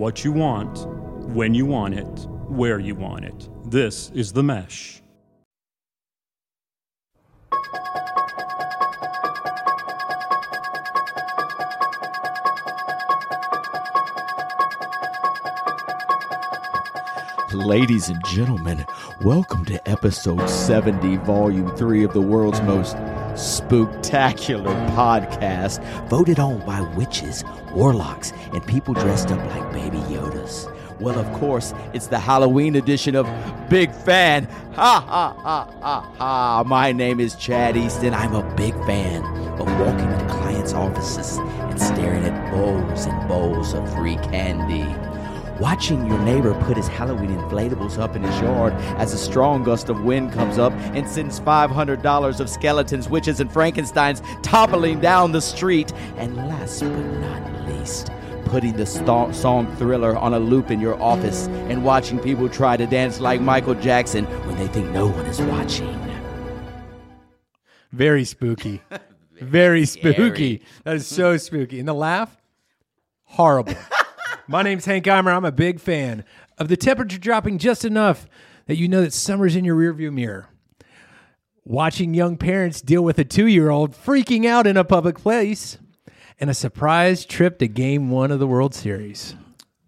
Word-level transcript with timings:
what 0.00 0.24
you 0.24 0.32
want, 0.32 0.86
when 1.34 1.52
you 1.52 1.66
want 1.66 1.92
it, 1.92 2.26
where 2.48 2.78
you 2.78 2.94
want 2.94 3.22
it. 3.22 3.50
This 3.66 4.10
is 4.14 4.32
The 4.32 4.42
Mesh. 4.42 5.02
Ladies 17.52 18.08
and 18.08 18.24
gentlemen, 18.24 18.86
welcome 19.20 19.66
to 19.66 19.86
episode 19.86 20.48
70, 20.48 21.18
volume 21.18 21.76
3 21.76 22.04
of 22.04 22.14
the 22.14 22.22
world's 22.22 22.62
most 22.62 22.96
spooktacular 23.40 24.88
podcast, 24.90 25.82
voted 26.08 26.38
on 26.38 26.64
by 26.66 26.80
witches, 26.96 27.42
warlocks, 27.72 28.32
and 28.52 28.64
people 28.66 28.94
dressed 28.94 29.30
up 29.30 29.38
like 29.54 29.72
baby 29.72 29.98
Yodas. 30.12 30.68
Well, 31.00 31.18
of 31.18 31.32
course, 31.32 31.72
it's 31.94 32.08
the 32.08 32.18
Halloween 32.18 32.76
edition 32.76 33.16
of 33.16 33.26
Big 33.70 33.90
Fan. 33.90 34.44
Ha 34.74 35.00
ha 35.00 35.34
ha 35.38 35.70
ha 35.80 36.14
ha. 36.18 36.64
My 36.66 36.92
name 36.92 37.18
is 37.20 37.34
Chad 37.34 37.76
Easton. 37.76 38.12
I'm 38.12 38.34
a 38.34 38.42
big 38.54 38.74
fan 38.84 39.24
of 39.58 39.66
walking 39.80 40.10
into 40.10 40.26
clients' 40.26 40.74
offices 40.74 41.38
and 41.38 41.80
staring 41.80 42.24
at 42.24 42.52
bowls 42.52 43.06
and 43.06 43.28
bowls 43.28 43.72
of 43.72 43.90
free 43.94 44.16
candy. 44.16 44.84
Watching 45.60 46.06
your 46.06 46.18
neighbor 46.20 46.54
put 46.64 46.78
his 46.78 46.88
Halloween 46.88 47.36
inflatables 47.36 47.98
up 47.98 48.16
in 48.16 48.22
his 48.22 48.40
yard 48.40 48.72
as 48.96 49.12
a 49.12 49.18
strong 49.18 49.62
gust 49.62 49.90
of 49.90 50.02
wind 50.02 50.32
comes 50.32 50.56
up 50.56 50.72
and 50.94 51.06
sends 51.06 51.38
$500 51.38 52.40
of 52.40 52.48
skeletons, 52.48 53.10
witches, 53.10 53.40
and 53.40 53.50
Frankensteins 53.50 54.22
toppling 54.42 55.00
down 55.00 55.32
the 55.32 55.40
street. 55.42 55.92
And 56.16 56.34
last 56.34 56.80
but 56.80 56.88
not 56.88 57.68
least, 57.68 58.10
putting 58.46 58.72
the 58.72 58.86
st- 58.86 59.34
song 59.34 59.76
Thriller 59.76 60.16
on 60.16 60.32
a 60.32 60.38
loop 60.38 60.70
in 60.70 60.80
your 60.80 61.00
office 61.00 61.46
and 61.68 61.84
watching 61.84 62.18
people 62.18 62.48
try 62.48 62.78
to 62.78 62.86
dance 62.86 63.20
like 63.20 63.42
Michael 63.42 63.74
Jackson 63.74 64.24
when 64.46 64.56
they 64.56 64.66
think 64.68 64.88
no 64.92 65.08
one 65.08 65.26
is 65.26 65.42
watching. 65.42 65.94
Very 67.92 68.24
spooky. 68.24 68.80
Very 69.34 69.84
spooky. 69.84 70.56
Scary. 70.56 70.62
That 70.84 70.96
is 70.96 71.06
so 71.06 71.36
spooky. 71.36 71.80
And 71.80 71.88
the 71.88 71.92
laugh, 71.92 72.34
horrible. 73.24 73.74
My 74.50 74.64
name's 74.64 74.84
Hank 74.84 75.04
Eimer. 75.04 75.32
I'm 75.32 75.44
a 75.44 75.52
big 75.52 75.78
fan 75.78 76.24
of 76.58 76.66
the 76.66 76.76
temperature 76.76 77.18
dropping 77.18 77.58
just 77.58 77.84
enough 77.84 78.26
that 78.66 78.78
you 78.78 78.88
know 78.88 79.00
that 79.00 79.12
summer's 79.12 79.54
in 79.54 79.64
your 79.64 79.76
rearview 79.76 80.12
mirror. 80.12 80.48
Watching 81.64 82.14
young 82.14 82.36
parents 82.36 82.80
deal 82.80 83.02
with 83.02 83.20
a 83.20 83.24
two 83.24 83.46
year 83.46 83.70
old 83.70 83.92
freaking 83.92 84.46
out 84.46 84.66
in 84.66 84.76
a 84.76 84.82
public 84.82 85.20
place, 85.20 85.78
and 86.40 86.50
a 86.50 86.54
surprise 86.54 87.24
trip 87.24 87.60
to 87.60 87.68
game 87.68 88.10
one 88.10 88.32
of 88.32 88.40
the 88.40 88.46
World 88.48 88.74
Series. 88.74 89.36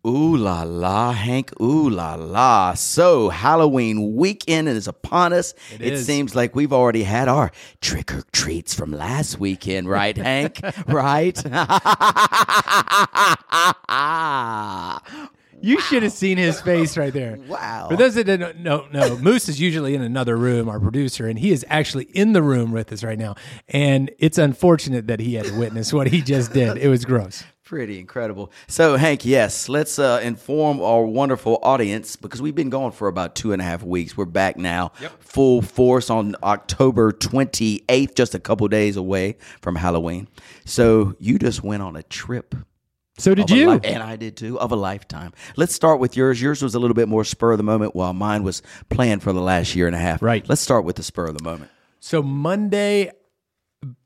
Ooh 0.05 0.37
la 0.37 0.65
la, 0.65 1.13
Hank. 1.13 1.53
Ooh 1.61 1.89
la 1.89 2.17
la. 2.17 2.75
So 2.75 3.29
Halloween 3.29 4.17
weekend 4.17 4.69
is 4.69 4.89
upon 4.89 5.33
us. 5.33 5.55
It, 5.79 5.97
seems 5.99 6.35
like 6.35 6.57
we've 6.57 6.73
already 6.73 7.05
had 7.05 7.29
our 7.29 7.53
trick 7.81 8.13
or 8.13 8.25
treats 8.33 8.75
from 8.75 8.91
last 8.91 9.39
weekend, 9.39 9.89
right, 9.89 10.17
Hank? 10.17 10.61
right? 10.89 11.37
You 15.65 15.81
should 15.81 16.03
have 16.03 16.13
seen 16.13 16.39
his 16.39 16.61
face 16.61 16.97
right 16.97 17.13
there. 17.13 17.39
Wow. 17.47 17.87
For 17.89 17.97
those 17.97 18.17
that 18.17 18.25
don't 18.25 18.59
know, 18.59 18.89
no, 18.93 19.17
Moose 19.19 19.49
is 19.49 19.61
usually 19.61 19.95
in 19.95 20.03
another 20.03 20.37
room, 20.37 20.69
our 20.69 20.81
producer, 20.81 21.29
and 21.29 21.39
he 21.39 21.53
is 21.53 21.65
actually 21.69 22.07
in 22.07 22.33
the 22.33 22.43
room 22.43 22.73
with 22.73 22.93
us 22.93 23.05
right 23.05 23.17
now. 23.17 23.37
And 23.69 24.11
it's 24.19 24.39
unfortunate 24.39 25.07
that 25.07 25.21
he 25.21 25.35
had 25.35 25.47
to 25.47 25.57
witness 25.57 25.93
what 25.93 26.09
he 26.09 26.21
just 26.21 26.53
did. 26.53 26.79
It 26.79 26.89
was 26.89 27.05
gross. 27.05 27.45
Pretty 27.73 27.99
incredible. 27.99 28.53
So, 28.69 28.97
Hank, 28.99 29.25
yes, 29.25 29.67
let's 29.67 29.99
uh, 29.99 30.21
inform 30.23 30.83
our 30.83 31.07
wonderful 31.07 31.59
audience 31.63 32.17
because 32.17 32.43
we've 32.43 32.55
been 32.55 32.69
gone 32.69 32.93
for 32.93 33.09
about 33.09 33.35
two 33.35 33.55
and 33.55 33.63
a 33.63 33.65
half 33.65 33.83
weeks. 33.83 34.15
We're 34.15 34.27
back 34.27 34.59
now, 34.59 34.93
full 35.21 35.63
force 35.63 36.11
on 36.11 36.37
October 36.43 37.13
28th, 37.13 38.15
just 38.15 38.35
a 38.35 38.39
couple 38.39 38.69
days 38.69 38.99
away 38.99 39.39
from 39.63 39.77
Halloween. 39.77 40.29
So, 40.67 41.17
you 41.19 41.39
just 41.39 41.63
went 41.63 41.83
on 41.83 41.97
a 41.97 42.03
trip. 42.03 42.55
So 43.17 43.35
did 43.35 43.49
you? 43.49 43.71
li- 43.71 43.81
and 43.85 44.03
I 44.03 44.17
did 44.17 44.37
too, 44.37 44.61
of 44.61 44.71
a 44.71 44.77
lifetime. 44.77 45.33
Let's 45.57 45.75
start 45.75 45.99
with 45.99 46.15
yours. 46.15 46.43
Yours 46.43 46.61
was 46.61 46.75
a 46.75 46.79
little 46.79 46.93
bit 46.93 47.09
more 47.09 47.25
spur 47.25 47.53
of 47.53 47.57
the 47.57 47.65
moment, 47.65 47.95
while 47.97 48.13
mine 48.13 48.43
was 48.43 48.61
planned 48.91 49.23
for 49.23 49.33
the 49.33 49.41
last 49.41 49.75
year 49.75 49.87
and 49.87 49.97
a 49.97 49.99
half. 49.99 50.21
Right. 50.21 50.47
Let's 50.47 50.61
start 50.61 50.85
with 50.85 50.97
the 50.97 51.03
spur 51.03 51.29
of 51.29 51.39
the 51.39 51.43
moment. 51.43 51.71
So 52.01 52.23
Monday 52.23 53.13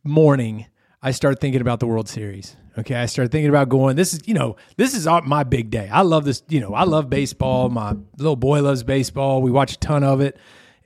morning, 0.05 0.66
I 1.06 1.12
start 1.12 1.39
thinking 1.39 1.61
about 1.61 1.78
the 1.78 1.87
World 1.87 2.09
Series. 2.09 2.56
Okay, 2.77 2.97
I 2.97 3.06
start 3.06 3.31
thinking 3.31 3.49
about 3.49 3.69
going. 3.69 3.94
This 3.94 4.12
is, 4.12 4.27
you 4.27 4.34
know, 4.34 4.56
this 4.77 4.93
is 4.93 5.06
my 5.22 5.44
big 5.44 5.71
day. 5.71 5.89
I 5.89 6.00
love 6.00 6.25
this. 6.25 6.43
You 6.49 6.59
know, 6.59 6.75
I 6.75 6.83
love 6.83 7.09
baseball. 7.09 7.69
My 7.69 7.94
little 8.19 8.34
boy 8.34 8.61
loves 8.61 8.83
baseball. 8.83 9.41
We 9.41 9.53
watch 9.53 9.75
a 9.75 9.78
ton 9.78 10.03
of 10.03 10.21
it, 10.21 10.37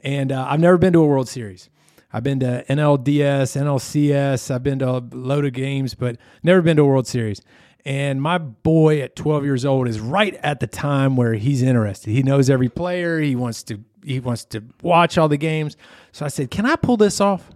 and 0.00 0.31
uh, 0.31 0.47
I've 0.47 0.60
never 0.60 0.76
been 0.76 0.92
to 0.92 0.98
a 0.98 1.06
World 1.06 1.26
Series. 1.26 1.70
I've 2.12 2.22
been 2.22 2.38
to 2.41 2.66
NLDS, 2.69 3.58
NLCS. 3.58 4.50
I've 4.50 4.62
been 4.62 4.81
to 4.81 4.91
a 4.91 5.03
load 5.10 5.47
of 5.47 5.54
games, 5.54 5.94
but 5.94 6.19
never 6.42 6.60
been 6.60 6.76
to 6.76 6.82
a 6.82 6.87
World 6.87 7.06
Series. 7.06 7.41
And 7.87 8.20
my 8.20 8.37
boy 8.37 9.00
at 9.00 9.16
12 9.16 9.47
years 9.47 9.64
old 9.64 9.88
is 9.88 10.00
right 10.00 10.34
at 10.42 10.60
the 10.60 10.66
time 10.66 11.16
where 11.16 11.32
he's 11.32 11.62
interested. 11.62 12.10
He 12.10 12.22
knows 12.22 12.50
every 12.50 12.69
player. 12.69 13.20
He 13.20 13.37
wants 13.37 13.62
to 13.62 13.81
he 14.04 14.20
wants 14.20 14.44
to 14.47 14.62
watch 14.82 15.16
all 15.16 15.28
the 15.28 15.38
games. 15.38 15.78
So 16.12 16.26
I 16.26 16.28
said, 16.28 16.50
"Can 16.50 16.66
I 16.66 16.76
pull 16.76 16.98
this 16.98 17.22
off?" 17.22 17.50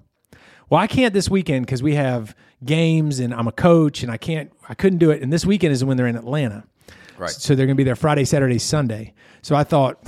Well, 0.71 0.81
I 0.81 0.87
can't 0.87 1.13
this 1.13 1.29
weekend 1.29 1.67
because 1.67 1.83
we 1.83 1.95
have 1.97 2.35
games 2.65 3.19
and 3.19 3.35
I'm 3.35 3.49
a 3.49 3.53
coach 3.53 4.03
and 4.03 4.11
I 4.11 4.17
can't, 4.17 4.53
I 4.69 4.75
couldn't 4.75 4.99
do 4.99 5.11
it. 5.11 5.23
And 5.23 5.33
this 5.33 5.45
weekend 5.45 5.73
is 5.73 5.85
when 5.85 5.97
they're 5.97 6.07
in 6.07 6.17
Atlanta. 6.17 6.65
Right. 7.19 7.31
So 7.31 7.55
they're 7.55 7.67
going 7.67 7.77
to 7.77 7.81
be 7.81 7.85
there 7.85 7.97
Friday, 7.97 8.25
Saturday, 8.25 8.59
Sunday. 8.59 9.15
So 9.43 9.55
I 9.55 9.65
thought, 9.65 10.01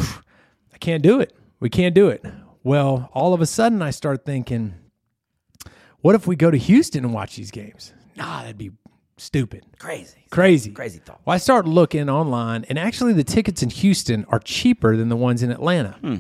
I 0.75 0.79
can't 0.79 1.03
do 1.03 1.21
it. 1.21 1.37
We 1.61 1.71
can't 1.71 1.95
do 1.95 2.09
it. 2.09 2.25
Well, 2.63 3.11
all 3.15 3.33
of 3.33 3.41
a 3.41 3.47
sudden 3.47 3.81
I 3.83 3.91
start 3.91 4.25
thinking, 4.25 4.75
what 6.01 6.15
if 6.15 6.27
we 6.27 6.37
go 6.37 6.51
to 6.51 6.59
Houston 6.59 7.05
and 7.05 7.15
watch 7.15 7.37
these 7.37 7.51
games? 7.51 7.93
Nah, 8.17 8.43
that'd 8.43 8.59
be 8.59 8.73
stupid. 9.19 9.65
Crazy. 9.79 10.25
Crazy. 10.31 10.73
Crazy 10.73 10.99
thought. 10.99 11.21
Well, 11.25 11.35
I 11.35 11.39
start 11.39 11.67
looking 11.67 12.09
online, 12.09 12.65
and 12.69 12.79
actually, 12.79 13.13
the 13.13 13.25
tickets 13.25 13.63
in 13.63 13.71
Houston 13.71 14.25
are 14.29 14.39
cheaper 14.39 14.97
than 14.97 15.09
the 15.09 15.17
ones 15.17 15.43
in 15.43 15.51
Atlanta. 15.51 15.97
Hmm. 16.01 16.17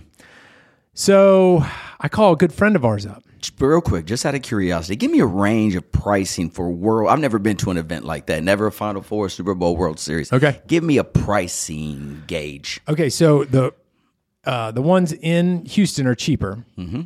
So 0.98 1.62
I 2.00 2.08
call 2.08 2.32
a 2.32 2.36
good 2.36 2.54
friend 2.54 2.74
of 2.74 2.82
ours 2.82 3.04
up. 3.04 3.22
Just 3.38 3.60
Real 3.60 3.82
quick, 3.82 4.06
just 4.06 4.24
out 4.24 4.34
of 4.34 4.40
curiosity, 4.40 4.96
give 4.96 5.10
me 5.10 5.20
a 5.20 5.26
range 5.26 5.76
of 5.76 5.92
pricing 5.92 6.48
for 6.48 6.70
world. 6.70 7.10
I've 7.10 7.18
never 7.20 7.38
been 7.38 7.58
to 7.58 7.70
an 7.70 7.76
event 7.76 8.06
like 8.06 8.26
that. 8.26 8.42
Never 8.42 8.66
a 8.66 8.72
Final 8.72 9.02
Four, 9.02 9.28
Super 9.28 9.54
Bowl, 9.54 9.76
World 9.76 10.00
Series. 10.00 10.32
Okay. 10.32 10.62
Give 10.66 10.82
me 10.82 10.96
a 10.96 11.04
pricing 11.04 12.22
gauge. 12.26 12.80
Okay, 12.88 13.10
so 13.10 13.44
the 13.44 13.74
uh, 14.44 14.70
the 14.70 14.80
ones 14.80 15.12
in 15.12 15.66
Houston 15.66 16.06
are 16.06 16.14
cheaper. 16.14 16.64
Mm-hmm. 16.78 17.02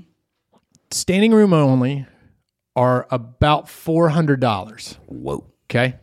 Standing 0.92 1.32
room 1.32 1.52
only 1.52 2.06
are 2.76 3.08
about 3.10 3.68
four 3.68 4.10
hundred 4.10 4.38
dollars. 4.38 4.98
Whoa. 5.06 5.44
Okay, 5.68 5.96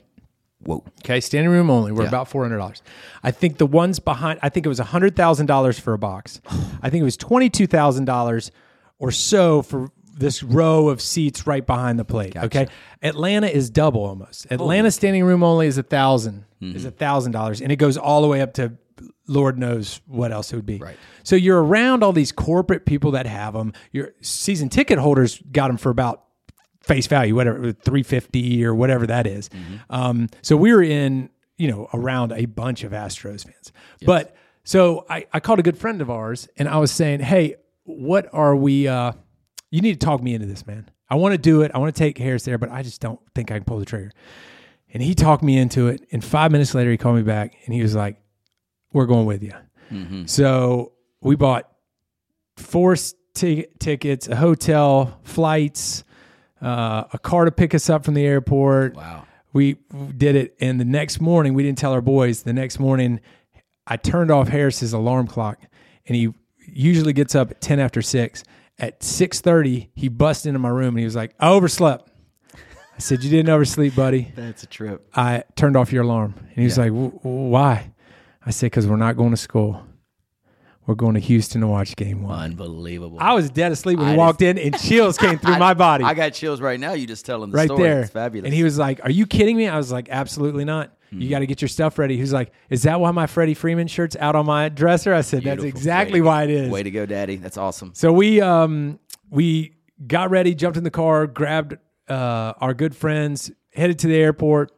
Whoa. 0.67 0.83
okay, 0.99 1.21
standing 1.21 1.49
room 1.51 1.69
only. 1.69 1.91
We're 1.93 2.03
Yeah. 2.03 2.09
about 2.09 2.27
four 2.27 2.43
hundred 2.43 2.57
dollars. 2.57 2.81
I 3.23 3.31
think 3.31 3.57
the 3.57 3.65
ones 3.65 3.99
behind. 3.99 4.39
I 4.43 4.49
think 4.49 4.65
it 4.65 4.69
was 4.69 4.79
hundred 4.79 5.15
thousand 5.15 5.45
dollars 5.45 5.79
for 5.79 5.93
a 5.93 5.97
box. 5.97 6.41
I 6.81 6.89
think 6.89 7.01
it 7.01 7.05
was 7.05 7.15
twenty 7.17 7.49
two 7.49 7.67
thousand 7.67 8.05
dollars 8.05 8.51
or 8.99 9.11
so 9.11 9.61
for 9.61 9.89
this 10.13 10.41
row 10.43 10.89
of 10.89 10.99
seats 10.99 11.47
right 11.47 11.65
behind 11.65 11.97
the 11.99 12.03
plate. 12.05 12.35
Okay, 12.35 12.67
Atlanta 13.01 13.47
is 13.47 13.69
double 13.69 14.03
almost. 14.03 14.47
Atlanta 14.51 14.91
standing 14.91 15.23
room 15.23 15.43
only 15.43 15.67
is 15.67 15.77
a 15.77 15.81
1000 15.83 16.43
Mm-hmm. 16.61 16.75
is 16.75 16.85
a 16.85 16.91
thousand 16.91 17.33
dollars, 17.33 17.61
and 17.61 17.71
it 17.71 17.75
goes 17.75 17.97
all 17.97 18.21
the 18.23 18.27
way 18.27 18.41
up 18.41 18.53
to 18.55 18.73
Lord 19.27 19.59
knows 19.59 20.01
what 20.07 20.31
else 20.31 20.51
it 20.51 20.55
would 20.55 20.65
be. 20.65 20.77
Right. 20.79 20.97
So 21.23 21.35
you're 21.35 21.61
around 21.63 22.03
all 22.03 22.13
these 22.13 22.31
corporate 22.31 22.85
people 22.87 23.11
that 23.11 23.27
have 23.27 23.53
them. 23.53 23.73
Your 23.91 24.13
season 24.21 24.67
ticket 24.69 24.97
holders 24.97 25.39
got 25.51 25.67
them 25.67 25.77
for 25.77 25.91
about 25.91 26.23
face 26.87 27.07
value, 27.07 27.35
whatever, 27.35 27.71
350 27.73 28.65
or 28.65 28.73
whatever 28.73 29.05
that 29.07 29.27
is. 29.27 29.49
Um, 29.89 30.29
so 30.41 30.55
we 30.55 30.71
were 30.73 30.81
in, 30.83 31.29
you 31.57 31.69
know, 31.69 31.87
around 31.93 32.31
a 32.31 32.45
bunch 32.45 32.83
of 32.83 32.91
Astros 32.93 33.43
fans. 33.43 33.71
But 34.05 34.35
so 34.63 35.05
I, 35.09 35.25
I 35.33 35.39
called 35.39 35.59
a 35.59 35.63
good 35.63 35.77
friend 35.77 36.01
of 36.01 36.09
ours 36.09 36.47
and 36.57 36.67
I 36.67 36.77
was 36.77 36.91
saying, 36.91 37.19
Hey, 37.19 37.55
what 37.83 38.27
are 38.33 38.55
we, 38.55 38.87
uh, 38.87 39.11
you 39.71 39.81
need 39.81 39.99
to 39.99 40.05
talk 40.05 40.21
me 40.21 40.33
into 40.33 40.45
this, 40.47 40.65
man. 40.65 40.89
I 41.09 41.15
want 41.15 41.33
to 41.33 41.37
do 41.37 41.61
it. 41.61 41.71
I 41.73 41.77
want 41.77 41.93
to 41.95 41.97
take 41.99 42.17
Harris 42.17 42.43
there, 42.43 42.57
but 42.57 42.69
I 42.69 42.83
just 42.83 42.99
don't 43.01 43.19
think 43.33 43.49
I 43.51 43.55
can 43.55 43.63
pull 43.63 43.79
the 43.79 43.85
trigger. 43.85 44.11
And 44.93 45.01
he 45.03 45.13
talked 45.15 45.43
me 45.43 45.57
into 45.57 45.87
it. 45.87 46.05
And 46.11 46.23
five 46.23 46.51
minutes 46.51 46.73
later, 46.73 46.91
he 46.91 46.97
called 46.97 47.15
me 47.17 47.21
back 47.23 47.55
and 47.65 47.73
he 47.73 47.81
was 47.81 47.95
like, 47.95 48.17
We're 48.93 49.05
going 49.05 49.25
with 49.25 49.43
you. 49.43 49.53
So 50.27 50.93
we 51.21 51.35
bought 51.35 51.69
four 52.57 52.95
ti- 53.33 53.67
tickets, 53.79 54.27
a 54.27 54.35
hotel, 54.35 55.19
flights, 55.23 56.03
uh, 56.61 57.03
a 57.13 57.19
car 57.19 57.45
to 57.45 57.51
pick 57.51 57.73
us 57.75 57.89
up 57.89 58.03
from 58.05 58.13
the 58.13 58.25
airport. 58.25 58.95
Wow. 58.95 59.25
We 59.53 59.77
did 60.15 60.35
it. 60.35 60.55
And 60.59 60.79
the 60.79 60.85
next 60.85 61.19
morning, 61.21 61.53
we 61.53 61.63
didn't 61.63 61.77
tell 61.77 61.93
our 61.93 62.01
boys. 62.01 62.43
The 62.43 62.53
next 62.53 62.79
morning, 62.79 63.19
I 63.85 63.97
turned 63.97 64.29
off 64.31 64.49
Harris's 64.49 64.93
alarm 64.93 65.27
clock, 65.27 65.59
and 66.05 66.15
he 66.15 66.33
usually 66.67 67.13
gets 67.13 67.33
up 67.35 67.51
at 67.51 67.61
10 67.61 67.79
after 67.79 68.01
6. 68.01 68.43
At 68.79 68.99
6.30, 68.99 69.89
he 69.95 70.07
busted 70.09 70.49
into 70.49 70.59
my 70.59 70.69
room, 70.69 70.89
and 70.89 70.99
he 70.99 71.05
was 71.05 71.15
like, 71.15 71.33
I 71.39 71.49
overslept. 71.49 72.11
I 72.53 72.99
said, 72.99 73.23
you 73.23 73.29
didn't 73.29 73.49
oversleep, 73.49 73.95
buddy. 73.95 74.31
That's 74.35 74.63
a 74.63 74.67
trip. 74.67 75.07
I 75.15 75.43
turned 75.55 75.77
off 75.77 75.91
your 75.91 76.03
alarm. 76.03 76.33
And 76.37 76.55
he 76.55 76.63
was 76.63 76.77
like, 76.77 76.89
"W- 76.91 77.11
w- 77.11 77.49
why? 77.49 77.91
I 78.45 78.49
said, 78.51 78.67
because 78.67 78.87
we're 78.87 78.95
not 78.97 79.15
going 79.17 79.31
to 79.31 79.37
school. 79.37 79.83
We're 80.87 80.95
going 80.95 81.15
to 81.15 81.19
Houston 81.19 81.59
to 81.61 81.67
watch 81.67 81.97
game 81.97 82.23
one. 82.23 82.39
Unbelievable. 82.39 83.17
I 83.19 83.33
was 83.33 83.49
dead 83.49 83.73
asleep 83.73 83.99
when 83.99 84.07
he 84.07 84.13
I 84.13 84.17
walked 84.17 84.41
in, 84.41 84.57
and 84.57 84.79
chills 84.79 85.17
came 85.19 85.37
through 85.37 85.57
my 85.57 85.73
body. 85.73 86.05
I 86.05 86.13
got 86.13 86.29
chills 86.29 86.61
right 86.61 86.79
now. 86.79 86.93
You 86.93 87.05
just 87.05 87.25
telling 87.25 87.51
the 87.51 87.57
right 87.57 87.67
story. 87.67 87.83
there. 87.83 88.01
It's 88.03 88.11
fabulous. 88.11 88.45
And 88.45 88.53
he 88.53 88.63
was 88.63 88.79
like, 88.79 89.03
Are 89.03 89.11
you 89.11 89.27
kidding 89.27 89.57
me? 89.57 89.67
I 89.67 89.75
was 89.75 89.91
like, 89.91 90.07
Absolutely 90.09 90.63
not. 90.63 90.97
Hmm. 91.09 91.21
You 91.21 91.29
got 91.29 91.39
to 91.39 91.45
get 91.45 91.61
your 91.61 91.67
stuff 91.67 91.99
ready. 91.99 92.15
He 92.15 92.21
was 92.21 92.31
like, 92.31 92.53
Is 92.69 92.83
that 92.83 93.01
why 93.01 93.11
my 93.11 93.27
Freddie 93.27 93.53
Freeman 93.53 93.87
shirt's 93.87 94.15
out 94.15 94.37
on 94.37 94.45
my 94.45 94.69
dresser? 94.69 95.13
I 95.13 95.21
said, 95.21 95.43
That's 95.43 95.63
exactly 95.63 96.21
why 96.21 96.43
it 96.43 96.49
is. 96.49 96.71
Way 96.71 96.83
to 96.83 96.91
go, 96.91 97.05
Daddy. 97.05 97.35
That's 97.35 97.57
awesome. 97.57 97.91
So 97.93 98.13
we 98.13 98.39
um 98.39 98.97
we 99.29 99.75
got 100.05 100.29
ready, 100.29 100.55
jumped 100.55 100.77
in 100.77 100.85
the 100.85 100.91
car, 100.91 101.27
grabbed 101.27 101.75
uh, 102.07 102.53
our 102.61 102.73
good 102.73 102.95
friends, 102.95 103.51
headed 103.73 103.99
to 103.99 104.07
the 104.07 104.15
airport, 104.15 104.71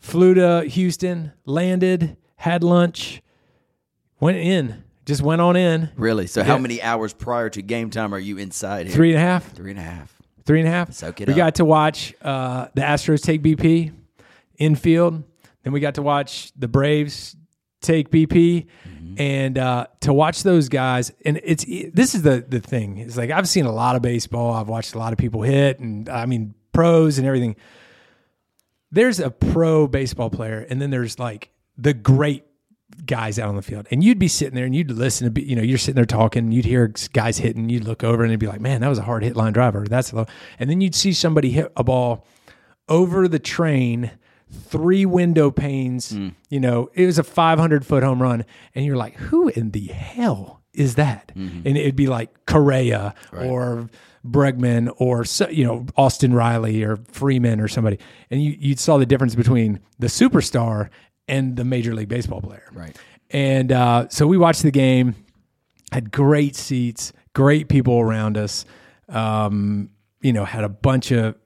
flew 0.00 0.34
to 0.34 0.64
Houston, 0.64 1.32
landed, 1.46 2.18
had 2.36 2.62
lunch, 2.62 3.22
went 4.20 4.36
in, 4.38 4.82
just 5.04 5.22
went 5.22 5.40
on 5.40 5.56
in. 5.56 5.90
Really? 5.96 6.26
So, 6.26 6.42
how 6.42 6.54
Yeah. 6.54 6.60
many 6.60 6.82
hours 6.82 7.12
prior 7.12 7.48
to 7.50 7.62
game 7.62 7.90
time 7.90 8.14
are 8.14 8.18
you 8.18 8.38
inside 8.38 8.86
here? 8.86 8.94
Three 8.96 9.10
and 9.10 9.18
a 9.18 9.22
half, 9.22 9.52
Three 9.52 9.70
and 9.70 9.80
a 9.80 9.82
half. 9.82 10.12
three 10.44 10.60
and 10.60 10.68
a 10.68 10.72
half. 10.72 10.92
Soak 10.92 11.20
it 11.20 11.28
we 11.28 11.32
up. 11.34 11.36
got 11.36 11.54
to 11.56 11.64
watch 11.64 12.14
uh, 12.22 12.68
the 12.74 12.82
Astros 12.82 13.22
take 13.22 13.42
BP 13.42 13.92
infield. 14.58 15.22
Then 15.62 15.72
we 15.72 15.80
got 15.80 15.94
to 15.96 16.02
watch 16.02 16.52
the 16.56 16.68
Braves 16.68 17.36
take 17.82 18.10
BP, 18.10 18.66
Mm-hmm. 18.88 19.20
and 19.20 19.58
uh, 19.58 19.86
to 20.00 20.12
watch 20.12 20.42
those 20.42 20.68
guys. 20.68 21.12
And 21.24 21.40
it's 21.44 21.64
this 21.92 22.14
is 22.14 22.22
the 22.22 22.44
the 22.48 22.60
thing. 22.60 22.98
It's 22.98 23.16
like 23.16 23.30
I've 23.30 23.48
seen 23.48 23.66
a 23.66 23.72
lot 23.72 23.96
of 23.96 24.02
baseball. 24.02 24.52
I've 24.54 24.68
watched 24.68 24.94
a 24.94 24.98
lot 24.98 25.12
of 25.12 25.18
people 25.18 25.42
hit, 25.42 25.78
and 25.80 26.08
I 26.08 26.26
mean 26.26 26.54
pros 26.72 27.18
and 27.18 27.26
everything. 27.26 27.56
There's 28.92 29.18
a 29.20 29.30
pro 29.30 29.86
baseball 29.88 30.30
player, 30.30 30.64
and 30.70 30.80
then 30.80 30.90
there's 30.90 31.18
like 31.18 31.50
the 31.76 31.92
great 31.92 32.44
guys 33.04 33.38
out 33.38 33.48
on 33.48 33.56
the 33.56 33.62
field. 33.62 33.86
And 33.90 34.02
you'd 34.02 34.18
be 34.18 34.28
sitting 34.28 34.54
there 34.54 34.64
and 34.64 34.74
you'd 34.74 34.90
listen 34.90 35.26
to, 35.26 35.30
be, 35.30 35.42
you 35.42 35.56
know, 35.56 35.62
you're 35.62 35.78
sitting 35.78 35.96
there 35.96 36.04
talking, 36.04 36.52
you'd 36.52 36.64
hear 36.64 36.92
guys 37.12 37.38
hitting, 37.38 37.68
you'd 37.68 37.84
look 37.84 38.04
over 38.04 38.22
and 38.22 38.30
it'd 38.30 38.40
be 38.40 38.46
like, 38.46 38.60
man, 38.60 38.80
that 38.80 38.88
was 38.88 38.98
a 38.98 39.02
hard 39.02 39.22
hit 39.22 39.36
line 39.36 39.52
driver. 39.52 39.84
That's 39.88 40.12
low. 40.12 40.26
And 40.58 40.70
then 40.70 40.80
you'd 40.80 40.94
see 40.94 41.12
somebody 41.12 41.50
hit 41.50 41.72
a 41.76 41.84
ball 41.84 42.26
over 42.88 43.28
the 43.28 43.38
train, 43.38 44.12
three 44.50 45.04
window 45.04 45.50
panes, 45.50 46.12
mm. 46.12 46.34
you 46.48 46.60
know, 46.60 46.88
it 46.94 47.06
was 47.06 47.18
a 47.18 47.24
500 47.24 47.84
foot 47.84 48.02
home 48.02 48.22
run. 48.22 48.44
And 48.74 48.84
you're 48.84 48.96
like, 48.96 49.16
who 49.16 49.48
in 49.48 49.72
the 49.72 49.86
hell 49.86 50.62
is 50.72 50.94
that? 50.94 51.32
Mm-hmm. 51.34 51.66
And 51.66 51.76
it'd 51.76 51.96
be 51.96 52.06
like 52.06 52.46
Correa 52.46 53.14
or 53.32 53.90
Bregman 54.24 54.92
or, 54.98 55.24
you 55.50 55.64
know, 55.64 55.86
Austin 55.96 56.32
Riley 56.32 56.82
or 56.82 56.96
Freeman 57.10 57.60
or 57.60 57.68
somebody. 57.68 57.98
And 58.30 58.42
you, 58.42 58.56
you 58.58 58.76
saw 58.76 58.98
the 58.98 59.06
difference 59.06 59.34
between 59.34 59.80
the 59.98 60.08
superstar 60.08 60.90
and 61.28 61.56
the 61.56 61.64
Major 61.64 61.94
League 61.94 62.08
Baseball 62.08 62.40
player. 62.40 62.68
Right. 62.72 62.96
And 63.30 63.72
uh, 63.72 64.08
so 64.08 64.26
we 64.26 64.38
watched 64.38 64.62
the 64.62 64.70
game, 64.70 65.14
had 65.92 66.12
great 66.12 66.56
seats, 66.56 67.12
great 67.34 67.68
people 67.68 67.98
around 67.98 68.36
us. 68.36 68.64
Um, 69.08 69.90
you 70.20 70.32
know, 70.32 70.44
had 70.44 70.64
a 70.64 70.68
bunch 70.68 71.12
of 71.12 71.36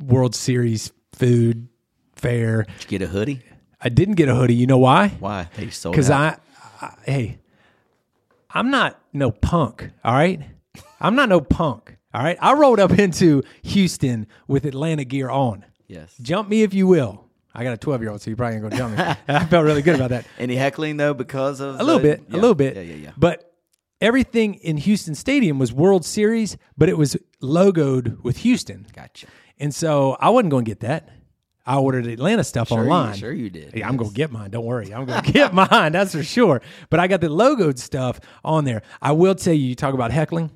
World 0.00 0.34
Series 0.34 0.92
food, 1.12 1.68
fare. 2.16 2.62
Did 2.64 2.82
you 2.82 2.98
get 2.98 3.02
a 3.02 3.06
hoodie? 3.06 3.42
I 3.80 3.88
didn't 3.88 4.14
get 4.14 4.28
a 4.28 4.34
hoodie. 4.34 4.54
You 4.54 4.66
know 4.66 4.78
why? 4.78 5.08
Why? 5.20 5.48
They 5.56 5.70
sold 5.70 5.94
Because. 5.94 6.10
I, 6.10 6.36
I, 6.80 6.94
hey, 7.04 7.38
I'm 8.50 8.70
not 8.70 9.00
no 9.12 9.30
punk. 9.30 9.90
All 10.04 10.14
right, 10.14 10.40
I'm 11.00 11.14
not 11.14 11.28
no 11.28 11.40
punk. 11.40 11.96
All 12.12 12.22
right, 12.22 12.38
I 12.40 12.54
rolled 12.54 12.80
up 12.80 12.98
into 12.98 13.42
Houston 13.62 14.26
with 14.48 14.64
Atlanta 14.64 15.04
gear 15.04 15.28
on. 15.28 15.64
Yes. 15.86 16.14
Jump 16.20 16.48
me 16.48 16.62
if 16.62 16.74
you 16.74 16.86
will. 16.86 17.25
I 17.58 17.64
got 17.64 17.72
a 17.72 17.76
12 17.78 18.02
year 18.02 18.10
old, 18.10 18.20
so 18.20 18.28
you 18.30 18.36
probably 18.36 18.56
ain't 18.56 18.62
gonna 18.64 18.76
jump 18.76 18.98
me. 18.98 19.04
I 19.34 19.46
felt 19.46 19.64
really 19.64 19.82
good 19.82 19.94
about 19.96 20.10
that. 20.10 20.26
Any 20.38 20.56
heckling 20.56 20.96
though 20.98 21.14
because 21.14 21.60
of 21.60 21.80
A 21.80 21.82
little 21.82 22.00
the- 22.00 22.16
bit, 22.16 22.22
yeah. 22.28 22.34
a 22.34 22.38
little 22.38 22.54
bit. 22.54 22.76
Yeah, 22.76 22.82
yeah, 22.82 22.94
yeah. 22.96 23.12
But 23.16 23.50
everything 24.00 24.54
in 24.54 24.76
Houston 24.76 25.14
Stadium 25.14 25.58
was 25.58 25.72
World 25.72 26.04
Series, 26.04 26.56
but 26.76 26.88
it 26.90 26.98
was 26.98 27.16
logoed 27.42 28.22
with 28.22 28.36
Houston. 28.38 28.86
Gotcha. 28.94 29.26
And 29.58 29.74
so 29.74 30.16
I 30.20 30.28
wasn't 30.30 30.50
going 30.50 30.64
to 30.66 30.70
get 30.70 30.80
that. 30.80 31.08
I 31.68 31.78
ordered 31.78 32.06
Atlanta 32.06 32.44
stuff 32.44 32.68
Sure 32.68 32.84
you- 32.84 32.90
online. 32.90 33.16
sure 33.16 33.32
you 33.32 33.50
did, 33.50 33.74
Yeah, 33.74 33.88
I'm 33.88 33.96
going 33.96 34.10
to 34.10 34.14
get 34.14 34.30
mine. 34.30 34.50
Don't 34.50 34.64
worry. 34.66 34.92
I'm 34.94 35.06
to 35.06 35.22
get 35.32 35.52
mine. 35.54 35.92
That's 35.92 36.12
for 36.12 36.22
sure. 36.22 36.60
But 36.90 37.00
I 37.00 37.08
got 37.08 37.20
the 37.22 37.28
logoed 37.28 37.78
stuff 37.78 38.20
on 38.44 38.64
there. 38.64 38.82
I 39.02 39.12
will 39.12 39.34
tell 39.34 39.54
you, 39.54 39.66
you 39.68 39.74
talk 39.74 39.94
about 39.94 40.10
heckling. 40.12 40.50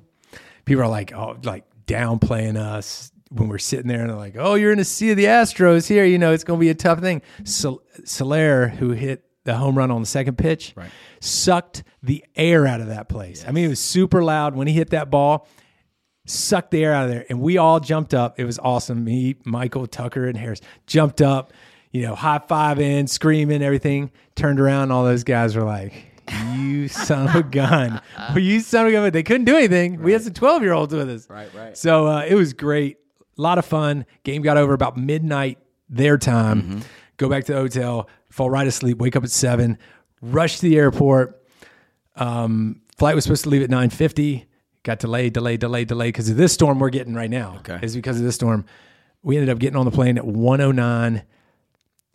People 0.65 0.83
are 0.83 0.87
like, 0.87 1.11
oh, 1.13 1.35
like 1.43 1.65
downplaying 1.87 2.55
us 2.57 3.11
when 3.31 3.47
we're 3.47 3.57
sitting 3.57 3.87
there 3.87 4.01
and 4.01 4.09
they're 4.09 4.17
like, 4.17 4.35
oh, 4.37 4.55
you're 4.55 4.71
in 4.71 4.77
the 4.77 4.85
sea 4.85 5.11
of 5.11 5.17
the 5.17 5.25
Astros 5.25 5.87
here. 5.87 6.05
You 6.05 6.17
know, 6.19 6.33
it's 6.33 6.43
going 6.43 6.59
to 6.59 6.61
be 6.61 6.69
a 6.69 6.75
tough 6.75 6.99
thing. 6.99 7.21
Sol- 7.45 7.81
Soler, 8.03 8.67
who 8.67 8.91
hit 8.91 9.23
the 9.45 9.55
home 9.55 9.77
run 9.77 9.89
on 9.89 10.01
the 10.01 10.07
second 10.07 10.37
pitch, 10.37 10.73
Right. 10.75 10.91
sucked 11.21 11.83
the 12.03 12.23
air 12.35 12.67
out 12.67 12.81
of 12.81 12.87
that 12.87 13.09
place. 13.09 13.43
I 13.47 13.51
mean, 13.51 13.65
it 13.65 13.69
was 13.69 13.79
super 13.79 14.23
loud 14.23 14.55
when 14.55 14.67
he 14.67 14.73
hit 14.73 14.89
that 14.91 15.09
ball 15.09 15.47
sucked 16.27 16.71
the 16.71 16.83
air 16.83 16.93
out 16.93 17.05
of 17.05 17.09
there. 17.09 17.25
And 17.29 17.41
we 17.41 17.57
all 17.57 17.79
jumped 17.79 18.13
up. 18.13 18.39
It 18.39 18.45
was 18.45 18.59
awesome. 18.59 19.03
Me, 19.03 19.35
Michael, 19.43 19.87
Tucker, 19.87 20.27
and 20.27 20.37
Harris 20.37 20.61
jumped 20.85 21.21
up, 21.21 21.51
you 21.91 22.03
know, 22.03 22.15
high 22.15 22.39
fiving, 22.39 23.09
screaming, 23.09 23.61
everything. 23.63 24.11
Turned 24.35 24.59
around, 24.59 24.91
all 24.91 25.03
those 25.03 25.23
guys 25.23 25.55
were 25.55 25.63
like, 25.63 25.93
You 26.53 26.87
son 26.89 27.27
of 27.27 27.35
a 27.35 27.43
gun. 27.43 27.99
You 28.35 28.59
son 28.59 28.85
of 28.85 28.89
a 28.89 28.91
gun. 28.93 29.03
But 29.07 29.13
they 29.13 29.23
couldn't 29.23 29.45
do 29.45 29.57
anything. 29.57 30.01
We 30.01 30.11
had 30.13 30.21
some 30.21 30.33
12 30.33 30.61
year 30.61 30.73
olds 30.73 30.93
with 30.93 31.09
us. 31.09 31.27
Right, 31.29 31.53
right. 31.55 31.75
So 31.75 32.05
uh, 32.07 32.23
it 32.25 32.35
was 32.35 32.53
great. 32.53 32.97
A 33.37 33.41
lot 33.41 33.57
of 33.57 33.65
fun. 33.65 34.05
Game 34.23 34.41
got 34.41 34.57
over 34.57 34.73
about 34.73 34.97
midnight 34.97 35.57
their 35.89 36.17
time. 36.17 36.61
Mm-hmm. 36.61 36.79
Go 37.17 37.29
back 37.29 37.45
to 37.45 37.53
the 37.53 37.59
hotel, 37.59 38.09
fall 38.29 38.49
right 38.49 38.65
asleep, 38.65 38.97
wake 38.97 39.15
up 39.15 39.23
at 39.23 39.29
seven, 39.29 39.77
rush 40.21 40.57
to 40.57 40.61
the 40.63 40.77
airport. 40.77 41.45
Um, 42.15 42.81
flight 42.97 43.15
was 43.15 43.23
supposed 43.23 43.43
to 43.43 43.49
leave 43.49 43.61
at 43.61 43.69
950. 43.69 44.47
Got 44.83 44.99
delayed, 44.99 45.33
delayed, 45.33 45.59
delayed, 45.59 45.87
delayed 45.87 46.13
because 46.13 46.29
of 46.29 46.37
this 46.37 46.53
storm 46.53 46.79
we're 46.79 46.89
getting 46.89 47.13
right 47.13 47.29
now. 47.29 47.57
Okay. 47.59 47.79
Is 47.83 47.95
because 47.95 48.17
of 48.17 48.23
this 48.23 48.35
storm. 48.35 48.65
We 49.21 49.37
ended 49.37 49.49
up 49.49 49.59
getting 49.59 49.77
on 49.77 49.85
the 49.85 49.91
plane 49.91 50.17
at 50.17 50.25
109, 50.25 51.23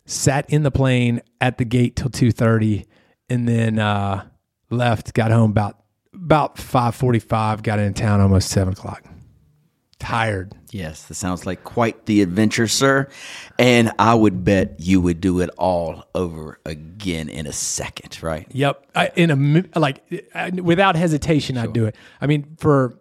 sat 0.05 0.49
in 0.49 0.63
the 0.63 0.71
plane 0.71 1.21
at 1.39 1.57
the 1.57 1.63
gate 1.63 1.95
till 1.95 2.09
2.30, 2.09 2.85
and 3.29 3.47
then 3.47 3.79
uh, 3.79 4.25
left, 4.69 5.13
got 5.13 5.31
home 5.31 5.51
about 5.51 5.79
about 6.13 6.57
5.45, 6.57 7.63
got 7.63 7.79
in 7.79 7.93
town 7.93 8.19
almost 8.19 8.49
7 8.49 8.73
o'clock. 8.73 9.05
Tired. 9.99 10.53
Yes, 10.71 11.03
that 11.05 11.15
sounds 11.15 11.45
like 11.47 11.63
quite 11.63 12.05
the 12.05 12.21
adventure, 12.21 12.67
sir. 12.67 13.07
And 13.57 13.91
I 13.97 14.13
would 14.13 14.43
bet 14.43 14.75
you 14.79 15.01
would 15.01 15.19
do 15.21 15.39
it 15.39 15.49
all 15.57 16.03
over 16.13 16.59
again 16.65 17.29
in 17.29 17.47
a 17.47 17.51
second, 17.51 18.21
right? 18.21 18.47
Yep. 18.51 18.85
I, 18.95 19.09
in 19.15 19.63
a 19.75 19.79
like 19.79 20.03
I- 20.35 20.51
without 20.51 20.95
hesitation, 20.95 21.57
I'd 21.57 21.73
do 21.73 21.85
it. 21.85 21.95
I 22.21 22.27
mean, 22.27 22.55
for 22.59 22.93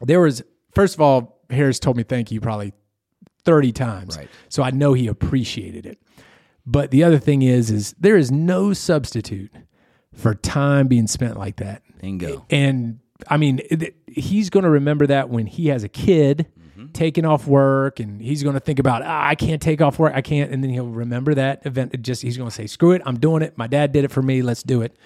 there 0.00 0.20
was 0.20 0.42
first 0.74 0.94
of 0.94 1.00
all, 1.02 1.42
Harris 1.50 1.78
told 1.78 1.96
me 1.98 2.02
thank 2.04 2.30
you 2.32 2.40
probably 2.40 2.72
thirty 3.44 3.70
times, 3.72 4.16
Right. 4.16 4.28
so 4.48 4.62
I 4.62 4.70
know 4.70 4.94
he 4.94 5.06
appreciated 5.08 5.84
it. 5.84 5.98
But 6.66 6.90
the 6.90 7.04
other 7.04 7.18
thing 7.18 7.42
is, 7.42 7.70
is 7.70 7.94
there 8.00 8.16
is 8.16 8.32
no 8.32 8.72
substitute 8.72 9.52
for 10.14 10.34
time 10.34 10.88
being 10.88 11.06
spent 11.06 11.36
like 11.38 11.56
that. 11.56 11.82
Bingo. 12.00 12.46
And 12.48 13.00
I 13.28 13.36
mean, 13.36 13.60
it- 13.70 13.94
he's 14.06 14.50
going 14.50 14.64
to 14.64 14.70
remember 14.70 15.06
that 15.08 15.28
when 15.30 15.46
he 15.46 15.68
has 15.68 15.84
a 15.84 15.88
kid 15.88 16.46
Mm-hmm. 16.76 16.86
taking 16.86 17.24
off 17.24 17.46
work, 17.46 18.00
and 18.00 18.20
he's 18.20 18.42
going 18.42 18.54
to 18.54 18.60
think 18.60 18.80
about, 18.80 19.02
ah, 19.02 19.26
I 19.28 19.36
can't 19.36 19.62
take 19.62 19.80
off 19.80 19.96
work, 20.00 20.12
I 20.12 20.22
can't, 20.22 20.50
and 20.50 20.60
then 20.60 20.70
he'll 20.70 20.88
remember 20.88 21.32
that 21.34 21.64
event. 21.66 21.94
It 21.94 22.02
just 22.02 22.20
he's 22.20 22.36
going 22.36 22.48
to 22.48 22.54
say, 22.54 22.66
screw 22.66 22.90
it, 22.90 23.02
I'm 23.06 23.16
doing 23.20 23.42
it. 23.42 23.56
My 23.56 23.68
dad 23.68 23.92
did 23.92 24.02
it 24.02 24.10
for 24.10 24.22
me. 24.22 24.42
Let's 24.42 24.64
do 24.64 24.82
it. 24.82 24.96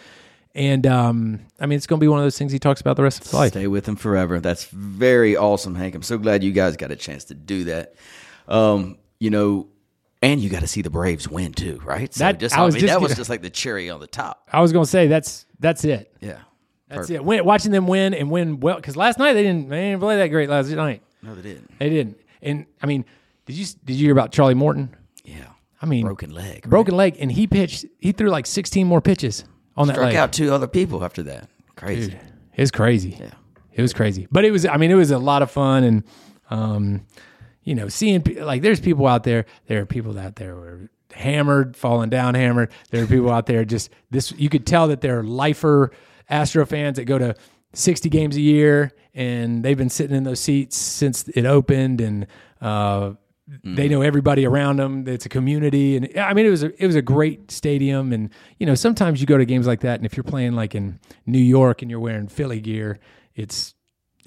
And 0.55 0.87
um, 0.87 1.41
I 1.61 1.67
mean, 1.67 1.77
it's 1.77 1.87
going 1.87 2.01
to 2.01 2.03
be 2.03 2.09
one 2.09 2.21
of 2.21 2.25
those 2.25 2.39
things 2.39 2.53
he 2.53 2.59
talks 2.59 2.81
about 2.81 2.97
the 2.97 3.03
rest 3.03 3.19
of 3.21 3.25
his 3.27 3.35
life. 3.35 3.51
Stay 3.53 3.67
with 3.67 3.87
him 3.87 3.97
forever. 3.97 4.41
That's 4.41 4.65
very 4.65 5.37
awesome, 5.37 5.75
Hank. 5.75 5.95
I'm 5.95 6.03
so 6.03 6.17
glad 6.17 6.43
you 6.43 6.53
guys 6.53 6.75
got 6.79 6.91
a 6.91 6.97
chance 6.97 7.25
to 7.25 7.35
do 7.35 7.65
that. 7.65 7.97
Um, 8.49 8.97
you 9.21 9.29
know, 9.29 9.69
and 10.23 10.41
you 10.41 10.49
got 10.49 10.61
to 10.61 10.67
see 10.69 10.81
the 10.81 10.89
Braves 10.91 11.29
win 11.29 11.53
too, 11.53 11.83
right? 11.85 12.13
So 12.15 12.21
That- 12.25 12.41
just 12.41 12.57
I 12.57 12.63
I, 12.63 12.65
was 12.65 12.77
mean, 12.77 12.81
just 12.81 12.95
that 12.95 13.01
was 13.03 13.11
gonna- 13.11 13.17
just 13.17 13.29
like 13.31 13.43
the 13.43 13.51
cherry 13.51 13.91
on 13.91 14.01
the 14.01 14.07
top. 14.07 14.49
I 14.51 14.61
was 14.63 14.73
going 14.73 14.87
to 14.87 14.91
say 14.91 15.07
that's 15.07 15.45
that's 15.61 15.85
it. 15.85 16.17
Yeah. 16.21 16.39
That's 16.89 17.11
it. 17.11 17.25
Win, 17.25 17.45
watching 17.45 17.73
them 17.73 17.87
win 17.87 18.15
and 18.15 18.31
win 18.31 18.61
well 18.61 18.77
because 18.77 18.97
last 18.97 19.19
night 19.19 19.35
they 19.35 19.43
didn't 19.43 19.69
they 19.69 19.91
didn't 19.91 20.01
play 20.01 20.17
that 20.17 20.29
great 20.29 20.49
last 20.49 20.69
night. 20.71 21.03
No, 21.23 21.35
they 21.35 21.43
didn't. 21.43 21.79
They 21.79 21.91
didn't. 21.91 22.19
And 22.41 22.67
I 22.83 22.87
mean, 22.87 23.05
did 23.47 23.57
you 23.57 23.67
did 23.85 23.97
you 23.97 24.07
hear 24.07 24.13
about 24.13 24.33
Charlie 24.33 24.55
Morton? 24.55 24.95
Yeah. 25.25 25.49
I 25.81 25.87
mean, 25.87 26.05
Broken 26.05 26.33
leg. 26.33 26.47
right? 26.47 26.63
broken 26.69 26.97
leg, 26.97 27.17
and 27.21 27.31
he 27.31 27.47
pitched. 27.47 27.85
He 27.99 28.13
threw 28.13 28.31
like 28.31 28.47
16 28.47 28.87
more 28.87 29.01
pitches 29.01 29.45
on 29.77 29.87
that 29.89 29.95
Struck 29.95 30.15
out 30.15 30.33
two 30.33 30.53
other 30.53 30.67
people 30.67 31.05
after 31.05 31.23
that. 31.25 31.49
Crazy. 31.77 32.19
It 32.57 32.61
was 32.61 32.71
crazy. 32.73 33.17
Yeah. 33.21 33.31
It 33.73 33.83
was 33.83 33.93
crazy. 33.93 34.27
But 34.33 34.45
it 34.45 34.51
was, 34.51 34.67
I 34.67 34.77
mean, 34.77 34.91
it 34.91 34.97
was 34.97 35.13
a 35.13 35.19
lot 35.19 35.43
of 35.43 35.53
fun. 35.53 35.85
And, 35.85 36.05
um, 36.51 37.07
you 37.63 37.77
know, 37.77 37.87
seeing, 37.87 38.25
like, 38.41 38.63
there's 38.63 38.81
people 38.81 39.07
out 39.07 39.23
there, 39.23 39.47
there 39.69 39.81
are 39.81 39.87
people 39.87 40.19
out 40.19 40.35
there 40.35 40.55
who 40.57 40.61
are 40.61 40.91
hammered, 41.13 41.77
falling 41.77 42.11
down 42.11 42.35
hammered. 42.35 42.73
There 42.91 43.05
are 43.05 43.07
people 43.07 43.31
out 43.31 43.47
there 43.47 43.65
just 43.65 43.91
this, 44.11 44.33
you 44.33 44.49
could 44.49 44.67
tell 44.67 44.89
that 44.89 45.01
they're 45.01 45.23
lifer 45.23 45.93
Astro 46.31 46.65
fans 46.67 46.97
that 46.97 47.05
go 47.05 47.19
to 47.19 47.35
60 47.75 48.09
games 48.09 48.37
a 48.37 48.41
year 48.41 48.93
and 49.15 49.63
they've 49.65 49.77
been 49.77 49.89
sitting 49.91 50.17
in 50.17 50.25
those 50.25 50.41
seats 50.41 50.77
since 50.77 51.29
it 51.29 51.45
opened. 51.47 52.01
And, 52.01 52.27
uh, 52.61 53.13
they 53.65 53.89
know 53.89 54.03
everybody 54.03 54.45
around 54.45 54.77
them. 54.77 55.09
It's 55.09 55.25
a 55.25 55.31
community, 55.31 55.97
and 55.97 56.11
I 56.19 56.35
mean, 56.35 56.45
it 56.45 56.51
was 56.51 56.63
a 56.63 56.83
it 56.83 56.87
was 56.87 56.97
a 56.97 57.01
great 57.01 57.51
stadium. 57.51 58.13
And 58.13 58.29
you 58.59 58.67
know, 58.67 58.75
sometimes 58.75 59.23
you 59.23 59.27
go 59.27 59.39
to 59.39 59.47
games 59.47 59.67
like 59.67 59.81
that, 59.81 59.95
and 59.99 60.05
if 60.05 60.19
you're 60.19 60.25
playing 60.25 60.53
like 60.53 60.75
in 60.75 61.01
New 61.25 61.39
York 61.39 61.81
and 61.81 61.91
you're 61.91 61.99
wearing 61.99 62.29
Philly 62.29 62.61
gear, 62.61 62.99
it's 63.35 63.75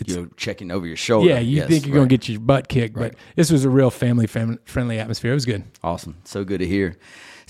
You're 0.08 0.26
checking 0.38 0.72
over 0.72 0.88
your 0.88 0.96
shoulder. 0.96 1.30
yeah, 1.30 1.38
you 1.38 1.58
Yes, 1.58 1.68
think 1.70 1.86
you're 1.86 1.94
right. 1.98 2.00
gonna 2.00 2.08
get 2.10 2.28
your 2.30 2.40
butt 2.40 2.68
kicked, 2.68 2.96
but 2.96 3.14
this 3.36 3.52
was 3.52 3.64
a 3.64 3.70
real 3.70 3.92
family 3.92 4.26
fam- 4.26 4.58
friendly 4.66 4.98
atmosphere. 4.98 5.30
It 5.30 5.36
was 5.36 5.46
good. 5.46 5.66
Awesome. 5.84 6.16
So 6.24 6.44
good 6.44 6.58
to 6.62 6.66
hear. 6.68 6.98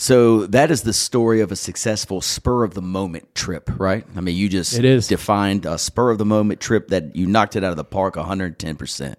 So 0.01 0.47
that 0.47 0.71
is 0.71 0.81
the 0.81 0.93
story 0.93 1.41
of 1.41 1.51
a 1.51 1.55
successful 1.55 2.21
spur 2.21 2.63
of 2.63 2.73
the 2.73 2.81
moment 2.81 3.35
trip, 3.35 3.69
right? 3.77 4.03
I 4.15 4.21
mean, 4.21 4.35
you 4.35 4.49
just 4.49 4.73
It 4.75 4.83
is. 4.83 5.07
defined 5.07 5.67
a 5.67 5.77
spur 5.77 6.09
of 6.09 6.17
the 6.17 6.25
moment 6.25 6.59
trip 6.59 6.87
that 6.87 7.15
you 7.15 7.27
knocked 7.27 7.55
it 7.55 7.63
out 7.63 7.69
of 7.69 7.77
the 7.77 7.83
park 7.83 8.15
110%. 8.15 9.15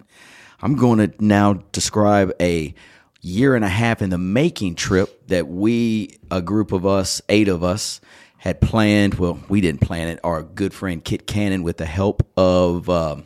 I'm 0.61 0.75
going 0.75 0.99
to 0.99 1.25
now 1.25 1.53
describe 1.71 2.33
a 2.41 2.73
year 3.21 3.55
and 3.55 3.63
a 3.63 3.69
half 3.69 4.01
in 4.01 4.09
the 4.09 4.17
making 4.17 4.75
trip 4.75 5.25
that 5.27 5.47
we, 5.47 6.19
a 6.29 6.41
group 6.41 6.73
of 6.73 6.85
us, 6.85 7.21
eight 7.29 7.47
of 7.47 7.63
us, 7.63 8.01
had 8.35 8.59
planned. 8.59 9.13
Well, 9.13 9.39
we 9.47 9.61
didn't 9.61 9.79
plan 9.79 10.09
it. 10.09 10.19
Our 10.21 10.43
good 10.43 10.73
friend 10.73 11.01
Kit 11.01 11.25
Cannon, 11.25 11.63
with 11.63 11.77
the 11.77 11.85
help 11.85 12.27
of 12.35 12.89
um 12.89 13.23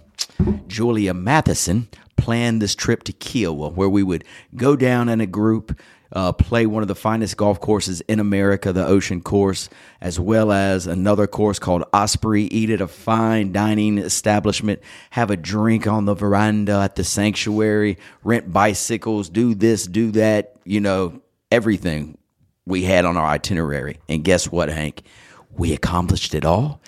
Julia 0.67 1.15
Matheson, 1.15 1.87
planned 2.17 2.61
this 2.61 2.75
trip 2.75 3.01
to 3.03 3.13
Kiawah, 3.13 3.73
where 3.73 3.89
we 3.89 4.03
would 4.03 4.25
go 4.55 4.75
down 4.75 5.09
in 5.09 5.21
a 5.21 5.25
group, 5.25 5.79
uh, 6.11 6.31
play 6.31 6.65
one 6.65 6.81
of 6.81 6.87
the 6.87 6.95
finest 6.95 7.37
golf 7.37 7.59
courses 7.59 8.01
in 8.01 8.19
America, 8.19 8.73
the 8.73 8.85
Ocean 8.85 9.21
Course, 9.21 9.69
as 10.01 10.19
well 10.19 10.51
as 10.51 10.87
another 10.87 11.27
course 11.27 11.59
called 11.59 11.83
Osprey. 11.93 12.43
Eat 12.45 12.69
at 12.69 12.81
a 12.81 12.87
fine 12.87 13.51
dining 13.51 13.97
establishment, 13.97 14.81
have 15.11 15.31
a 15.31 15.37
drink 15.37 15.87
on 15.87 16.05
the 16.05 16.13
veranda 16.13 16.79
at 16.81 16.95
the 16.95 17.03
sanctuary, 17.03 17.97
rent 18.23 18.51
bicycles, 18.51 19.29
do 19.29 19.53
this, 19.53 19.85
do 19.85 20.11
that. 20.11 20.55
You 20.63 20.81
know, 20.81 21.21
everything 21.51 22.17
we 22.65 22.83
had 22.83 23.05
on 23.05 23.17
our 23.17 23.25
itinerary. 23.25 23.99
And 24.09 24.23
guess 24.23 24.51
what, 24.51 24.69
Hank? 24.69 25.03
We 25.51 25.73
accomplished 25.73 26.35
it 26.35 26.45
all. 26.45 26.81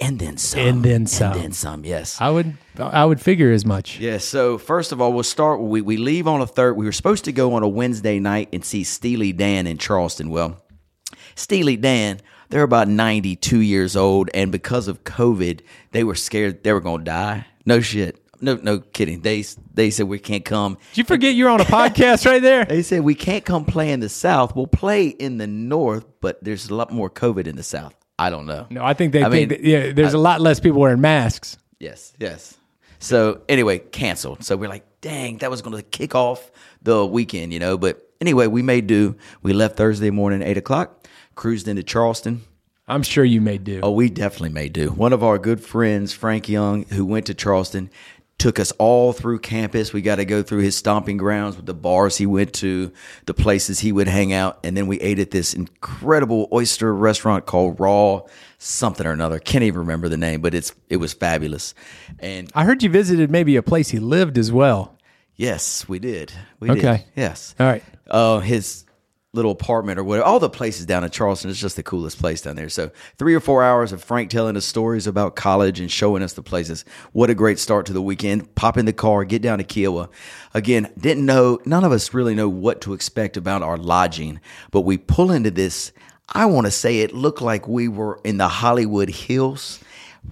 And 0.00 0.18
then 0.18 0.36
some. 0.36 0.60
And 0.60 0.82
then 0.84 1.06
some. 1.06 1.32
And 1.32 1.42
then 1.42 1.52
some, 1.52 1.84
yes. 1.84 2.20
I 2.20 2.30
would 2.30 2.56
I 2.78 3.04
would 3.04 3.20
figure 3.20 3.50
as 3.50 3.64
much. 3.64 3.98
Yeah, 3.98 4.18
so 4.18 4.56
first 4.56 4.92
of 4.92 5.00
all, 5.00 5.12
we'll 5.12 5.24
start. 5.24 5.60
We, 5.60 5.80
we 5.80 5.96
leave 5.96 6.28
on 6.28 6.40
a 6.40 6.46
third. 6.46 6.76
We 6.76 6.84
were 6.84 6.92
supposed 6.92 7.24
to 7.24 7.32
go 7.32 7.54
on 7.54 7.62
a 7.64 7.68
Wednesday 7.68 8.20
night 8.20 8.48
and 8.52 8.64
see 8.64 8.84
Steely 8.84 9.32
Dan 9.32 9.66
in 9.66 9.78
Charleston. 9.78 10.30
Well, 10.30 10.62
Steely 11.34 11.76
Dan, 11.76 12.20
they're 12.48 12.62
about 12.62 12.88
92 12.88 13.60
years 13.60 13.96
old, 13.96 14.30
and 14.34 14.52
because 14.52 14.86
of 14.86 15.02
COVID, 15.04 15.60
they 15.90 16.04
were 16.04 16.14
scared 16.14 16.62
they 16.62 16.72
were 16.72 16.80
going 16.80 17.00
to 17.00 17.04
die. 17.04 17.46
No 17.66 17.80
shit. 17.80 18.22
No, 18.40 18.54
no 18.54 18.78
kidding. 18.78 19.22
They 19.22 19.44
they 19.74 19.90
said 19.90 20.06
we 20.06 20.20
can't 20.20 20.44
come. 20.44 20.78
Did 20.90 20.98
you 20.98 21.04
forget 21.04 21.34
you're 21.34 21.50
on 21.50 21.60
a 21.60 21.64
podcast 21.64 22.24
right 22.24 22.40
there? 22.40 22.64
They 22.68 22.82
said 22.82 23.00
we 23.00 23.16
can't 23.16 23.44
come 23.44 23.64
play 23.64 23.90
in 23.90 23.98
the 23.98 24.08
South. 24.08 24.54
We'll 24.54 24.68
play 24.68 25.08
in 25.08 25.38
the 25.38 25.48
North, 25.48 26.04
but 26.20 26.42
there's 26.44 26.70
a 26.70 26.74
lot 26.74 26.92
more 26.92 27.10
COVID 27.10 27.48
in 27.48 27.56
the 27.56 27.64
South. 27.64 27.94
I 28.18 28.30
don't 28.30 28.46
know. 28.46 28.66
No, 28.70 28.84
I 28.84 28.94
think 28.94 29.12
they 29.12 29.22
I 29.22 29.30
think 29.30 29.50
mean, 29.50 29.60
that, 29.60 29.64
yeah, 29.64 29.92
there's 29.92 30.14
a 30.14 30.18
lot 30.18 30.40
less 30.40 30.58
people 30.60 30.80
wearing 30.80 31.00
masks. 31.00 31.56
Yes, 31.78 32.12
yes. 32.18 32.56
So 32.98 33.42
anyway, 33.48 33.78
canceled. 33.78 34.42
So 34.42 34.56
we're 34.56 34.68
like, 34.68 34.84
dang, 35.00 35.38
that 35.38 35.50
was 35.50 35.62
going 35.62 35.76
to 35.76 35.82
kick 35.82 36.14
off 36.14 36.50
the 36.82 37.06
weekend, 37.06 37.52
you 37.52 37.60
know. 37.60 37.78
But 37.78 38.10
anyway, 38.20 38.48
we 38.48 38.62
made 38.62 38.86
do. 38.88 39.16
We 39.42 39.52
left 39.52 39.76
Thursday 39.76 40.10
morning, 40.10 40.42
eight 40.42 40.56
o'clock, 40.56 41.06
cruised 41.36 41.68
into 41.68 41.84
Charleston. 41.84 42.42
I'm 42.88 43.02
sure 43.02 43.24
you 43.24 43.40
may 43.40 43.58
do. 43.58 43.80
Oh, 43.82 43.92
we 43.92 44.08
definitely 44.08 44.48
made 44.48 44.72
do. 44.72 44.90
One 44.90 45.12
of 45.12 45.22
our 45.22 45.38
good 45.38 45.60
friends, 45.60 46.12
Frank 46.12 46.48
Young, 46.48 46.84
who 46.86 47.04
went 47.04 47.26
to 47.26 47.34
Charleston, 47.34 47.90
took 48.38 48.60
us 48.60 48.70
all 48.78 49.12
through 49.12 49.40
campus. 49.40 49.92
We 49.92 50.00
got 50.00 50.16
to 50.16 50.24
go 50.24 50.42
through 50.44 50.60
his 50.60 50.76
stomping 50.76 51.16
grounds 51.16 51.56
with 51.56 51.66
the 51.66 51.74
bars 51.74 52.16
he 52.16 52.24
went 52.26 52.52
to, 52.54 52.92
the 53.26 53.34
places 53.34 53.80
he 53.80 53.90
would 53.90 54.06
hang 54.08 54.32
out, 54.32 54.60
and 54.62 54.76
then 54.76 54.86
we 54.86 54.98
ate 55.00 55.18
at 55.18 55.32
this 55.32 55.54
incredible 55.54 56.48
oyster 56.52 56.94
restaurant 56.94 57.46
called 57.46 57.80
Raw 57.80 58.22
something 58.58 59.06
or 59.06 59.12
another. 59.12 59.38
Can't 59.38 59.64
even 59.64 59.80
remember 59.80 60.08
the 60.08 60.16
name, 60.16 60.40
but 60.40 60.54
it's 60.54 60.72
it 60.88 60.96
was 60.98 61.12
fabulous. 61.12 61.74
And 62.20 62.50
I 62.54 62.64
heard 62.64 62.82
you 62.82 62.90
visited 62.90 63.30
maybe 63.30 63.56
a 63.56 63.62
place 63.62 63.88
he 63.90 63.98
lived 63.98 64.38
as 64.38 64.52
well. 64.52 64.96
Yes, 65.36 65.88
we 65.88 65.98
did. 65.98 66.32
We 66.58 66.70
Okay. 66.70 66.80
did. 66.98 67.04
Yes. 67.16 67.54
All 67.60 67.66
right. 67.66 67.82
Uh, 68.08 68.40
his 68.40 68.84
little 69.34 69.50
apartment 69.50 69.98
or 69.98 70.04
whatever. 70.04 70.26
All 70.26 70.40
the 70.40 70.48
places 70.48 70.86
down 70.86 71.04
in 71.04 71.10
Charleston 71.10 71.50
is 71.50 71.60
just 71.60 71.76
the 71.76 71.82
coolest 71.82 72.18
place 72.18 72.40
down 72.40 72.56
there. 72.56 72.70
So 72.70 72.90
three 73.18 73.34
or 73.34 73.40
four 73.40 73.62
hours 73.62 73.92
of 73.92 74.02
Frank 74.02 74.30
telling 74.30 74.56
us 74.56 74.64
stories 74.64 75.06
about 75.06 75.36
college 75.36 75.80
and 75.80 75.90
showing 75.90 76.22
us 76.22 76.32
the 76.32 76.42
places. 76.42 76.84
What 77.12 77.28
a 77.28 77.34
great 77.34 77.58
start 77.58 77.84
to 77.86 77.92
the 77.92 78.00
weekend. 78.00 78.54
Pop 78.54 78.78
in 78.78 78.86
the 78.86 78.92
car, 78.92 79.24
get 79.24 79.42
down 79.42 79.58
to 79.58 79.64
Kiawah. 79.64 80.08
Again, 80.54 80.90
didn't 80.98 81.26
know. 81.26 81.58
None 81.66 81.84
of 81.84 81.92
us 81.92 82.14
really 82.14 82.34
know 82.34 82.48
what 82.48 82.80
to 82.82 82.94
expect 82.94 83.36
about 83.36 83.62
our 83.62 83.76
lodging, 83.76 84.40
but 84.70 84.80
we 84.80 84.96
pull 84.96 85.30
into 85.30 85.50
this. 85.50 85.92
I 86.30 86.46
want 86.46 86.66
to 86.66 86.70
say 86.70 87.00
it 87.00 87.14
looked 87.14 87.42
like 87.42 87.68
we 87.68 87.86
were 87.86 88.20
in 88.24 88.38
the 88.38 88.48
Hollywood 88.48 89.10
Hills, 89.10 89.80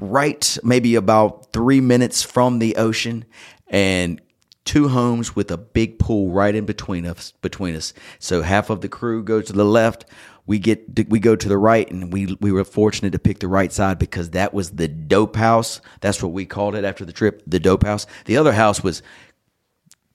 right 0.00 0.56
maybe 0.62 0.94
about 0.94 1.52
three 1.52 1.82
minutes 1.82 2.22
from 2.22 2.60
the 2.60 2.76
ocean, 2.76 3.26
and 3.68 4.22
two 4.66 4.88
homes 4.88 5.35
with 5.35 5.50
a 5.50 5.56
big 5.56 5.99
pool 5.99 6.30
right 6.30 6.54
in 6.54 6.66
between 6.66 7.06
us 7.06 7.32
between 7.40 7.75
us 7.75 7.94
so 8.18 8.42
half 8.42 8.68
of 8.68 8.82
the 8.82 8.88
crew 8.88 9.23
go 9.23 9.40
to 9.40 9.52
the 9.52 9.64
left 9.64 10.04
we 10.44 10.58
get 10.58 11.08
we 11.08 11.18
go 11.18 11.35
to 11.35 11.49
the 11.49 11.56
right 11.56 11.90
and 11.90 12.12
we 12.12 12.37
we 12.40 12.52
were 12.52 12.64
fortunate 12.64 13.12
to 13.12 13.18
pick 13.18 13.38
the 13.38 13.49
right 13.49 13.73
side 13.73 13.99
because 13.99 14.30
that 14.30 14.52
was 14.52 14.73
the 14.73 14.88
dope 14.88 15.37
house 15.37 15.80
that's 16.00 16.23
what 16.23 16.32
we 16.32 16.44
called 16.44 16.75
it 16.75 16.85
after 16.85 17.04
the 17.04 17.12
trip 17.12 17.42
the 17.46 17.61
dope 17.61 17.85
house 17.85 18.06
the 18.26 18.37
other 18.37 18.52
house 18.52 18.82
was 18.82 19.02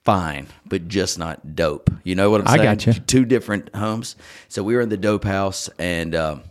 fine 0.04 0.46
but 0.66 0.86
just 0.86 1.18
not 1.18 1.56
dope 1.56 1.90
you 2.04 2.14
know 2.14 2.30
what 2.30 2.40
i'm 2.42 2.46
saying 2.46 2.60
I 2.60 2.76
saying 2.76 2.96
gotcha. 2.96 3.00
two 3.00 3.24
different 3.24 3.74
homes 3.74 4.16
so 4.48 4.62
we 4.62 4.74
were 4.74 4.80
in 4.80 4.90
the 4.90 4.96
dope 4.96 5.24
house 5.24 5.68
and 5.78 6.14
um 6.14 6.42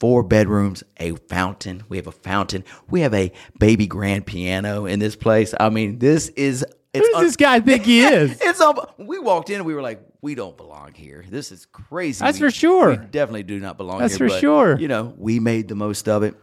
Four 0.00 0.22
bedrooms, 0.22 0.84
a 0.98 1.16
fountain. 1.16 1.82
We 1.88 1.96
have 1.96 2.06
a 2.06 2.12
fountain. 2.12 2.62
We 2.88 3.00
have 3.00 3.12
a 3.14 3.32
baby 3.58 3.88
grand 3.88 4.26
piano 4.26 4.86
in 4.86 5.00
this 5.00 5.16
place. 5.16 5.54
I 5.58 5.70
mean, 5.70 5.98
this 5.98 6.28
is 6.28 6.64
Who 6.94 7.00
does 7.00 7.14
un- 7.16 7.24
this 7.24 7.36
guy 7.36 7.60
think 7.60 7.84
he 7.84 8.00
is? 8.04 8.38
it's 8.40 8.60
up. 8.60 8.94
We 8.98 9.18
walked 9.18 9.50
in 9.50 9.56
and 9.56 9.66
we 9.66 9.74
were 9.74 9.82
like, 9.82 10.00
we 10.22 10.34
don't 10.34 10.56
belong 10.56 10.94
here. 10.94 11.24
This 11.28 11.52
is 11.52 11.66
crazy. 11.66 12.24
That's 12.24 12.38
We- 12.40 12.46
for 12.46 12.50
sure. 12.50 12.90
We 12.90 12.96
definitely 12.96 13.42
do 13.44 13.60
not 13.60 13.76
belong 13.76 13.98
That's 14.00 14.16
here. 14.16 14.28
for 14.28 14.34
but, 14.34 14.40
sure. 14.40 14.78
You 14.78 14.88
know, 14.88 15.14
we 15.16 15.38
made 15.40 15.68
the 15.68 15.74
most 15.74 16.08
of 16.08 16.22
it. 16.22 16.34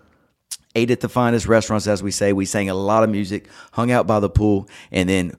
Ate 0.75 0.91
at 0.91 0.99
the 0.99 1.09
finest 1.09 1.47
restaurants, 1.47 1.87
as 1.87 2.03
we 2.03 2.11
say. 2.11 2.33
We 2.33 2.45
sang 2.45 2.69
a 2.69 2.73
lot 2.73 3.03
of 3.03 3.09
music, 3.09 3.47
hung 3.71 3.91
out 3.91 4.07
by 4.07 4.19
the 4.19 4.29
pool, 4.29 4.67
and 4.91 5.07
then 5.07 5.31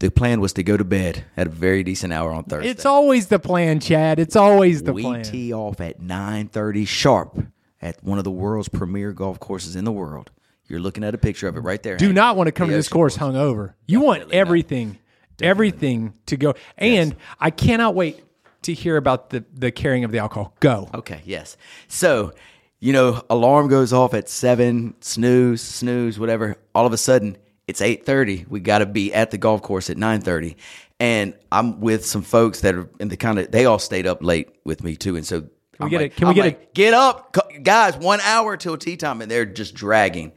the 0.00 0.10
plan 0.10 0.40
was 0.40 0.52
to 0.54 0.64
go 0.64 0.76
to 0.76 0.84
bed 0.84 1.24
at 1.36 1.46
a 1.46 1.50
very 1.50 1.84
decent 1.84 2.12
hour 2.12 2.32
on 2.32 2.42
Thursday. 2.44 2.70
It's 2.70 2.84
always 2.84 3.28
the 3.28 3.38
plan, 3.38 3.78
Chad. 3.78 4.18
It's 4.18 4.34
always 4.34 4.82
the 4.82 4.92
we 4.92 5.02
plan. 5.02 5.18
We 5.20 5.24
tee 5.24 5.52
off 5.54 5.80
at 5.80 6.00
9.30 6.00 6.86
sharp 6.88 7.38
at 7.80 8.02
one 8.02 8.18
of 8.18 8.24
the 8.24 8.32
world's 8.32 8.68
premier 8.68 9.12
golf 9.12 9.38
courses 9.38 9.76
in 9.76 9.84
the 9.84 9.92
world. 9.92 10.32
You're 10.66 10.80
looking 10.80 11.04
at 11.04 11.14
a 11.14 11.18
picture 11.18 11.46
of 11.48 11.56
it 11.56 11.60
right 11.60 11.82
there. 11.82 11.96
Do 11.96 12.06
Hank. 12.06 12.16
not 12.16 12.36
want 12.36 12.48
to 12.48 12.52
come 12.52 12.68
The 12.68 12.72
to 12.72 12.78
this 12.78 12.88
course 12.88 13.16
hungover. 13.16 13.74
You 13.86 14.00
want 14.00 14.32
everything, 14.32 14.98
everything 15.42 16.14
to 16.26 16.36
go. 16.36 16.54
And 16.78 17.16
I 17.38 17.50
cannot 17.50 17.94
wait 17.94 18.24
to 18.62 18.72
hear 18.72 18.96
about 18.96 19.30
the 19.30 19.44
the 19.52 19.70
carrying 19.70 20.04
of 20.04 20.12
the 20.12 20.18
alcohol. 20.18 20.54
Go. 20.60 20.88
Okay, 20.94 21.20
yes. 21.24 21.56
So, 21.88 22.32
you 22.80 22.92
know, 22.92 23.22
alarm 23.28 23.68
goes 23.68 23.92
off 23.92 24.14
at 24.14 24.28
seven, 24.28 24.94
snooze, 25.00 25.60
snooze, 25.60 26.18
whatever. 26.18 26.56
All 26.74 26.86
of 26.86 26.92
a 26.92 26.98
sudden, 26.98 27.36
it's 27.68 27.82
eight 27.82 28.06
thirty. 28.06 28.46
We 28.48 28.60
got 28.60 28.78
to 28.78 28.86
be 28.86 29.12
at 29.12 29.30
the 29.30 29.38
golf 29.38 29.60
course 29.60 29.90
at 29.90 29.98
nine 29.98 30.22
thirty, 30.22 30.56
and 30.98 31.34
I'm 31.52 31.80
with 31.80 32.06
some 32.06 32.22
folks 32.22 32.62
that 32.62 32.74
are 32.74 32.88
in 32.98 33.08
the 33.08 33.18
kind 33.18 33.38
of. 33.38 33.50
They 33.50 33.66
all 33.66 33.78
stayed 33.78 34.06
up 34.06 34.22
late 34.22 34.48
with 34.64 34.82
me 34.82 34.96
too, 34.96 35.16
and 35.16 35.26
so. 35.26 35.48
Can 35.76 35.84
we 35.86 35.90
get 35.90 36.02
a- 36.02 36.08
can 36.08 36.28
we 36.28 36.34
get 36.34 36.46
a- 36.46 36.58
get 36.74 36.94
up, 36.94 37.36
guys? 37.62 37.96
One 37.96 38.20
hour 38.20 38.56
till 38.56 38.76
tee 38.76 38.96
time, 38.96 39.20
and 39.22 39.30
they're 39.30 39.44
just 39.46 39.74
dragging. 39.74 40.32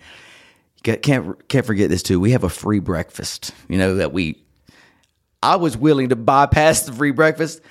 Can't 0.84 1.02
can't 1.50 1.66
forget 1.66 1.90
this 1.90 2.04
too. 2.04 2.20
We 2.20 2.32
have 2.32 2.44
a 2.44 2.50
free 2.50 2.80
breakfast. 2.80 3.52
You 3.68 3.78
know 3.78 3.96
that 3.96 4.14
we 4.14 4.44
I 5.44 5.58
was 5.58 5.78
willing 5.78 6.10
to 6.10 6.16
bypass 6.16 6.84
the 6.84 6.94
free 6.94 7.12
breakfast. 7.12 7.62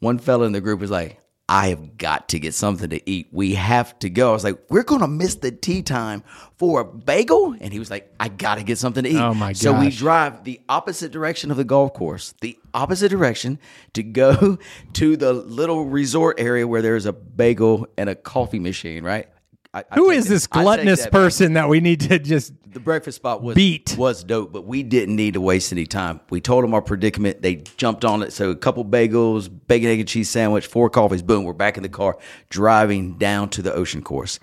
One 0.00 0.18
fella 0.18 0.44
in 0.46 0.52
the 0.52 0.60
group 0.60 0.80
was 0.80 0.90
like, 0.90 1.18
I 1.46 1.68
have 1.68 1.98
got 1.98 2.30
to 2.30 2.38
get 2.38 2.54
something 2.54 2.88
to 2.88 3.10
eat. 3.10 3.28
We 3.30 3.54
have 3.54 3.98
to 3.98 4.08
go. 4.08 4.30
I 4.30 4.32
was 4.32 4.44
like, 4.44 4.58
we're 4.70 4.82
going 4.82 5.02
to 5.02 5.08
miss 5.08 5.34
the 5.34 5.50
tee 5.50 5.82
time 5.82 6.22
for 6.56 6.80
a 6.80 6.84
bagel. 6.84 7.54
And 7.60 7.70
he 7.70 7.78
was 7.78 7.90
like, 7.90 8.10
I 8.18 8.28
got 8.28 8.54
to 8.54 8.62
get 8.62 8.78
something 8.78 9.04
to 9.04 9.10
eat. 9.10 9.18
Oh, 9.18 9.34
my 9.34 9.52
So 9.52 9.78
we 9.78 9.90
drive 9.90 10.44
the 10.44 10.60
opposite 10.70 11.12
direction 11.12 11.50
of 11.50 11.58
the 11.58 11.64
golf 11.64 11.92
course, 11.92 12.32
the 12.40 12.58
opposite 12.72 13.10
direction 13.10 13.58
to 13.92 14.02
go 14.02 14.58
to 14.94 15.16
the 15.18 15.34
little 15.34 15.84
resort 15.84 16.40
area 16.40 16.66
where 16.66 16.80
there's 16.80 17.04
a 17.04 17.12
bagel 17.12 17.88
and 17.98 18.08
a 18.08 18.14
coffee 18.14 18.58
machine, 18.58 19.04
right? 19.04 19.28
I, 19.74 19.84
I 19.90 19.94
Who 19.96 20.10
take 20.10 20.18
is 20.18 20.28
this 20.28 20.46
gluttonous 20.46 21.02
that 21.02 21.12
person 21.12 21.54
that 21.54 21.68
we 21.68 21.80
need 21.80 22.00
to 22.02 22.18
just 22.20 22.52
the 22.72 22.78
breakfast 22.80 23.16
spot 23.16 23.42
was 23.42 23.56
Beat. 23.56 23.96
was 23.98 24.22
dope, 24.22 24.52
but 24.52 24.66
we 24.66 24.84
didn't 24.84 25.16
need 25.16 25.34
to 25.34 25.40
waste 25.40 25.72
any 25.72 25.84
time. 25.84 26.20
We 26.30 26.40
told 26.40 26.64
them 26.64 26.74
our 26.74 26.82
predicament. 26.82 27.42
They 27.42 27.56
jumped 27.76 28.04
on 28.04 28.22
it. 28.22 28.32
So 28.32 28.50
a 28.50 28.56
couple 28.56 28.84
bagels, 28.84 29.50
bacon, 29.66 29.88
egg, 29.88 30.00
and 30.00 30.08
cheese 30.08 30.30
sandwich, 30.30 30.66
four 30.66 30.88
coffees. 30.90 31.22
Boom, 31.22 31.44
we're 31.44 31.52
back 31.52 31.76
in 31.76 31.82
the 31.82 31.88
car 31.88 32.16
driving 32.50 33.18
down 33.18 33.48
to 33.50 33.62
the 33.62 33.74
ocean 33.74 34.02
course. 34.02 34.38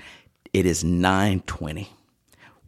It 0.53 0.65
is 0.65 0.83
nine 0.83 1.41
twenty. 1.47 1.89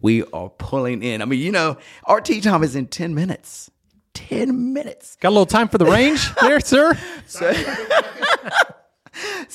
We 0.02 0.24
are 0.32 0.50
pulling 0.50 1.04
in. 1.04 1.22
I 1.22 1.26
mean, 1.26 1.40
you 1.40 1.52
know, 1.52 1.78
our 2.06 2.22
tee 2.22 2.40
time 2.40 2.64
is 2.64 2.76
in 2.76 2.88
ten 2.88 3.14
minutes. 3.14 3.70
10 4.14 4.74
minutes. 4.74 5.18
Got 5.20 5.30
a 5.30 5.32
little 5.32 5.48
time 5.48 5.68
for 5.68 5.80
the 5.80 5.86
range 5.86 6.32
there, 6.42 6.60
sir? 6.60 6.96
So 7.26 7.52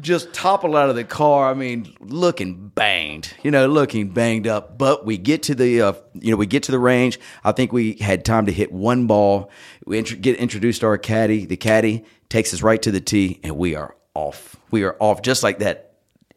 just 0.00 0.32
toppled 0.32 0.74
out 0.74 0.88
of 0.88 0.96
the 0.96 1.04
car. 1.04 1.50
I 1.50 1.54
mean, 1.54 1.94
looking 2.00 2.68
banged, 2.68 3.32
you 3.42 3.50
know, 3.50 3.66
looking 3.66 4.08
banged 4.08 4.46
up. 4.46 4.78
But 4.78 5.04
we 5.04 5.18
get 5.18 5.42
to 5.44 5.54
the, 5.54 5.82
uh, 5.82 5.92
you 6.14 6.30
know, 6.30 6.36
we 6.36 6.46
get 6.46 6.62
to 6.64 6.72
the 6.72 6.78
range. 6.78 7.18
I 7.44 7.52
think 7.52 7.72
we 7.72 7.94
had 7.94 8.24
time 8.24 8.46
to 8.46 8.52
hit 8.52 8.72
one 8.72 9.06
ball. 9.06 9.50
We 9.84 9.98
int- 9.98 10.22
get 10.22 10.36
introduced 10.36 10.80
to 10.80 10.86
our 10.86 10.98
caddy. 10.98 11.44
The 11.46 11.56
caddy 11.56 12.04
takes 12.28 12.54
us 12.54 12.62
right 12.62 12.80
to 12.82 12.90
the 12.90 13.00
tee, 13.00 13.40
and 13.42 13.56
we 13.56 13.74
are 13.74 13.94
off. 14.14 14.56
We 14.70 14.84
are 14.84 14.96
off 15.00 15.22
just 15.22 15.42
like 15.42 15.58
that. 15.58 15.91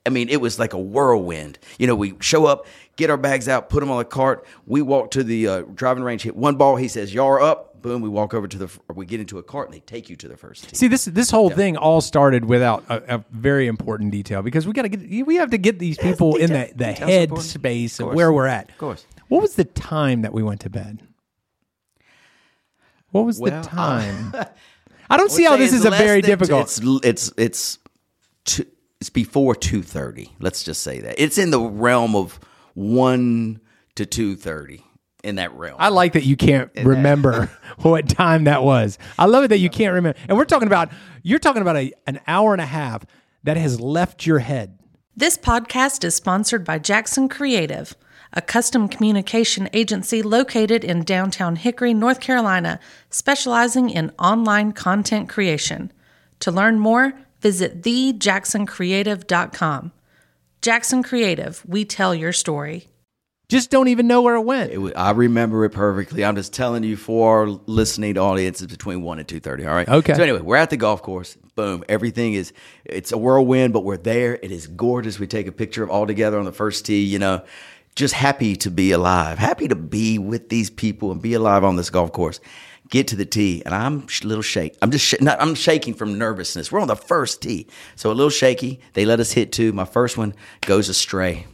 I 0.06 0.10
mean, 0.10 0.30
it 0.30 0.40
was 0.40 0.60
like 0.60 0.74
a 0.74 0.80
whirlwind. 0.80 1.58
You 1.80 1.88
know, 1.88 1.96
we 1.96 2.16
show 2.20 2.46
up, 2.46 2.68
get 2.96 3.10
our 3.10 3.18
bags 3.18 3.48
out, 3.48 3.70
put 3.70 3.80
them 3.80 3.90
on 3.90 3.98
the 3.98 4.06
cart. 4.06 4.46
We 4.66 4.82
walk 4.82 5.12
to 5.12 5.24
the 5.24 5.48
uh, 5.48 5.62
driving 5.74 6.04
range, 6.04 6.22
hit 6.22 6.36
one 6.36 6.56
ball. 6.56 6.76
He 6.76 6.88
says, 6.88 7.14
"Y'all 7.14 7.28
are 7.28 7.42
up." 7.42 7.82
Boom. 7.82 8.02
We 8.02 8.10
walk 8.10 8.34
over 8.34 8.48
to 8.48 8.58
the. 8.58 8.66
Or 8.88 8.96
we 8.96 9.06
get 9.06 9.20
into 9.20 9.38
a 9.38 9.44
cart, 9.44 9.68
and 9.68 9.76
they 9.76 9.80
take 9.82 10.10
you 10.10 10.16
to 10.18 10.28
the 10.28 10.38
first 10.38 10.70
tee. 10.70 10.76
See, 10.76 10.88
this 10.88 11.06
this 11.06 11.30
whole 11.32 11.50
thing 11.50 11.78
all 11.78 12.02
started 12.02 12.46
without 12.46 12.84
a, 12.90 13.18
a 13.18 13.26
very 13.32 13.68
important 13.68 14.12
detail 14.12 14.42
because 14.42 14.68
we 14.68 14.74
got 14.74 14.84
to 14.84 14.90
get 14.90 15.26
we 15.26 15.36
have 15.36 15.52
to 15.52 15.58
get 15.58 15.80
these 15.80 15.98
people 15.98 16.36
in 16.36 16.52
the, 16.52 16.72
the 16.76 16.94
head 16.94 17.38
space 17.40 18.00
of 18.00 18.06
course. 18.06 18.16
where 18.16 18.32
we're 18.32 18.48
at. 18.48 18.70
Of 18.70 18.78
course. 18.78 19.06
What 19.28 19.42
was 19.42 19.56
the 19.56 19.66
time 19.66 20.22
that 20.22 20.34
we 20.34 20.44
went 20.44 20.62
to 20.62 20.70
bed? 20.70 21.02
What 23.12 23.26
was 23.26 23.40
Well, 23.40 23.62
the 23.62 23.68
time? 23.68 24.36
I 25.10 25.18
don't 25.18 25.32
see 25.32 25.44
how 25.44 25.56
this 25.56 25.74
is 25.74 25.86
a 25.86 25.92
very 25.92 26.22
difficult. 26.22 26.68
It's 26.68 26.80
it's 27.04 27.34
it's 27.38 27.80
two, 28.44 28.66
it's 29.06 29.12
before 29.12 29.54
two 29.54 29.84
thirty. 29.84 30.32
Let's 30.40 30.64
just 30.64 30.82
say 30.82 31.00
that 31.02 31.22
it's 31.22 31.38
in 31.38 31.52
the 31.52 31.62
realm 31.62 32.16
of 32.16 32.40
one 32.74 33.60
to 33.94 34.08
two 34.08 34.36
thirty 34.36 34.84
in 35.24 35.36
that 35.36 35.54
realm. 35.54 35.76
I 35.78 35.90
like 35.90 36.14
that 36.14 36.24
you 36.24 36.36
can't 36.36 36.72
remember 36.76 37.52
what 37.84 38.10
time 38.10 38.46
that 38.46 38.64
was. 38.64 38.98
I 39.20 39.26
love 39.26 39.44
it 39.44 39.50
that 39.50 39.60
you 39.60 39.70
can't 39.70 39.94
remember. 39.94 40.18
And 40.28 40.36
we're 40.36 40.46
talking 40.46 40.66
about 40.66 40.90
you're 41.22 41.38
talking 41.38 41.62
about 41.62 41.76
a, 41.76 41.94
an 42.08 42.20
hour 42.26 42.52
and 42.54 42.62
a 42.62 42.66
half 42.66 43.06
that 43.44 43.58
has 43.58 43.80
left 43.80 44.26
your 44.26 44.40
head. 44.40 44.80
This 45.16 45.38
podcast 45.38 46.04
is 46.04 46.16
sponsored 46.16 46.66
by 46.66 46.80
Jackson 46.80 47.30
Creative, 47.30 47.96
a 48.34 48.42
custom 48.42 48.90
communication 48.90 49.70
agency 49.72 50.24
located 50.24 50.84
in 50.84 51.04
downtown 51.04 51.58
Hickory, 51.58 51.94
North 51.94 52.22
Carolina, 52.22 52.80
specializing 53.12 53.92
in 53.92 54.12
online 54.18 54.72
content 54.72 55.30
creation. 55.30 55.92
To 56.40 56.52
learn 56.52 56.80
more, 56.80 57.14
visit 57.42 57.82
thejacksoncreative.com. 57.82 59.92
Jackson 60.62 61.04
Creative, 61.04 61.62
we 61.68 61.84
tell 61.86 62.16
your 62.16 62.32
story. 62.34 62.88
Just 63.48 63.70
don't 63.70 63.90
even 63.90 64.08
know 64.08 64.24
where 64.24 64.34
it 64.36 64.42
went. 64.42 64.72
It 64.72 64.80
wa- 64.80 64.90
I 64.96 65.12
remember 65.12 65.64
it 65.66 65.70
perfectly. 65.70 66.26
I'm 66.26 66.36
just 66.36 66.52
telling 66.52 66.84
you 66.84 66.98
for 66.98 67.42
our 67.42 67.48
listening 67.68 68.18
audience, 68.18 68.60
it's 68.64 68.72
between 68.72 69.04
one 69.04 69.20
and 69.20 69.28
two 69.28 69.40
thirty. 69.40 69.68
All 69.68 69.76
right. 69.76 69.88
Okay. 69.88 70.16
So 70.16 70.24
anyway, 70.24 70.42
we're 70.42 70.56
at 70.56 70.72
the 70.72 70.78
golf 70.78 71.04
course. 71.04 71.38
Boom. 71.54 71.84
Everything 71.88 72.34
is. 72.34 72.54
It's 72.86 73.12
a 73.12 73.20
whirlwind, 73.20 73.72
but 73.74 73.84
we're 73.84 73.98
there. 73.98 74.40
It 74.42 74.52
is 74.52 74.66
gorgeous. 74.66 75.20
We 75.20 75.28
take 75.28 75.46
a 75.46 75.52
picture 75.52 75.84
of 75.84 75.92
all 75.92 76.08
together 76.08 76.40
on 76.40 76.46
the 76.46 76.52
first 76.52 76.88
tee. 76.88 77.04
You 77.04 77.20
know, 77.20 77.44
just 77.96 78.16
happy 78.16 78.56
to 78.58 78.72
be 78.72 78.92
alive. 78.92 79.38
Happy 79.38 79.68
to 79.68 79.76
be 79.76 80.18
with 80.18 80.50
these 80.50 80.72
people 80.72 81.12
and 81.12 81.22
be 81.22 81.36
alive 81.36 81.64
on 81.64 81.76
this 81.76 81.92
golf 81.92 82.12
course. 82.12 82.40
Get 82.90 83.08
to 83.10 83.16
the 83.16 83.26
tee, 83.26 83.64
and 83.66 83.74
I'm 83.74 84.08
a 84.24 84.28
little 84.28 84.44
shake. 84.44 84.78
I'm 84.82 84.92
just 84.92 85.06
sh- 85.06 85.22
not, 85.22 85.42
I'm 85.42 85.56
shaking 85.56 85.96
from 85.96 86.20
nervousness. 86.20 86.72
We're 86.72 86.80
on 86.80 86.88
the 86.88 86.96
first 86.96 87.42
tee, 87.42 87.68
so 87.96 88.12
a 88.12 88.14
little 88.14 88.30
shaky. 88.30 88.80
They 88.94 89.06
let 89.06 89.20
us 89.20 89.32
hit 89.32 89.52
two. 89.52 89.74
My 89.74 89.86
first 89.86 90.18
one 90.18 90.36
goes 90.62 90.88
astray 90.88 91.48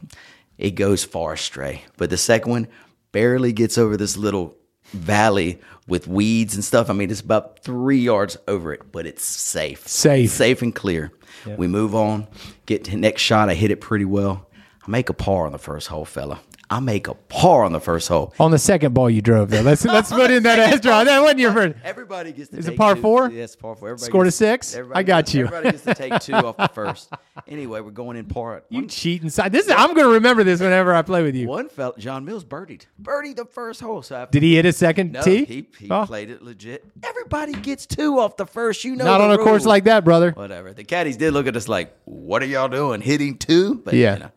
it 0.61 0.75
goes 0.75 1.03
far 1.03 1.33
astray. 1.33 1.83
But 1.97 2.11
the 2.11 2.17
second 2.17 2.51
one 2.51 2.67
barely 3.11 3.51
gets 3.51 3.77
over 3.77 3.97
this 3.97 4.15
little 4.15 4.55
valley 4.93 5.59
with 5.87 6.07
weeds 6.07 6.53
and 6.53 6.63
stuff. 6.63 6.89
I 6.89 6.93
mean, 6.93 7.09
it's 7.09 7.19
about 7.19 7.63
three 7.63 7.97
yards 7.97 8.37
over 8.47 8.71
it, 8.71 8.91
but 8.91 9.07
it's 9.07 9.25
safe. 9.25 9.87
Safe. 9.87 10.29
Safe 10.29 10.61
and 10.61 10.73
clear. 10.73 11.11
We 11.57 11.65
move 11.65 11.95
on, 11.95 12.27
get 12.67 12.83
to 12.85 12.91
the 12.91 12.97
next 12.97 13.23
shot. 13.23 13.49
I 13.49 13.55
hit 13.55 13.71
it 13.71 13.81
pretty 13.81 14.05
well. 14.05 14.47
I 14.85 14.91
make 14.91 15.09
a 15.09 15.13
par 15.13 15.47
on 15.47 15.51
the 15.51 15.57
first 15.57 15.87
hole, 15.87 16.05
fella. 16.05 16.39
I 16.71 16.79
make 16.79 17.09
a 17.09 17.13
par 17.13 17.65
on 17.65 17.73
the 17.73 17.81
first 17.81 18.07
hole. 18.07 18.33
On 18.39 18.49
the 18.49 18.57
second 18.57 18.93
ball 18.93 19.09
you 19.09 19.21
drove 19.21 19.49
though. 19.49 19.59
Let's 19.59 19.83
let's 19.83 20.09
put 20.09 20.31
in 20.31 20.43
that 20.43 20.57
extra. 20.73 21.03
That 21.03 21.19
wasn't 21.21 21.39
your 21.41 21.51
first. 21.51 21.75
Everybody 21.83 22.31
gets 22.31 22.49
to 22.51 22.57
Is 22.59 22.67
it 22.69 22.77
par 22.77 22.95
two. 22.95 23.01
four? 23.01 23.29
Yes, 23.29 23.57
par 23.57 23.75
four. 23.75 23.89
Everybody 23.89 24.09
Scored 24.09 24.27
a 24.27 24.29
gets- 24.29 24.37
six? 24.37 24.77
I 24.93 25.03
got 25.03 25.25
gets- 25.25 25.33
you. 25.33 25.45
Everybody 25.47 25.71
gets 25.71 25.83
to 25.83 25.93
take 25.93 26.19
two 26.21 26.33
off 26.33 26.55
the 26.55 26.67
first. 26.73 27.11
Anyway, 27.45 27.81
we're 27.81 27.91
going 27.91 28.15
in 28.15 28.25
par. 28.25 28.63
You 28.69 28.79
One- 28.79 28.87
cheat 28.87 29.21
inside. 29.21 29.51
This 29.51 29.65
is, 29.65 29.73
I'm 29.75 29.93
going 29.93 30.07
to 30.07 30.13
remember 30.13 30.45
this 30.45 30.61
whenever 30.61 30.93
I 30.95 31.01
play 31.01 31.21
with 31.23 31.35
you. 31.35 31.47
One 31.49 31.67
felt 31.67 31.99
John 31.99 32.23
Mills 32.23 32.45
birdied. 32.45 32.85
Birdied 33.01 33.35
the 33.35 33.45
first 33.45 33.81
hole. 33.81 34.01
So 34.01 34.15
after 34.15 34.31
Did 34.39 34.43
he 34.43 34.55
hit 34.55 34.65
a 34.65 34.71
second 34.71 35.11
No, 35.11 35.21
tee? 35.23 35.43
he, 35.43 35.67
he 35.77 35.89
Oh, 35.91 36.05
played 36.05 36.29
it 36.29 36.41
legit. 36.41 36.85
Everybody 37.03 37.51
gets 37.51 37.85
two 37.85 38.17
off 38.17 38.37
the 38.37 38.45
first. 38.45 38.85
You 38.85 38.95
know, 38.95 39.03
Not 39.03 39.19
on 39.19 39.31
a 39.31 39.37
course 39.37 39.65
like 39.65 39.83
that, 39.83 40.05
brother. 40.05 40.31
Whatever. 40.31 40.71
The 40.73 40.85
caddies 40.85 41.17
did 41.17 41.33
look 41.33 41.47
at 41.47 41.55
us 41.57 41.67
like, 41.67 41.93
"What 42.05 42.41
are 42.41 42.45
y'all 42.45 42.69
doing? 42.69 43.01
Hitting 43.01 43.37
two? 43.37 43.75
But 43.75 43.93
Yeah. 43.95 44.13
You 44.13 44.19
know. 44.21 44.31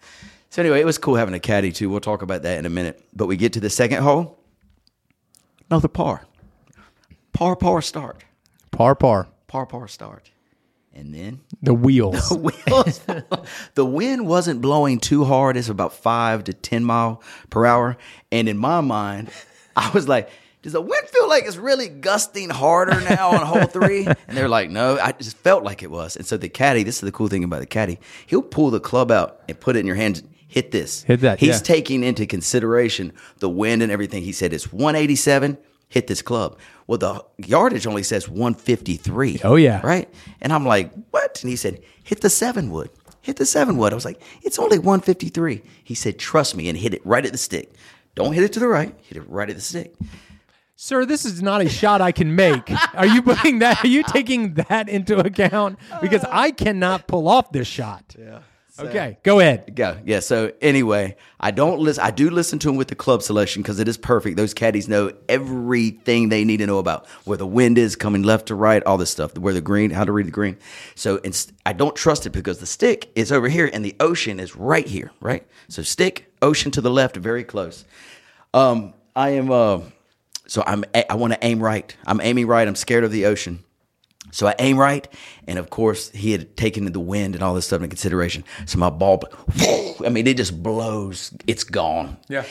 So 0.55 0.63
anyway, 0.63 0.81
it 0.81 0.87
was 0.87 0.99
cool 0.99 1.17
having 1.17 1.35
a 1.35 1.41
caddy 1.41 1.73
too. 1.73 1.91
We'll 1.91 1.99
talk 1.99 2.23
about 2.23 2.43
that 2.43 2.61
in 2.61 2.65
a 2.65 2.71
minute. 2.71 3.05
But 3.13 3.27
we 3.27 3.37
get 3.37 3.55
to 3.55 3.61
the 3.61 3.69
second 3.69 4.05
hole. 4.05 4.39
Another 5.69 5.89
par. 5.89 6.29
Par 7.33 7.57
par 7.57 7.83
start. 7.83 8.23
Par 8.71 8.95
par. 8.95 9.27
Par 9.49 9.67
par 9.67 9.89
start. 9.89 10.31
And 10.95 11.13
then 11.13 11.41
The 11.61 11.75
wheels. 11.75 12.29
the 12.29 12.37
wheels. 12.37 13.01
the 13.75 13.85
wind 13.85 14.29
wasn't 14.29 14.61
blowing 14.61 15.01
too 15.01 15.25
hard. 15.25 15.57
It's 15.57 15.69
about 15.69 15.93
five 15.93 16.45
to 16.45 16.53
ten 16.53 16.85
mile 16.85 17.21
per 17.51 17.67
hour. 17.67 17.97
And 18.31 18.49
in 18.49 18.57
my 18.57 18.81
mind, 18.81 19.31
I 19.77 19.91
was 19.91 20.07
like, 20.07 20.31
"Does 20.63 20.75
the 20.75 20.81
wind 20.81 21.09
feel 21.09 21.29
like 21.29 21.47
it's 21.47 21.57
really 21.57 21.89
gusting 21.89 22.49
harder 22.49 23.01
now 23.01 23.31
on 23.31 23.45
hole 23.45 23.67
three? 23.67 24.07
And 24.29 24.37
they're 24.37 24.49
like, 24.49 24.71
"No, 24.71 25.01
I 25.01 25.11
just 25.11 25.37
felt 25.39 25.65
like 25.65 25.83
it 25.83 25.91
was." 25.91 26.15
And 26.15 26.25
so 26.25 26.37
the 26.37 26.49
caddy, 26.49 26.85
this 26.85 26.95
is 26.95 27.01
the 27.01 27.11
cool 27.11 27.27
thing 27.27 27.43
about 27.43 27.59
the 27.59 27.67
caddy, 27.67 27.99
he'll 28.29 28.41
pull 28.41 28.71
the 28.71 28.79
club 28.79 29.11
out 29.11 29.43
and 29.49 29.59
put 29.59 29.75
it 29.75 29.81
in 29.81 29.87
your 29.89 29.97
hands. 29.97 30.23
Hit 30.55 30.71
this. 30.71 31.03
Hit 31.03 31.23
that, 31.23 31.41
He's 31.41 31.49
yeah. 31.49 31.59
taking 31.59 32.05
into 32.05 32.27
consideration 32.27 33.13
the 33.41 33.49
wind 33.49 33.83
and 33.83 33.91
everything. 33.91 34.23
He 34.23 34.31
said 34.31 34.53
it's 34.53 34.73
187. 34.73 35.59
Hit 35.89 36.07
this 36.07 36.23
club. 36.23 36.57
Well, 36.87 36.97
the 36.97 37.25
yardage 37.39 37.89
only 37.89 38.05
says 38.05 38.29
153. 38.29 39.41
Oh, 39.43 39.57
yeah. 39.57 39.85
Right? 39.85 40.09
And 40.41 40.53
I'm 40.53 40.65
like, 40.65 40.93
what? 41.11 41.43
And 41.43 41.51
he 41.51 41.57
said, 41.57 41.83
hit 42.05 42.21
the 42.21 42.31
seven 42.31 42.71
wood. 42.71 42.91
Hit 43.21 43.35
the 43.35 43.47
seven 43.47 43.79
wood. 43.79 43.91
I 43.93 43.97
was 43.97 44.05
like, 44.05 44.23
it's 44.43 44.61
only 44.61 44.79
153. 44.79 45.61
He 45.83 45.95
said, 45.97 46.21
trust 46.21 46.55
me, 46.55 46.69
and 46.69 46.79
hit 46.79 46.95
it 46.95 47.05
right 47.05 47.27
at 47.27 47.33
the 47.33 47.39
stick. 47.39 47.73
Don't 48.15 48.33
hit 48.33 48.45
it 48.45 48.53
to 48.53 48.61
the 48.61 48.69
right, 48.69 48.95
hit 49.03 49.17
it 49.17 49.29
right 49.29 49.51
at 49.51 49.57
the 49.57 49.61
stick. 49.61 49.93
Sir, 50.77 51.05
this 51.05 51.25
is 51.25 51.43
not 51.43 51.63
a 51.63 51.69
shot 51.69 52.01
I 52.01 52.13
can 52.13 52.37
make. 52.37 52.71
Are 52.95 53.07
you 53.07 53.23
putting 53.23 53.59
that? 53.59 53.85
Are 53.85 53.89
you 53.89 54.05
taking 54.05 54.55
that 54.55 54.89
into 54.89 55.19
account? 55.19 55.81
Because 56.01 56.25
I 56.31 56.53
cannot 56.53 57.09
pull 57.09 57.27
off 57.27 57.51
this 57.51 57.67
shot. 57.67 58.15
Yeah. 58.17 58.43
Okay, 58.77 59.19
go 59.23 59.39
ahead. 59.39 59.77
Go. 59.77 59.99
Yeah. 60.05 60.19
So 60.19 60.51
anyway, 60.61 61.17
I 61.39 61.53
don't 61.53 61.79
listen. 61.79 62.03
I 62.03 62.11
do 62.11 62.29
listen 62.29 62.59
to 62.61 62.69
him 62.69 62.75
with 62.75 62.89
the 62.89 62.97
club 62.97 63.23
selection 63.23 63.63
because 63.63 63.79
it 63.79 63.87
is 63.87 63.97
perfect. 63.97 64.37
Those 64.37 64.53
caddies 64.53 64.89
know 64.89 65.13
everything 65.29 66.29
they 66.29 66.45
need 66.45 66.57
to 66.57 66.67
know 66.67 66.79
about 66.79 67.07
where 67.25 67.39
the 67.39 67.47
wind 67.47 67.79
is 67.79 67.95
coming 67.95 68.25
left 68.25 68.47
to 68.47 68.57
right, 68.57 68.83
all 68.83 68.99
this 68.99 69.11
stuff, 69.11 69.39
where 69.39 69.55
the 69.55 69.61
green, 69.61 69.91
how 69.91 70.03
to 70.03 70.11
read 70.11 70.27
the 70.27 70.33
green. 70.33 70.57
So 70.97 71.21
it's, 71.23 71.53
I 71.65 71.73
don't 71.73 71.95
trust 71.95 72.27
it 72.27 72.31
because 72.31 72.59
the 72.59 72.67
stick 72.67 73.11
is 73.15 73.31
over 73.31 73.49
here 73.49 73.71
and 73.73 73.85
the 73.85 73.95
ocean 74.01 74.41
is 74.41 74.57
right 74.57 74.87
here, 74.87 75.13
right? 75.21 75.47
So 75.69 75.83
stick, 75.83 76.33
ocean 76.43 76.73
to 76.73 76.81
the 76.81 76.91
left, 76.91 77.17
very 77.17 77.45
close. 77.45 77.85
Um, 78.53 78.93
I 79.15 79.31
am. 79.31 79.53
Uh, 79.53 79.83
so 80.47 80.65
I'm. 80.67 80.85
I 81.09 81.15
want 81.15 81.33
to 81.33 81.45
aim 81.45 81.63
right. 81.63 81.97
I'm 82.07 82.21
aiming 82.21 82.49
right. 82.49 82.67
I'm 82.67 82.75
scared 82.75 83.05
of 83.05 83.13
the 83.13 83.27
ocean. 83.27 83.63
So 84.35 84.49
I 84.49 84.57
aim 84.59 84.79
right, 84.79 85.07
and 85.47 85.61
of 85.61 85.71
course 85.71 86.11
he 86.11 86.33
had 86.33 86.57
taken 86.57 86.91
the 86.91 86.99
wind 86.99 87.37
and 87.37 87.45
all 87.45 87.55
this 87.55 87.67
stuff 87.67 87.77
into 87.77 87.87
consideration. 87.87 88.43
So 88.67 88.79
my 88.81 88.91
ball, 88.91 89.23
I 90.05 90.09
mean, 90.09 90.27
it 90.27 90.37
just 90.37 90.61
blows. 90.61 91.33
It's 91.47 91.63
gone. 91.63 92.17
Yeah. 92.29 92.45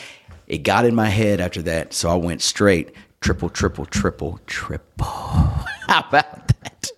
It 0.46 0.62
got 0.62 0.86
in 0.86 0.94
my 0.94 1.10
head 1.10 1.42
after 1.42 1.60
that, 1.62 1.92
so 1.92 2.08
I 2.08 2.14
went 2.14 2.40
straight 2.40 2.94
triple, 3.20 3.50
triple, 3.50 3.84
triple, 3.84 4.40
triple. 4.46 5.04
How 5.86 6.04
about 6.08 6.48
that? 6.48 6.90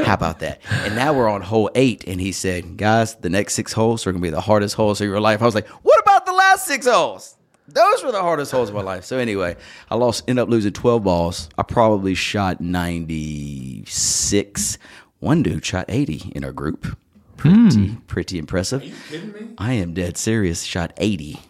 How 0.00 0.14
about 0.14 0.40
that? 0.40 0.60
And 0.68 0.96
now 0.96 1.12
we're 1.12 1.28
on 1.28 1.42
hole 1.42 1.70
eight, 1.76 2.02
and 2.08 2.20
he 2.20 2.32
said, 2.32 2.76
"Guys, 2.76 3.14
the 3.14 3.30
next 3.30 3.54
six 3.54 3.72
holes 3.72 4.08
are 4.08 4.10
going 4.10 4.20
to 4.20 4.26
be 4.26 4.30
the 4.30 4.40
hardest 4.40 4.74
holes 4.74 5.00
of 5.00 5.06
your 5.06 5.20
life." 5.20 5.40
I 5.40 5.44
was 5.44 5.54
like, 5.54 5.68
"What 5.68 6.00
about 6.00 6.26
the 6.26 6.32
last 6.32 6.66
six 6.66 6.84
holes?" 6.84 7.36
Those 7.72 8.04
were 8.04 8.12
the 8.12 8.20
hardest 8.20 8.52
holes 8.52 8.68
of 8.68 8.74
my 8.74 8.82
life. 8.82 9.04
So 9.04 9.18
anyway, 9.18 9.56
I 9.90 9.94
lost, 9.94 10.28
end 10.28 10.38
up 10.38 10.48
losing 10.48 10.72
twelve 10.72 11.04
balls. 11.04 11.48
I 11.56 11.62
probably 11.62 12.14
shot 12.14 12.60
ninety 12.60 13.84
six. 13.86 14.78
One 15.20 15.42
dude 15.42 15.64
shot 15.64 15.86
eighty 15.88 16.32
in 16.34 16.44
our 16.44 16.52
group. 16.52 16.98
Pretty, 17.36 17.86
hmm. 17.86 17.94
pretty 18.06 18.38
impressive. 18.38 18.84
You 18.84 18.94
kidding 19.08 19.32
me? 19.32 19.54
I 19.56 19.72
am 19.74 19.94
dead 19.94 20.16
serious. 20.16 20.62
Shot 20.62 20.92
eighty, 20.98 21.40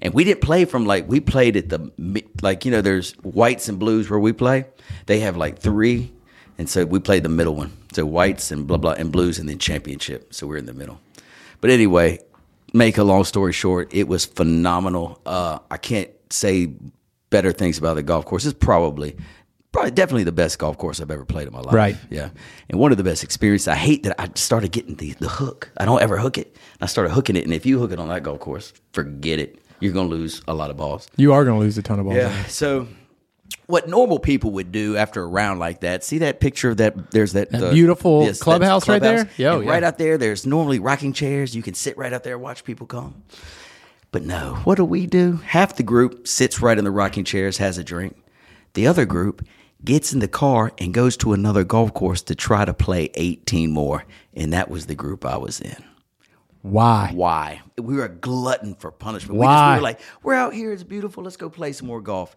and 0.00 0.14
we 0.14 0.24
didn't 0.24 0.40
play 0.40 0.64
from 0.64 0.86
like 0.86 1.08
we 1.08 1.20
played 1.20 1.56
at 1.56 1.68
the 1.68 1.92
like 2.40 2.64
you 2.64 2.70
know 2.70 2.80
there's 2.80 3.12
whites 3.22 3.68
and 3.68 3.78
blues 3.78 4.08
where 4.08 4.20
we 4.20 4.32
play. 4.32 4.64
They 5.06 5.20
have 5.20 5.36
like 5.36 5.58
three, 5.58 6.12
and 6.56 6.68
so 6.68 6.86
we 6.86 6.98
played 6.98 7.24
the 7.24 7.28
middle 7.28 7.54
one. 7.54 7.72
So 7.92 8.06
whites 8.06 8.50
and 8.50 8.66
blah 8.66 8.78
blah 8.78 8.92
and 8.92 9.12
blues 9.12 9.38
and 9.38 9.48
then 9.48 9.58
championship. 9.58 10.32
So 10.32 10.46
we're 10.46 10.56
in 10.56 10.66
the 10.66 10.72
middle. 10.72 10.98
But 11.60 11.70
anyway, 11.70 12.20
make 12.72 12.98
a 12.98 13.04
long 13.04 13.24
story 13.24 13.52
short, 13.52 13.92
it 13.94 14.08
was 14.08 14.24
phenomenal. 14.24 15.20
Uh, 15.26 15.58
I 15.70 15.76
can't 15.76 16.10
say 16.30 16.72
better 17.30 17.52
things 17.52 17.78
about 17.78 17.94
the 17.94 18.02
golf 18.02 18.24
course. 18.24 18.44
It's 18.44 18.58
probably, 18.58 19.16
probably 19.72 19.90
definitely 19.90 20.24
the 20.24 20.32
best 20.32 20.58
golf 20.58 20.78
course 20.78 21.00
I've 21.00 21.10
ever 21.10 21.24
played 21.24 21.46
in 21.46 21.52
my 21.52 21.60
life. 21.60 21.74
Right. 21.74 21.96
Yeah. 22.10 22.30
And 22.68 22.78
one 22.78 22.92
of 22.92 22.98
the 22.98 23.04
best 23.04 23.24
experiences. 23.24 23.68
I 23.68 23.74
hate 23.74 24.02
that 24.04 24.20
I 24.20 24.30
started 24.34 24.72
getting 24.72 24.96
the, 24.96 25.12
the 25.12 25.28
hook. 25.28 25.70
I 25.76 25.84
don't 25.84 26.02
ever 26.02 26.18
hook 26.18 26.38
it. 26.38 26.56
I 26.80 26.86
started 26.86 27.10
hooking 27.10 27.36
it. 27.36 27.44
And 27.44 27.54
if 27.54 27.64
you 27.66 27.78
hook 27.78 27.92
it 27.92 27.98
on 27.98 28.08
that 28.08 28.22
golf 28.22 28.40
course, 28.40 28.72
forget 28.92 29.38
it. 29.38 29.58
You're 29.80 29.92
going 29.92 30.08
to 30.08 30.14
lose 30.14 30.42
a 30.46 30.54
lot 30.54 30.70
of 30.70 30.76
balls. 30.76 31.08
You 31.16 31.32
are 31.32 31.44
going 31.44 31.58
to 31.58 31.64
lose 31.64 31.76
a 31.76 31.82
ton 31.82 31.98
of 31.98 32.04
balls. 32.04 32.16
Yeah. 32.16 32.44
So, 32.44 32.86
what 33.66 33.88
normal 33.88 34.18
people 34.18 34.52
would 34.52 34.72
do 34.72 34.96
after 34.96 35.22
a 35.22 35.26
round 35.26 35.60
like 35.60 35.80
that? 35.80 36.04
See 36.04 36.18
that 36.18 36.40
picture 36.40 36.70
of 36.70 36.78
that? 36.78 37.10
There's 37.10 37.32
that, 37.32 37.50
That 37.50 37.62
uh, 37.62 37.70
beautiful 37.72 38.24
that's 38.24 38.40
clubhouse 38.40 38.88
right 38.88 39.00
there? 39.00 39.30
Yeah, 39.36 39.60
yeah. 39.60 39.70
Right 39.70 39.82
out 39.82 39.98
there. 39.98 40.18
There's 40.18 40.46
normally 40.46 40.78
rocking 40.78 41.12
chairs. 41.12 41.54
You 41.54 41.62
can 41.62 41.74
sit 41.74 41.96
right 41.96 42.12
out 42.12 42.24
there 42.24 42.34
and 42.34 42.42
watch 42.42 42.64
people 42.64 42.86
come. 42.86 43.22
But 44.10 44.24
no, 44.24 44.56
what 44.64 44.76
do 44.76 44.84
we 44.84 45.06
do? 45.06 45.36
Half 45.38 45.76
the 45.76 45.82
group 45.82 46.28
sits 46.28 46.60
right 46.60 46.76
in 46.76 46.84
the 46.84 46.90
rocking 46.90 47.24
chairs, 47.24 47.58
has 47.58 47.78
a 47.78 47.84
drink. 47.84 48.16
The 48.74 48.86
other 48.86 49.06
group 49.06 49.46
gets 49.84 50.12
in 50.12 50.20
the 50.20 50.28
car 50.28 50.72
and 50.78 50.92
goes 50.92 51.16
to 51.18 51.32
another 51.32 51.64
golf 51.64 51.94
course 51.94 52.22
to 52.22 52.34
try 52.34 52.64
to 52.64 52.74
play 52.74 53.10
18 53.14 53.70
more. 53.70 54.04
And 54.34 54.52
that 54.52 54.70
was 54.70 54.86
the 54.86 54.94
group 54.94 55.24
I 55.24 55.38
was 55.38 55.60
in. 55.60 55.82
Why? 56.62 57.10
Why? 57.12 57.62
We 57.76 57.96
were 57.96 58.04
a 58.04 58.08
glutton 58.08 58.74
for 58.74 58.92
punishment. 58.92 59.38
Why? 59.38 59.46
We, 59.46 59.48
just, 59.48 59.70
we 59.70 59.76
were 59.76 59.82
like, 59.82 60.00
we're 60.22 60.34
out 60.34 60.54
here, 60.54 60.72
it's 60.72 60.84
beautiful, 60.84 61.24
let's 61.24 61.36
go 61.36 61.50
play 61.50 61.72
some 61.72 61.88
more 61.88 62.00
golf. 62.00 62.36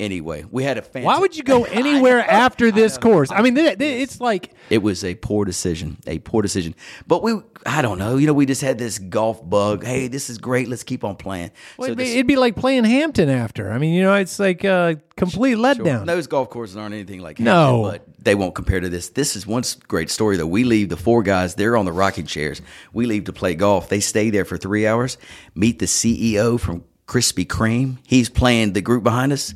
Anyway, 0.00 0.44
we 0.50 0.64
had 0.64 0.76
a 0.76 0.82
fantasy. 0.82 1.06
Why 1.06 1.20
would 1.20 1.36
you 1.36 1.44
go 1.44 1.62
anywhere 1.70 2.18
after 2.28 2.72
this 2.72 2.98
course? 2.98 3.30
I 3.30 3.42
mean, 3.42 3.54
th- 3.54 3.78
th- 3.78 4.02
it's 4.02 4.20
like 4.20 4.52
It 4.68 4.78
was 4.78 5.04
a 5.04 5.14
poor 5.14 5.44
decision, 5.44 5.98
a 6.08 6.18
poor 6.18 6.42
decision. 6.42 6.74
But 7.06 7.22
we, 7.22 7.34
I 7.64 7.80
don't 7.80 7.98
know, 8.00 8.16
you 8.16 8.26
know, 8.26 8.32
we 8.34 8.44
just 8.44 8.60
had 8.60 8.76
this 8.76 8.98
golf 8.98 9.48
bug. 9.48 9.84
Hey, 9.84 10.08
this 10.08 10.30
is 10.30 10.38
great, 10.38 10.66
let's 10.66 10.82
keep 10.82 11.04
on 11.04 11.14
playing. 11.14 11.52
well, 11.78 11.86
So 11.86 11.92
it'd, 11.92 11.98
be, 11.98 12.04
this- 12.04 12.12
it'd 12.14 12.26
be 12.26 12.34
like 12.34 12.56
playing 12.56 12.82
Hampton 12.82 13.28
after. 13.28 13.70
I 13.70 13.78
mean, 13.78 13.94
you 13.94 14.02
know, 14.02 14.14
it's 14.14 14.40
like 14.40 14.64
a 14.64 15.00
complete 15.16 15.58
letdown. 15.58 16.06
Those 16.06 16.26
golf 16.26 16.50
courses 16.50 16.76
aren't 16.76 16.92
anything 16.94 17.20
like 17.20 17.38
No. 17.38 17.82
But 17.88 18.04
they 18.18 18.34
won't 18.34 18.56
compare 18.56 18.80
to 18.80 18.88
this. 18.88 19.10
This 19.10 19.36
is 19.36 19.46
one 19.46 19.62
great 19.86 20.10
story 20.10 20.36
though. 20.36 20.46
We 20.48 20.64
leave 20.64 20.88
the 20.88 20.96
four 20.96 21.22
guys; 21.22 21.54
they're 21.54 21.76
on 21.76 21.84
the 21.84 21.92
rocking 21.92 22.26
chairs. 22.26 22.60
We 22.92 23.06
leave 23.06 23.26
to 23.26 23.32
play 23.32 23.54
golf. 23.54 23.88
They 23.90 24.00
stay 24.00 24.30
there 24.30 24.44
for 24.44 24.56
three 24.58 24.88
hours. 24.88 25.18
Meet 25.54 25.78
the 25.78 25.86
CEO 25.86 26.58
from 26.58 26.82
Krispy 27.06 27.46
Kreme. 27.46 27.98
He's 28.08 28.28
playing 28.28 28.72
the 28.72 28.80
group 28.80 29.04
behind 29.04 29.32
us. 29.32 29.54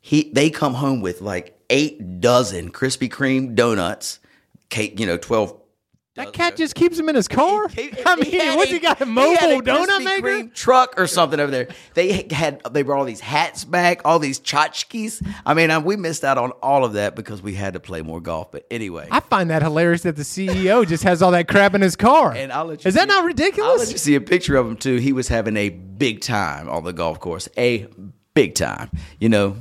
He 0.00 0.30
they 0.32 0.50
come 0.50 0.74
home 0.74 1.00
with 1.00 1.20
like 1.20 1.58
eight 1.70 2.20
dozen 2.20 2.70
Krispy 2.70 3.08
Kreme 3.10 3.54
donuts, 3.54 4.20
cake. 4.70 4.98
You 5.00 5.06
know, 5.06 5.18
twelve. 5.18 5.54
that 6.14 6.32
cat 6.32 6.56
just 6.56 6.74
keeps 6.74 6.98
him 6.98 7.08
in 7.08 7.14
his 7.14 7.28
car. 7.28 7.68
He- 7.68 7.92
I 8.06 8.16
mean, 8.16 8.32
had 8.32 8.56
what's 8.56 8.70
a- 8.70 8.74
he 8.74 8.80
got? 8.80 9.00
A 9.00 9.06
mobile 9.06 9.58
a 9.58 9.62
donut 9.62 10.04
maker? 10.04 10.48
Truck 10.54 10.94
or 10.98 11.06
something 11.06 11.38
over 11.38 11.50
there. 11.50 11.68
They 11.94 12.22
had 12.30 12.62
they 12.72 12.82
brought 12.82 13.00
all 13.00 13.04
these 13.04 13.20
hats 13.20 13.64
back, 13.64 14.00
all 14.04 14.18
these 14.18 14.40
tchotchkes. 14.40 15.20
I 15.44 15.52
mean, 15.54 15.84
we 15.84 15.96
missed 15.96 16.24
out 16.24 16.38
on 16.38 16.52
all 16.62 16.84
of 16.84 16.94
that 16.94 17.14
because 17.14 17.42
we 17.42 17.54
had 17.54 17.74
to 17.74 17.80
play 17.80 18.00
more 18.02 18.20
golf. 18.20 18.50
But 18.52 18.66
anyway, 18.70 19.08
I 19.10 19.20
find 19.20 19.50
that 19.50 19.62
hilarious 19.62 20.02
that 20.02 20.16
the 20.16 20.22
CEO 20.22 20.86
just 20.86 21.02
has 21.02 21.22
all 21.22 21.32
that 21.32 21.48
crap 21.48 21.74
in 21.74 21.82
his 21.82 21.96
car. 21.96 22.32
and 22.32 22.52
I'll 22.52 22.64
let 22.64 22.84
you 22.84 22.88
Is 22.88 22.94
that 22.94 23.08
not 23.08 23.18
I'll 23.18 23.24
ridiculous? 23.26 23.80
let 23.80 23.90
you 23.92 23.98
see 23.98 24.14
a 24.14 24.20
picture 24.20 24.56
of 24.56 24.66
him 24.66 24.76
too. 24.76 24.96
He 24.96 25.12
was 25.12 25.28
having 25.28 25.56
a 25.56 25.68
big 25.68 26.20
time 26.20 26.68
on 26.68 26.84
the 26.84 26.92
golf 26.92 27.20
course, 27.20 27.48
a 27.58 27.86
big 28.34 28.54
time. 28.54 28.90
You 29.20 29.28
know, 29.28 29.56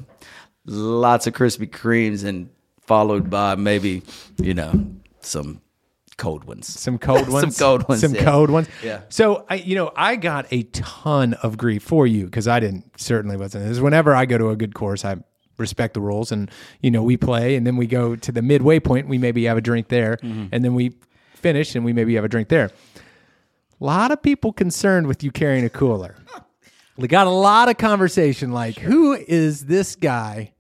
lots 0.68 1.26
of 1.28 1.34
Krispy 1.34 1.70
Kremes 1.70 2.24
and 2.24 2.50
followed 2.82 3.30
by 3.30 3.56
maybe 3.56 4.04
you 4.38 4.54
know 4.54 4.86
some 5.22 5.62
cold 6.18 6.44
ones. 6.46 6.68
some 6.68 6.98
cold 6.98 7.30
ones, 7.30 7.56
some 7.56 7.66
cold 7.66 7.88
ones. 7.90 8.02
some 8.02 8.14
yeah. 8.16 8.24
cold 8.24 8.50
ones. 8.50 8.68
Yeah. 8.84 9.02
So 9.10 9.46
I, 9.50 9.56
you 9.56 9.76
know, 9.76 9.92
I 9.96 10.16
got 10.16 10.48
a 10.52 10.64
ton 10.64 11.34
of 11.36 11.58
grief 11.58 11.84
for 11.84 12.08
you 12.08 12.26
because 12.26 12.48
I 12.48 12.60
didn't 12.60 13.00
certainly 13.00 13.38
wasn't. 13.38 13.66
Because 13.66 13.82
whenever 13.82 14.16
I 14.16 14.26
go 14.26 14.38
to 14.38 14.50
a 14.50 14.56
good 14.56 14.74
course, 14.74 15.06
I 15.06 15.18
respect 15.58 15.94
the 15.96 16.02
rules, 16.02 16.32
and 16.32 16.52
you 16.82 16.92
know, 16.92 17.02
we 17.04 17.18
play, 17.18 17.56
and 17.56 17.66
then 17.66 17.78
we 17.78 17.88
go 17.88 18.16
to 18.16 18.32
the 18.32 18.42
midway 18.42 18.80
point. 18.80 19.08
We 19.08 19.18
maybe 19.18 19.46
have 19.46 19.58
a 19.58 19.62
drink 19.62 19.88
there, 19.90 20.18
Mm-hmm. 20.18 20.48
and 20.52 20.64
then 20.64 20.76
we 20.76 20.94
finish, 21.36 21.76
and 21.76 21.84
we 21.86 21.94
maybe 21.94 22.16
have 22.16 22.24
a 22.26 22.30
drink 22.30 22.50
there. 22.50 22.72
A 23.80 23.84
lot 23.86 24.12
of 24.12 24.22
people 24.24 24.52
concerned 24.54 25.06
with 25.08 25.24
you 25.24 25.32
carrying 25.32 25.66
a 25.66 25.70
cooler. 25.70 26.16
We 27.00 27.08
got 27.08 27.28
a 27.28 27.30
lot 27.32 27.70
of 27.70 27.78
conversation 27.78 28.52
like, 28.52 28.80
who 28.80 29.14
is 29.14 29.66
this 29.68 29.96
guy 29.96 30.54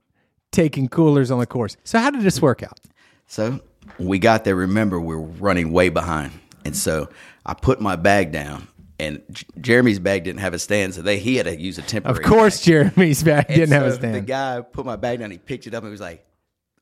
taking 0.57 0.87
coolers 0.89 1.29
on 1.29 1.37
the 1.37 1.45
course? 1.45 1.77
So 1.83 1.99
how 1.99 2.09
did 2.09 2.21
this 2.21 2.41
work 2.41 2.63
out? 2.63 2.79
So 3.27 3.59
we 3.99 4.17
got 4.17 4.43
there, 4.43 4.55
remember 4.55 4.99
we 4.99 5.15
were 5.15 5.21
running 5.21 5.71
way 5.71 5.89
behind, 5.89 6.31
and 6.65 6.75
so 6.75 7.09
I 7.45 7.53
put 7.53 7.79
my 7.79 7.95
bag 7.95 8.31
down, 8.31 8.67
and 8.99 9.21
J- 9.31 9.45
Jeremy's 9.61 9.99
bag 9.99 10.23
didn't 10.23 10.39
have 10.39 10.55
a 10.55 10.59
stand, 10.59 10.95
so 10.95 11.03
they 11.03 11.19
he 11.19 11.35
had 11.35 11.45
to 11.45 11.59
use 11.59 11.77
a 11.77 11.83
temporary. 11.83 12.23
Of 12.23 12.29
course, 12.29 12.57
bag. 12.57 12.65
Jeremy's 12.65 13.23
bag 13.23 13.45
And 13.49 13.55
didn't 13.55 13.73
have 13.73 13.85
a 13.85 13.93
stand. 13.93 14.15
The 14.15 14.21
guy 14.21 14.61
put 14.61 14.85
my 14.85 14.95
bag 14.95 15.19
down, 15.19 15.29
he 15.29 15.37
picked 15.37 15.67
it 15.67 15.75
up, 15.75 15.83
and 15.83 15.89
he 15.89 15.91
was 15.91 16.01
like, 16.01 16.25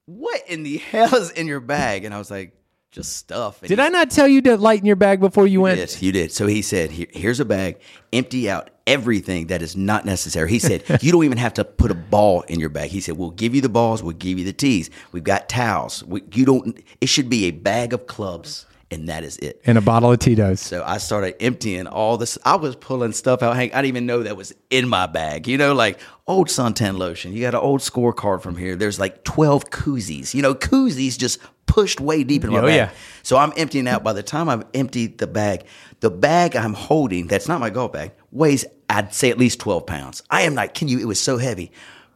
"What 0.06 0.42
in 0.48 0.64
the 0.64 0.78
hell 0.78 1.14
is 1.16 1.32
in 1.32 1.48
your 1.48 1.60
bag?" 1.60 2.06
And 2.06 2.14
I 2.14 2.18
was 2.18 2.32
like, 2.32 2.54
"Just 2.96 3.16
stuff." 3.18 3.62
And 3.62 3.70
Did 3.70 3.80
I 3.80 3.90
not 3.90 4.10
tell 4.10 4.28
you 4.28 4.42
to 4.44 4.58
lighten 4.58 4.86
your 4.86 4.96
bag 4.96 5.20
before 5.20 5.46
you 5.46 5.62
went? 5.62 5.78
Yes, 5.78 6.02
you 6.02 6.12
did. 6.12 6.32
So 6.32 6.48
he 6.48 6.62
said, 6.62 6.92
Here, 6.92 7.08
"Here's 7.12 7.40
a 7.40 7.46
bag. 7.46 7.78
Empty 8.14 8.50
out 8.50 8.70
everything 8.88 9.48
that 9.48 9.62
is 9.62 9.76
not 9.76 10.06
necessary." 10.06 10.50
He 10.50 10.60
said, 10.60 10.84
"You 11.04 11.12
don't 11.12 11.26
even 11.26 11.38
have 11.38 11.54
to 11.56 11.66
put 11.66 11.92
a 11.92 11.96
ball 11.96 12.42
in 12.44 12.60
your 12.60 12.70
bag." 12.70 12.90
He 12.90 13.02
said, 13.02 13.18
"We'll 13.18 13.32
give 13.32 13.54
you 13.54 13.62
the 13.62 13.70
balls. 13.70 14.02
We'll 14.02 14.14
give 14.14 14.40
you 14.40 14.46
the 14.46 14.54
tees. 14.54 14.90
We've 15.12 15.24
got 15.24 15.50
towels. 15.50 16.04
We, 16.06 16.24
you 16.34 16.46
don't. 16.46 16.82
It 17.02 17.08
should 17.10 17.30
be 17.30 17.46
a 17.46 17.52
bag 17.52 17.94
of 17.94 18.08
clubs, 18.08 18.66
and 18.92 19.10
that 19.10 19.24
is 19.24 19.38
it." 19.38 19.62
And 19.66 19.78
a 19.78 19.82
bottle 19.82 20.12
of 20.12 20.20
Tito's. 20.20 20.60
So 20.62 20.84
I 20.86 20.98
started 20.98 21.42
emptying 21.42 21.88
all 21.88 22.18
this. 22.18 22.38
I 22.46 22.56
was 22.56 22.76
pulling 22.76 23.12
stuff 23.14 23.42
out. 23.44 23.56
Hank, 23.56 23.74
I 23.74 23.78
didn't 23.82 23.90
even 23.90 24.06
know 24.06 24.24
that 24.24 24.38
was 24.38 24.54
in 24.70 24.88
my 24.88 25.08
bag. 25.08 25.48
You 25.48 25.58
know, 25.58 25.74
like 25.74 26.00
old 26.28 26.48
suntan 26.48 26.98
lotion. 26.98 27.34
You 27.34 27.42
got 27.42 27.54
an 27.56 27.62
old 27.62 27.82
scorecard 27.82 28.42
from 28.42 28.56
here. 28.58 28.76
There's 28.76 29.00
like 29.00 29.24
12 29.24 29.70
koozies. 29.70 30.34
You 30.34 30.42
know, 30.42 30.54
koozies 30.56 31.18
just 31.18 31.40
pushed 31.66 32.00
way 32.00 32.24
deep 32.24 32.44
in 32.44 32.52
my 32.52 32.60
Oh, 32.60 32.62
bag. 32.68 32.76
yeah. 32.76 32.90
So 33.24 33.38
I'm 33.38 33.52
emptying 33.58 33.88
out. 33.88 34.04
By 34.04 34.14
the 34.14 34.24
time 34.24 34.50
I've 34.50 34.66
emptied 34.74 35.18
the 35.18 35.28
bag, 35.28 35.66
the 36.00 36.12
bag 36.12 36.56
I'm 36.56 36.74
holding, 36.76 37.28
that's 37.28 37.48
not 37.48 37.60
my 37.60 37.70
golf 37.72 37.92
bag, 37.94 38.12
weighs, 38.32 38.66
I'd 38.90 39.14
say 39.16 39.30
at 39.32 39.40
least 39.40 39.60
12 39.60 39.86
pounds. 39.88 40.22
I 40.30 40.44
am 40.44 40.54
not, 40.54 40.74
can 40.76 40.88
you, 40.88 41.00
it 41.00 41.06
was 41.08 41.20
so 41.20 41.38
heavy. 41.38 41.72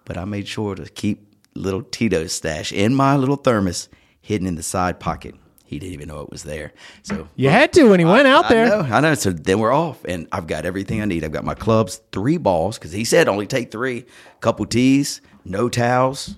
But 0.05 0.17
I 0.17 0.25
made 0.25 0.47
sure 0.47 0.75
to 0.75 0.85
keep 0.87 1.33
little 1.55 1.81
Tito's 1.81 2.31
stash 2.31 2.71
in 2.71 2.93
my 2.93 3.15
little 3.17 3.35
thermos 3.35 3.89
hidden 4.21 4.45
in 4.47 4.55
the 4.55 4.63
side 4.63 4.99
pocket. 4.99 5.33
He 5.69 5.77
didn't 5.77 5.93
even 5.93 6.07
know 6.07 6.21
it 6.21 6.31
was 6.31 6.41
there. 6.41 6.73
So 7.03 7.27
You 7.35 7.51
had 7.51 7.71
to 7.73 7.83
when 7.91 7.99
he 7.99 8.05
went 8.05 8.27
out 8.27 8.49
there. 8.49 8.65
I 8.65 8.69
know, 8.69 8.95
I 8.95 8.99
know. 9.01 9.13
So 9.13 9.31
then 9.31 9.59
we're 9.59 9.71
off, 9.71 10.03
and 10.03 10.27
I've 10.31 10.47
got 10.47 10.65
everything 10.65 10.99
I 10.99 11.05
need. 11.05 11.23
I've 11.23 11.31
got 11.31 11.43
my 11.43 11.53
clubs, 11.53 12.01
three 12.11 12.37
balls, 12.37 12.79
because 12.79 12.91
he 12.91 13.05
said 13.05 13.27
only 13.27 13.45
take 13.45 13.69
three, 13.69 14.07
couple 14.39 14.65
tees, 14.65 15.21
no 15.45 15.69
towels, 15.69 16.37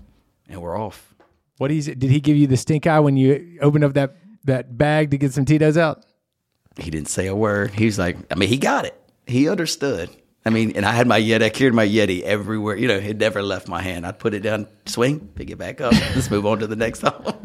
and 0.50 0.62
we're 0.62 0.78
off. 0.78 1.16
What 1.60 1.70
do 1.70 1.76
you, 1.76 1.82
did 1.82 2.10
he 2.12 2.20
give 2.20 2.36
you 2.36 2.46
the 2.46 2.58
stink 2.58 2.86
eye 2.88 3.00
when 3.00 3.16
you 3.16 3.58
opened 3.62 3.86
up 3.86 3.94
that, 3.94 4.18
that 4.44 4.78
bag 4.78 5.12
to 5.12 5.18
get 5.18 5.32
some 5.32 5.46
Tito's 5.46 5.78
out? 5.78 6.04
He 6.76 6.92
didn't 6.92 7.08
say 7.08 7.28
a 7.28 7.36
word. 7.36 7.72
He 7.72 7.86
was 7.86 7.98
like, 7.98 8.18
I 8.30 8.36
mean, 8.36 8.50
he 8.50 8.58
got 8.58 8.84
it. 8.84 9.02
He 9.28 9.48
understood. 9.48 10.10
I 10.46 10.50
mean, 10.50 10.72
and 10.76 10.86
I 10.86 10.92
had 10.92 11.08
my 11.08 11.22
Yeti. 11.22 11.44
I 11.44 11.50
carried 11.50 11.74
my 11.74 11.88
Yeti 11.88 12.22
everywhere. 12.24 12.76
You 12.76 12.90
know, 12.90 12.98
it 12.98 13.16
never 13.18 13.42
left 13.42 13.70
my 13.70 13.82
hand. 13.82 14.06
I'd 14.06 14.20
put 14.20 14.34
it 14.34 14.42
down, 14.42 14.68
swing, 14.88 15.20
pick 15.36 15.50
it 15.52 15.58
back 15.58 15.80
up. 15.80 15.94
Let's 16.16 16.30
move 16.30 16.46
on 16.46 16.60
to 16.60 16.68
the 16.68 16.76
next 16.76 17.02
hole. 17.06 17.42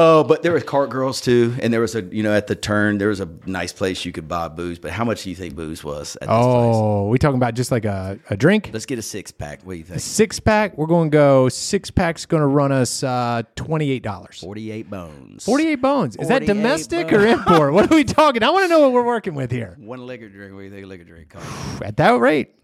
Oh, 0.00 0.22
but 0.22 0.42
there 0.44 0.52
was 0.52 0.62
cart 0.62 0.90
girls 0.90 1.20
too, 1.20 1.56
and 1.60 1.72
there 1.72 1.80
was 1.80 1.96
a 1.96 2.02
you 2.02 2.22
know 2.22 2.32
at 2.32 2.46
the 2.46 2.54
turn 2.54 2.98
there 2.98 3.08
was 3.08 3.18
a 3.18 3.28
nice 3.46 3.72
place 3.72 4.04
you 4.04 4.12
could 4.12 4.28
buy 4.28 4.46
booze. 4.46 4.78
But 4.78 4.92
how 4.92 5.04
much 5.04 5.24
do 5.24 5.30
you 5.30 5.34
think 5.34 5.56
booze 5.56 5.82
was 5.82 6.14
at 6.16 6.20
this 6.20 6.28
place? 6.28 6.76
Oh, 6.76 7.08
we 7.08 7.18
talking 7.18 7.36
about 7.36 7.54
just 7.54 7.72
like 7.72 7.84
a, 7.84 8.16
a 8.30 8.36
drink? 8.36 8.70
Let's 8.72 8.86
get 8.86 9.00
a 9.00 9.02
six 9.02 9.32
pack. 9.32 9.62
What 9.64 9.72
do 9.72 9.78
you 9.78 9.84
think? 9.84 9.98
Six 10.00 10.38
pack, 10.38 10.78
we're 10.78 10.86
going 10.86 11.10
to 11.10 11.12
go, 11.16 11.48
six 11.48 11.90
pack's 11.90 12.26
going 12.26 12.42
to 12.42 12.46
run 12.46 12.70
us 12.70 13.02
uh, 13.02 13.42
$28. 13.56 14.40
Forty-eight 14.40 14.88
bones. 14.88 15.44
48 15.44 15.74
bones. 15.76 16.16
Is 16.16 16.28
that 16.28 16.42
48 16.44 16.46
domestic 16.46 17.08
bones. 17.08 17.24
or 17.24 17.26
import? 17.26 17.72
what 17.72 17.90
are 17.90 17.94
we 17.96 18.04
talking? 18.04 18.44
I 18.44 18.50
want 18.50 18.64
to 18.64 18.68
know 18.68 18.78
what 18.80 18.92
we're 18.92 19.04
working 19.04 19.34
with 19.34 19.50
here. 19.50 19.76
One 19.80 20.06
liquor 20.06 20.28
drink. 20.28 20.52
What 20.52 20.60
do 20.60 20.64
you 20.66 20.70
think 20.70 20.84
a 20.84 20.88
liquor 20.88 21.04
drink 21.04 21.30
costs? 21.30 21.80
At 21.82 21.96
that 21.96 22.20
rate, 22.20 22.54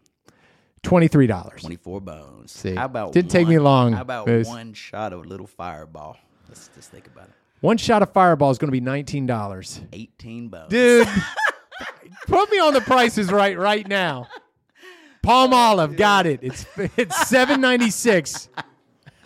$23. 0.84 1.58
Twenty-four 1.58 2.00
bones. 2.00 2.52
See, 2.52 2.74
How 2.74 2.84
about 2.84 3.12
didn't 3.12 3.30
take 3.30 3.48
me 3.48 3.56
one- 3.56 3.64
long, 3.64 3.92
How 3.94 4.02
about 4.02 4.28
one 4.46 4.74
shot 4.74 5.12
of 5.12 5.24
a 5.24 5.28
little 5.28 5.46
fireball? 5.46 6.16
Let's 6.48 6.68
just 6.74 6.90
think 6.90 7.06
about 7.06 7.24
it. 7.24 7.34
One 7.60 7.76
shot 7.78 8.02
of 8.02 8.12
Fireball 8.12 8.50
is 8.50 8.58
going 8.58 8.72
to 8.72 8.78
be 8.78 8.84
$19. 8.84 9.80
Eighteen 9.92 10.48
bones. 10.48 10.68
Dude, 10.68 11.08
put 12.26 12.50
me 12.50 12.58
on 12.58 12.74
the 12.74 12.80
prices 12.80 13.32
right 13.32 13.58
right 13.58 13.86
now. 13.88 14.28
Palm 15.22 15.54
oh, 15.54 15.56
Olive, 15.56 15.96
got 15.96 16.26
it. 16.26 16.40
It's 16.42 16.66
it's 16.96 17.26
seven 17.26 17.60
ninety 17.60 17.90
six. 17.90 18.48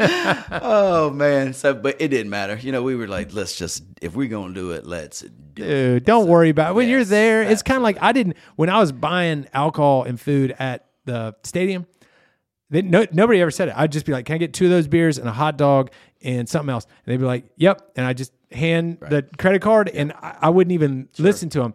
Oh 0.00 1.11
man. 1.11 1.52
So, 1.54 1.74
but 1.74 2.00
it 2.00 2.09
didn't 2.09 2.31
matter. 2.31 2.57
You 2.57 2.70
know, 2.70 2.85
we 2.85 2.94
were 2.94 3.09
like, 3.09 3.33
let's 3.33 3.57
just 3.57 3.83
if 4.00 4.14
we're 4.14 4.28
gonna 4.28 4.54
do 4.54 4.70
it, 4.70 4.87
let's 4.87 5.22
do 5.22 5.64
it. 5.64 5.66
Dude, 5.66 6.04
don't 6.04 6.28
worry 6.28 6.50
about 6.50 6.70
it. 6.70 6.74
When 6.74 6.88
you're 6.88 7.00
Yes, 7.00 7.09
there, 7.09 7.42
it's 7.42 7.62
kind 7.62 7.78
of 7.78 7.83
like 7.83 7.98
I 8.00 8.12
didn't 8.12 8.37
when 8.54 8.70
I 8.70 8.78
was 8.78 8.92
buying 8.92 9.48
alcohol 9.52 10.04
and 10.04 10.20
food 10.20 10.54
at 10.61 10.87
the 11.04 11.35
stadium. 11.42 11.87
Then 12.70 12.90
no, 12.90 13.07
nobody 13.12 13.40
ever 13.40 13.50
said 13.50 13.68
it. 13.68 13.74
I'd 13.76 13.92
just 13.92 14.04
be 14.07 14.12
like, 14.12 14.26
"Can 14.26 14.35
I 14.35 14.38
get 14.38 14.52
two 14.52 14.64
of 14.66 14.70
those 14.70 14.87
beers 14.87 15.18
and 15.18 15.28
a 15.28 15.33
hot 15.33 15.57
dog 15.57 15.90
and 16.22 16.48
something 16.48 16.70
else?" 16.70 16.85
And 16.85 17.12
they'd 17.12 17.16
be 17.18 17.24
like, 17.24 17.44
"Yep." 17.57 17.92
And 17.96 18.04
I 18.07 18.12
just 18.12 18.33
hand 18.52 18.98
the 19.00 19.26
credit 19.38 19.62
card, 19.62 19.88
and 19.88 20.12
I, 20.12 20.37
I 20.42 20.50
wouldn't 20.50 20.72
even 20.72 21.09
listen 21.18 21.48
to 21.50 21.61
them. 21.61 21.74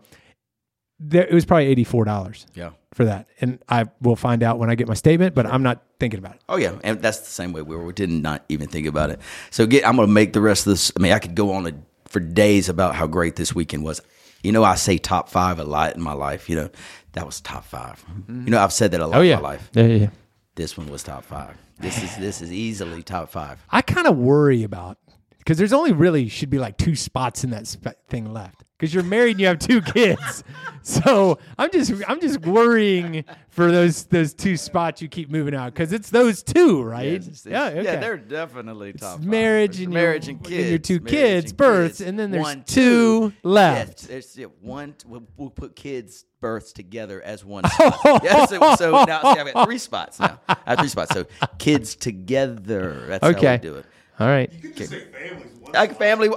There, 0.99 1.25
it 1.25 1.34
was 1.34 1.45
probably 1.45 1.65
eighty 1.67 1.84
four 1.84 2.06
dollars. 2.06 2.45
Yeah. 2.53 2.71
for 2.93 3.06
that, 3.06 3.27
and 3.41 3.60
I 3.67 3.86
will 4.01 4.15
find 4.15 4.43
out 4.43 4.60
when 4.60 4.69
I 4.69 4.75
get 4.75 4.88
my 4.88 4.93
statement. 4.93 5.34
But 5.36 5.47
I'm 5.47 5.63
not 5.63 5.82
thinking 5.99 6.19
about 6.19 6.36
it. 6.36 6.41
Oh 6.47 6.58
yeah, 6.58 6.75
and 6.84 7.01
that's 7.01 7.19
the 7.19 7.25
same 7.32 7.51
way 7.53 7.62
we 7.63 7.75
were. 7.75 7.84
We 7.86 7.93
did 7.93 8.10
not 8.12 8.43
even 8.49 8.67
think 8.69 8.86
about 8.88 9.10
it. 9.10 9.19
So 9.49 9.65
get, 9.65 9.88
I'm 9.88 9.95
going 9.95 10.08
to 10.08 10.13
make 10.13 10.34
the 10.34 10.41
rest 10.41 10.67
of 10.67 10.73
this. 10.73 10.91
I 10.95 10.99
mean, 11.01 11.12
I 11.12 11.19
could 11.19 11.34
go 11.36 11.53
on 11.53 11.65
a, 11.65 11.71
for 12.06 12.19
days 12.19 12.69
about 12.69 12.93
how 12.95 13.08
great 13.08 13.36
this 13.36 13.56
weekend 13.56 13.84
was. 13.84 13.99
You 14.43 14.51
know, 14.51 14.63
I 14.63 14.75
say 14.75 14.97
top 14.99 15.29
five 15.29 15.58
a 15.60 15.63
lot 15.63 15.95
in 15.95 16.01
my 16.01 16.13
life. 16.13 16.49
You 16.49 16.56
know, 16.58 16.69
that 17.13 17.25
was 17.25 17.39
top 17.41 17.63
5 17.65 18.03
mm-hmm. 18.06 18.45
You 18.45 18.51
know, 18.51 18.60
I've 18.60 18.73
said 18.73 18.91
that 18.91 18.99
a 18.99 19.08
lot 19.08 19.17
Oh 19.17 19.21
yeah, 19.21 19.38
in 19.38 19.41
my 19.41 19.49
life. 19.49 19.69
yeah, 19.73 19.84
yeah. 19.86 19.95
yeah. 19.95 20.10
This 20.56 20.78
one 20.78 20.88
was 20.88 21.04
top 21.04 21.24
five. 21.24 21.58
This 21.80 22.02
is 22.04 22.16
this 22.18 22.42
is 22.42 22.52
easily 22.52 23.02
top 23.04 23.30
five. 23.30 23.66
I 23.70 23.82
kind 23.82 24.08
of 24.08 24.18
worry 24.18 24.63
about 24.63 24.98
because 25.39 25.58
there's 25.58 25.74
only 25.74 25.92
really 25.92 26.30
should 26.30 26.50
be 26.50 26.60
like 26.60 26.78
two 26.78 26.96
spots 26.96 27.44
in 27.44 27.50
that 27.50 27.68
thing 28.08 28.32
left 28.32 28.63
because 28.84 28.93
you're 28.93 29.02
married 29.06 29.32
and 29.32 29.39
you 29.39 29.48
have 29.48 29.60
two 29.60 29.82
kids. 29.93 30.43
so 30.82 31.39
I'm 31.58 31.72
just 31.72 31.93
I'm 32.06 32.19
just 32.19 32.41
worrying 32.41 33.24
for 33.48 33.72
those 33.72 34.04
those 34.08 34.34
two 34.34 34.58
spots 34.58 35.02
you 35.02 35.08
keep 35.08 35.30
moving 35.30 35.56
out 35.56 35.74
because 35.74 35.93
it's 35.93 36.10
those 36.10 36.43
two, 36.43 36.84
right? 36.84 37.13
Yes, 37.13 37.28
it's- 37.28 37.46
yeah, 37.46 37.67
okay. 37.67 37.84
yeah, 37.86 37.96
they're 38.02 38.17
definitely 38.17 38.91
top 38.91 39.19
five. 39.19 39.26
marriage 39.26 39.80
and 39.80 39.93
marriage 39.93 40.28
your- 40.28 40.36
and 40.36 40.46
and 40.48 40.69
your 40.69 40.78
two 40.80 41.00
kids, 41.00 41.52
and 41.52 41.58
births, 41.58 41.98
kids. 42.00 42.10
and 42.10 42.19
then 42.19 42.32
there's 42.32 42.43
One, 42.43 42.63
two 42.65 43.32
left. 43.43 44.02
Yes, 44.02 44.08
there's 44.08 44.38
yeah, 44.38 44.48
one. 44.60 44.96
We'll, 45.06 45.24
we'll 45.38 45.50
put 45.50 45.78
kids' 45.78 46.26
births 46.41 46.74
together 46.74 47.22
as 47.22 47.46
one. 47.46 47.63
Spot. 47.69 48.22
yeah, 48.22 48.46
so, 48.48 48.76
so 48.76 49.06
now 49.06 49.22
see, 49.34 49.39
I've 49.39 49.54
got 49.54 49.65
three 49.65 49.78
spots 49.78 50.19
now. 50.19 50.41
I 50.50 50.58
have 50.65 50.80
three 50.80 50.89
spots. 50.89 51.13
So 51.13 51.26
kids 51.58 51.96
together. 51.96 53.06
That's 53.08 53.24
how 53.24 53.30
Okay. 53.32 53.54
we 53.54 53.58
do 53.60 53.76
it. 53.76 53.86
All 54.19 54.28
right. 54.28 54.52
You 54.52 54.60
can 54.60 54.74
just 54.74 54.91
okay. 54.93 55.04
say 55.06 55.30
families. 55.30 55.48
Like 55.74 55.98
family. 55.98 56.30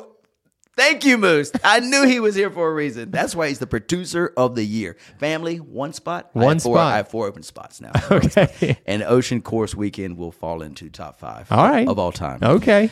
Thank 0.76 1.06
you, 1.06 1.16
Moose. 1.16 1.52
I 1.64 1.80
knew 1.80 2.04
he 2.04 2.20
was 2.20 2.34
here 2.34 2.50
for 2.50 2.68
a 2.70 2.74
reason. 2.74 3.10
That's 3.10 3.34
why 3.34 3.48
he's 3.48 3.58
the 3.58 3.66
producer 3.66 4.32
of 4.36 4.54
the 4.54 4.62
year. 4.64 4.96
Family, 5.18 5.56
one 5.56 5.94
spot. 5.94 6.30
I 6.34 6.38
One 6.38 6.56
have 6.56 6.62
four, 6.62 6.76
spot. 6.76 6.92
I 6.92 6.96
have 6.98 7.08
four 7.08 7.26
open 7.26 7.42
spots 7.42 7.80
now. 7.80 7.92
Okay. 8.10 8.78
And 8.86 9.02
Ocean 9.02 9.40
Course 9.40 9.74
Weekend 9.74 10.18
will 10.18 10.32
fall 10.32 10.60
into 10.60 10.90
top 10.90 11.18
five. 11.18 11.50
All 11.50 11.66
right. 11.66 11.88
Of 11.88 11.98
all 11.98 12.12
time. 12.12 12.40
Okay. 12.42 12.90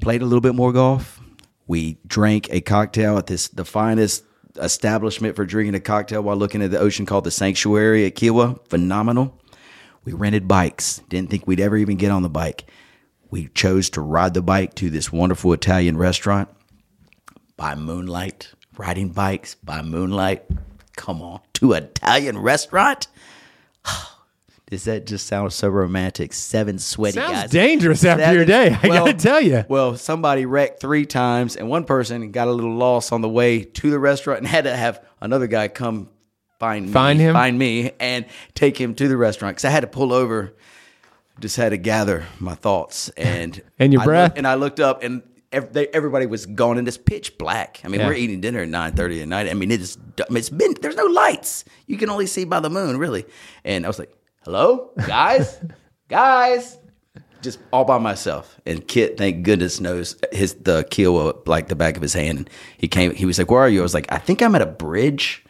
Played 0.00 0.22
a 0.22 0.24
little 0.24 0.40
bit 0.40 0.54
more 0.54 0.72
golf. 0.72 1.20
We 1.66 1.98
drank 2.06 2.48
a 2.52 2.60
cocktail 2.60 3.18
at 3.18 3.26
this 3.26 3.48
the 3.48 3.64
finest 3.64 4.22
establishment 4.56 5.34
for 5.34 5.44
drinking 5.44 5.74
a 5.74 5.80
cocktail 5.80 6.22
while 6.22 6.36
looking 6.36 6.62
at 6.62 6.70
the 6.70 6.78
ocean 6.78 7.06
called 7.06 7.24
the 7.24 7.30
Sanctuary 7.32 8.06
at 8.06 8.14
Kiawah. 8.14 8.66
Phenomenal. 8.68 9.40
We 10.04 10.12
rented 10.12 10.46
bikes. 10.46 11.00
Didn't 11.08 11.30
think 11.30 11.46
we'd 11.46 11.60
ever 11.60 11.76
even 11.76 11.96
get 11.96 12.12
on 12.12 12.22
the 12.22 12.28
bike. 12.28 12.70
We 13.30 13.48
chose 13.48 13.90
to 13.90 14.00
ride 14.00 14.34
the 14.34 14.42
bike 14.42 14.74
to 14.76 14.90
this 14.90 15.12
wonderful 15.12 15.52
Italian 15.52 15.96
restaurant 15.96 16.48
by 17.56 17.74
moonlight. 17.74 18.52
Riding 18.76 19.08
bikes 19.10 19.54
by 19.54 19.82
moonlight. 19.82 20.44
Come 20.96 21.22
on, 21.22 21.40
to 21.54 21.72
an 21.74 21.84
Italian 21.84 22.38
restaurant. 22.38 23.08
Does 24.70 24.84
that 24.84 25.06
just 25.06 25.26
sound 25.28 25.52
so 25.52 25.68
romantic? 25.68 26.32
Seven 26.32 26.78
sweaty 26.80 27.14
Sounds 27.20 27.32
guys. 27.32 27.50
dangerous 27.50 28.04
after 28.04 28.34
your 28.34 28.44
day. 28.44 28.76
I 28.82 28.88
gotta 28.88 29.14
tell 29.14 29.40
you. 29.40 29.64
Well, 29.68 29.96
somebody 29.96 30.44
wrecked 30.44 30.80
three 30.80 31.06
times, 31.06 31.54
and 31.54 31.68
one 31.68 31.84
person 31.84 32.32
got 32.32 32.48
a 32.48 32.52
little 32.52 32.74
lost 32.74 33.12
on 33.12 33.20
the 33.20 33.28
way 33.28 33.62
to 33.62 33.90
the 33.90 33.98
restaurant 33.98 34.38
and 34.40 34.48
had 34.48 34.64
to 34.64 34.74
have 34.76 35.02
another 35.20 35.46
guy 35.46 35.68
come 35.68 36.08
find 36.58 36.86
me, 36.86 36.92
Find 36.92 37.20
him? 37.20 37.32
find 37.34 37.56
me, 37.58 37.92
and 38.00 38.24
take 38.54 38.76
him 38.80 38.94
to 38.96 39.06
the 39.08 39.16
restaurant 39.16 39.54
because 39.56 39.66
I 39.66 39.70
had 39.70 39.80
to 39.80 39.86
pull 39.86 40.12
over. 40.12 40.52
Just 41.38 41.56
had 41.56 41.68
to 41.68 41.76
gather 41.76 42.24
my 42.40 42.54
thoughts 42.54 43.08
and 43.16 43.62
And 43.78 43.92
your 43.92 44.02
I 44.02 44.04
breath? 44.04 44.30
looked- 44.30 44.38
and 44.38 44.46
I 44.46 44.54
looked 44.56 44.80
up 44.80 45.02
and. 45.02 45.22
They- 45.60 45.88
Everybody 45.88 46.26
was 46.26 46.46
gone 46.46 46.78
and 46.78 46.86
it's 46.88 46.98
pitch 46.98 47.36
black. 47.38 47.80
I 47.84 47.88
mean, 47.88 48.00
Yeah. 48.00 48.06
we're 48.08 48.14
eating 48.14 48.40
dinner 48.40 48.60
at 48.60 48.68
nine 48.68 48.92
thirty 48.92 49.20
at 49.22 49.28
night. 49.28 49.48
I 49.48 49.54
mean, 49.54 49.70
it's 49.70 49.96
it's 50.30 50.50
been 50.50 50.74
there's 50.80 50.96
no 50.96 51.06
lights. 51.06 51.64
You 51.86 51.96
can 51.98 52.10
only 52.10 52.26
see 52.26 52.44
by 52.44 52.60
the 52.60 52.70
moon, 52.70 52.96
really. 52.98 53.24
And 53.64 53.84
I 53.84 53.88
was 53.88 53.98
like, 53.98 54.12
"Hello, 54.44 54.90
guys, 55.06 55.58
guys," 56.08 56.78
just 57.42 57.58
all 57.72 57.84
by 57.84 57.98
myself. 57.98 58.56
And 58.66 58.86
Kit, 58.86 59.16
thank 59.18 59.42
goodness, 59.44 59.80
knows 59.80 60.16
his 60.32 60.54
the 60.54 60.86
keel 60.90 61.42
like 61.46 61.68
the 61.68 61.76
back 61.76 61.96
of 61.96 62.02
his 62.02 62.14
hand. 62.14 62.38
And 62.38 62.50
he 62.78 62.88
came. 62.88 63.12
He 63.14 63.24
was 63.26 63.38
like, 63.38 63.50
"Where 63.50 63.60
are 63.60 63.68
you?" 63.68 63.80
I 63.80 63.82
was 63.82 63.94
like, 63.94 64.06
"I 64.10 64.18
think 64.18 64.42
I'm 64.42 64.54
at 64.54 64.62
a 64.62 64.66
bridge." 64.66 65.44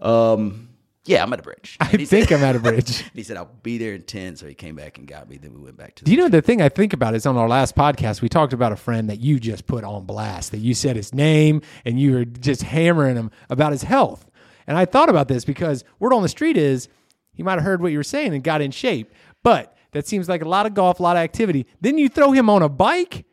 Um, 0.00 0.68
yeah, 1.06 1.22
I'm 1.22 1.32
at 1.32 1.40
a 1.40 1.42
bridge. 1.42 1.76
I 1.80 1.96
think 2.04 2.32
I'm 2.32 2.42
at 2.42 2.56
a 2.56 2.58
bridge. 2.58 3.02
And 3.04 3.12
he 3.14 3.22
said, 3.22 3.36
"I'll 3.36 3.50
be 3.62 3.78
there 3.78 3.94
in 3.94 4.02
10. 4.02 4.36
So 4.36 4.46
he 4.46 4.54
came 4.54 4.74
back 4.74 4.98
and 4.98 5.06
got 5.06 5.28
me. 5.28 5.36
Then 5.36 5.52
we 5.52 5.60
went 5.60 5.76
back 5.76 5.94
to. 5.96 6.04
Do 6.04 6.10
you 6.10 6.16
know 6.16 6.28
the 6.28 6.40
thing 6.42 6.62
I 6.62 6.68
think 6.68 6.92
about 6.92 7.14
is 7.14 7.26
on 7.26 7.36
our 7.36 7.48
last 7.48 7.76
podcast 7.76 8.22
we 8.22 8.28
talked 8.28 8.52
about 8.52 8.72
a 8.72 8.76
friend 8.76 9.10
that 9.10 9.20
you 9.20 9.38
just 9.38 9.66
put 9.66 9.84
on 9.84 10.04
blast 10.04 10.50
that 10.52 10.58
you 10.58 10.74
said 10.74 10.96
his 10.96 11.12
name 11.14 11.60
and 11.84 12.00
you 12.00 12.12
were 12.14 12.24
just 12.24 12.62
hammering 12.62 13.16
him 13.16 13.30
about 13.50 13.72
his 13.72 13.82
health. 13.82 14.30
And 14.66 14.78
I 14.78 14.86
thought 14.86 15.10
about 15.10 15.28
this 15.28 15.44
because 15.44 15.84
word 15.98 16.14
on 16.14 16.22
the 16.22 16.28
street 16.28 16.56
is 16.56 16.88
he 17.34 17.42
might 17.42 17.54
have 17.54 17.64
heard 17.64 17.82
what 17.82 17.92
you 17.92 17.98
were 17.98 18.04
saying 18.04 18.32
and 18.34 18.42
got 18.42 18.62
in 18.62 18.70
shape. 18.70 19.12
But 19.42 19.76
that 19.92 20.06
seems 20.06 20.28
like 20.28 20.42
a 20.42 20.48
lot 20.48 20.64
of 20.64 20.72
golf, 20.74 21.00
a 21.00 21.02
lot 21.02 21.16
of 21.16 21.22
activity. 21.22 21.66
Then 21.80 21.98
you 21.98 22.08
throw 22.08 22.32
him 22.32 22.48
on 22.48 22.62
a 22.62 22.68
bike. 22.68 23.26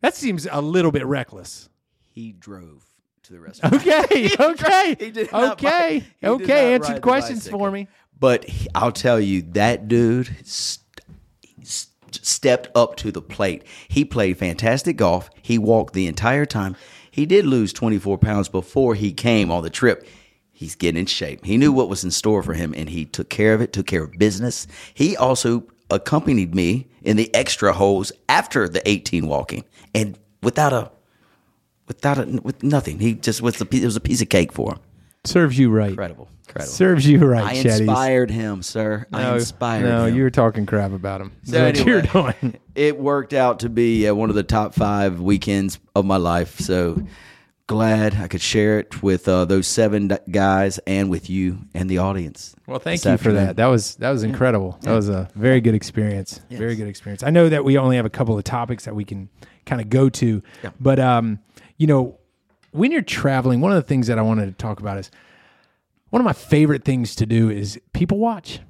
That 0.00 0.16
seems 0.16 0.48
a 0.50 0.60
little 0.60 0.90
bit 0.90 1.06
reckless. 1.06 1.68
he 2.10 2.32
drove 2.32 2.84
to 3.24 3.32
the 3.32 3.40
restaurant. 3.40 3.74
Okay, 3.86 4.30
okay, 4.38 4.96
He 5.00 5.10
did 5.10 5.32
not 5.32 5.52
okay, 5.54 5.68
ride- 5.68 5.92
he 5.92 5.98
did 6.00 6.22
not 6.22 6.42
okay. 6.42 6.64
ride 6.66 6.74
Answered 6.74 6.96
the 6.96 7.00
questions 7.00 7.38
bicycle. 7.40 7.58
for 7.58 7.70
me. 7.70 7.88
But 8.18 8.44
he- 8.44 8.68
I'll 8.74 8.92
tell 8.92 9.18
you, 9.20 9.42
that 9.52 9.88
dude 9.88 10.28
st- 10.46 10.84
st- 11.62 11.90
stepped 12.24 12.68
up 12.76 12.96
to 12.96 13.10
the 13.10 13.22
plate. 13.22 13.64
He 13.88 14.04
played 14.04 14.38
fantastic 14.38 14.96
golf. 14.96 15.30
He 15.42 15.58
walked 15.58 15.94
the 15.94 16.06
entire 16.06 16.46
time. 16.46 16.76
He 17.10 17.26
did 17.26 17.44
lose 17.46 17.72
24 17.72 18.18
pounds 18.18 18.48
before 18.48 18.94
he 18.94 19.12
came 19.12 19.50
on 19.50 19.62
the 19.62 19.70
trip. 19.70 20.06
He's 20.52 20.74
getting 20.76 21.00
in 21.00 21.06
shape. 21.06 21.44
He 21.44 21.56
knew 21.56 21.72
what 21.72 21.88
was 21.88 22.04
in 22.04 22.10
store 22.12 22.42
for 22.42 22.54
him 22.54 22.74
and 22.76 22.88
he 22.88 23.04
took 23.04 23.28
care 23.28 23.54
of 23.54 23.60
it, 23.60 23.72
took 23.72 23.86
care 23.86 24.04
of 24.04 24.12
business. 24.12 24.66
He 24.94 25.16
also 25.16 25.64
accompanied 25.90 26.54
me 26.54 26.88
in 27.02 27.16
the 27.16 27.32
extra 27.34 27.72
holes 27.72 28.12
after 28.28 28.68
the 28.68 28.86
18 28.88 29.26
walking 29.26 29.64
and 29.94 30.18
without 30.42 30.72
a 30.72 30.90
without 31.86 32.18
a 32.18 32.40
with 32.42 32.62
nothing. 32.62 32.98
He 32.98 33.14
just 33.14 33.42
was 33.42 33.56
piece- 33.56 33.82
it 33.82 33.86
was 33.86 33.96
a 33.96 34.00
piece 34.00 34.22
of 34.22 34.28
cake 34.28 34.52
for 34.52 34.72
him. 34.74 34.78
Serves 35.24 35.58
you 35.58 35.70
right. 35.70 35.90
Incredible. 35.90 36.28
Incredible. 36.48 36.72
Serves 36.72 37.08
you 37.08 37.18
right, 37.24 37.42
I 37.44 37.54
Chetties. 37.54 37.80
inspired 37.80 38.30
him, 38.30 38.62
sir. 38.62 39.06
I 39.12 39.34
inspired 39.34 39.84
him. 39.84 39.88
no, 39.88 40.04
him. 40.04 40.14
you 40.16 40.22
were 40.22 40.30
talking 40.30 40.66
crap 40.66 40.92
about 40.92 41.22
him. 41.22 41.32
So 41.44 41.52
That's 41.52 41.78
what 41.80 41.88
you're 41.88 42.02
doing. 42.02 42.58
It 42.74 42.98
worked 42.98 43.32
out 43.32 43.60
to 43.60 43.70
be 43.70 44.06
uh, 44.06 44.14
one 44.14 44.28
of 44.28 44.36
the 44.36 44.42
top 44.42 44.74
five 44.74 45.20
weekends 45.20 45.78
of 45.94 46.04
my 46.04 46.18
life. 46.18 46.58
So 46.60 47.02
glad 47.66 48.14
I 48.16 48.28
could 48.28 48.42
share 48.42 48.78
it 48.78 49.02
with 49.02 49.26
uh, 49.26 49.46
those 49.46 49.66
seven 49.66 50.12
guys 50.30 50.78
and 50.86 51.08
with 51.10 51.30
you 51.30 51.60
and 51.72 51.88
the 51.88 51.98
audience. 51.98 52.54
Well, 52.66 52.78
thank 52.78 53.02
you 53.04 53.16
for 53.16 53.32
that. 53.32 53.56
That 53.56 53.66
was 53.66 53.94
that 53.96 54.10
was 54.10 54.22
incredible. 54.22 54.78
That 54.82 54.92
was 54.92 55.08
a 55.08 55.30
very 55.34 55.60
good 55.62 55.74
experience. 55.74 56.40
Very 56.50 56.76
good 56.76 56.88
experience. 56.88 57.22
I 57.22 57.30
know 57.30 57.48
that 57.48 57.64
we 57.64 57.78
only 57.78 57.96
have 57.96 58.06
a 58.06 58.10
couple 58.10 58.36
of 58.36 58.44
topics 58.44 58.84
that 58.84 58.94
we 58.94 59.04
can 59.04 59.28
kind 59.64 59.80
of 59.80 59.88
go 59.88 60.10
to, 60.10 60.42
but 60.78 60.98
um, 60.98 61.38
you 61.76 61.86
know, 61.86 62.18
when 62.70 62.90
you're 62.90 63.02
traveling, 63.02 63.60
one 63.60 63.72
of 63.72 63.76
the 63.76 63.88
things 63.88 64.06
that 64.08 64.18
I 64.18 64.22
wanted 64.22 64.46
to 64.46 64.52
talk 64.52 64.80
about 64.80 64.98
is 64.98 65.10
one 66.10 66.20
of 66.20 66.24
my 66.24 66.32
favorite 66.32 66.84
things 66.84 67.14
to 67.16 67.26
do 67.26 67.50
is 67.50 67.80
people 67.92 68.18
watch. 68.18 68.60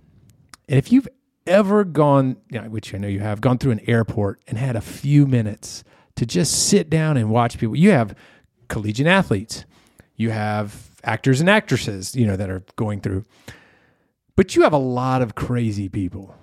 And 0.68 0.78
if 0.78 0.92
you've 0.92 1.08
ever 1.46 1.84
gone, 1.84 2.36
which 2.68 2.94
I 2.94 2.98
know 2.98 3.08
you 3.08 3.20
have, 3.20 3.40
gone 3.40 3.58
through 3.58 3.72
an 3.72 3.80
airport 3.86 4.40
and 4.46 4.58
had 4.58 4.76
a 4.76 4.80
few 4.80 5.26
minutes 5.26 5.84
to 6.16 6.26
just 6.26 6.68
sit 6.68 6.88
down 6.88 7.16
and 7.16 7.30
watch 7.30 7.58
people, 7.58 7.76
you 7.76 7.90
have 7.90 8.14
collegiate 8.68 9.06
athletes, 9.06 9.64
you 10.16 10.30
have 10.30 10.90
actors 11.02 11.40
and 11.40 11.50
actresses, 11.50 12.16
you 12.16 12.26
know, 12.26 12.36
that 12.36 12.48
are 12.48 12.64
going 12.76 13.00
through. 13.00 13.24
But 14.36 14.56
you 14.56 14.62
have 14.62 14.72
a 14.72 14.78
lot 14.78 15.22
of 15.22 15.34
crazy 15.34 15.88
people, 15.88 16.34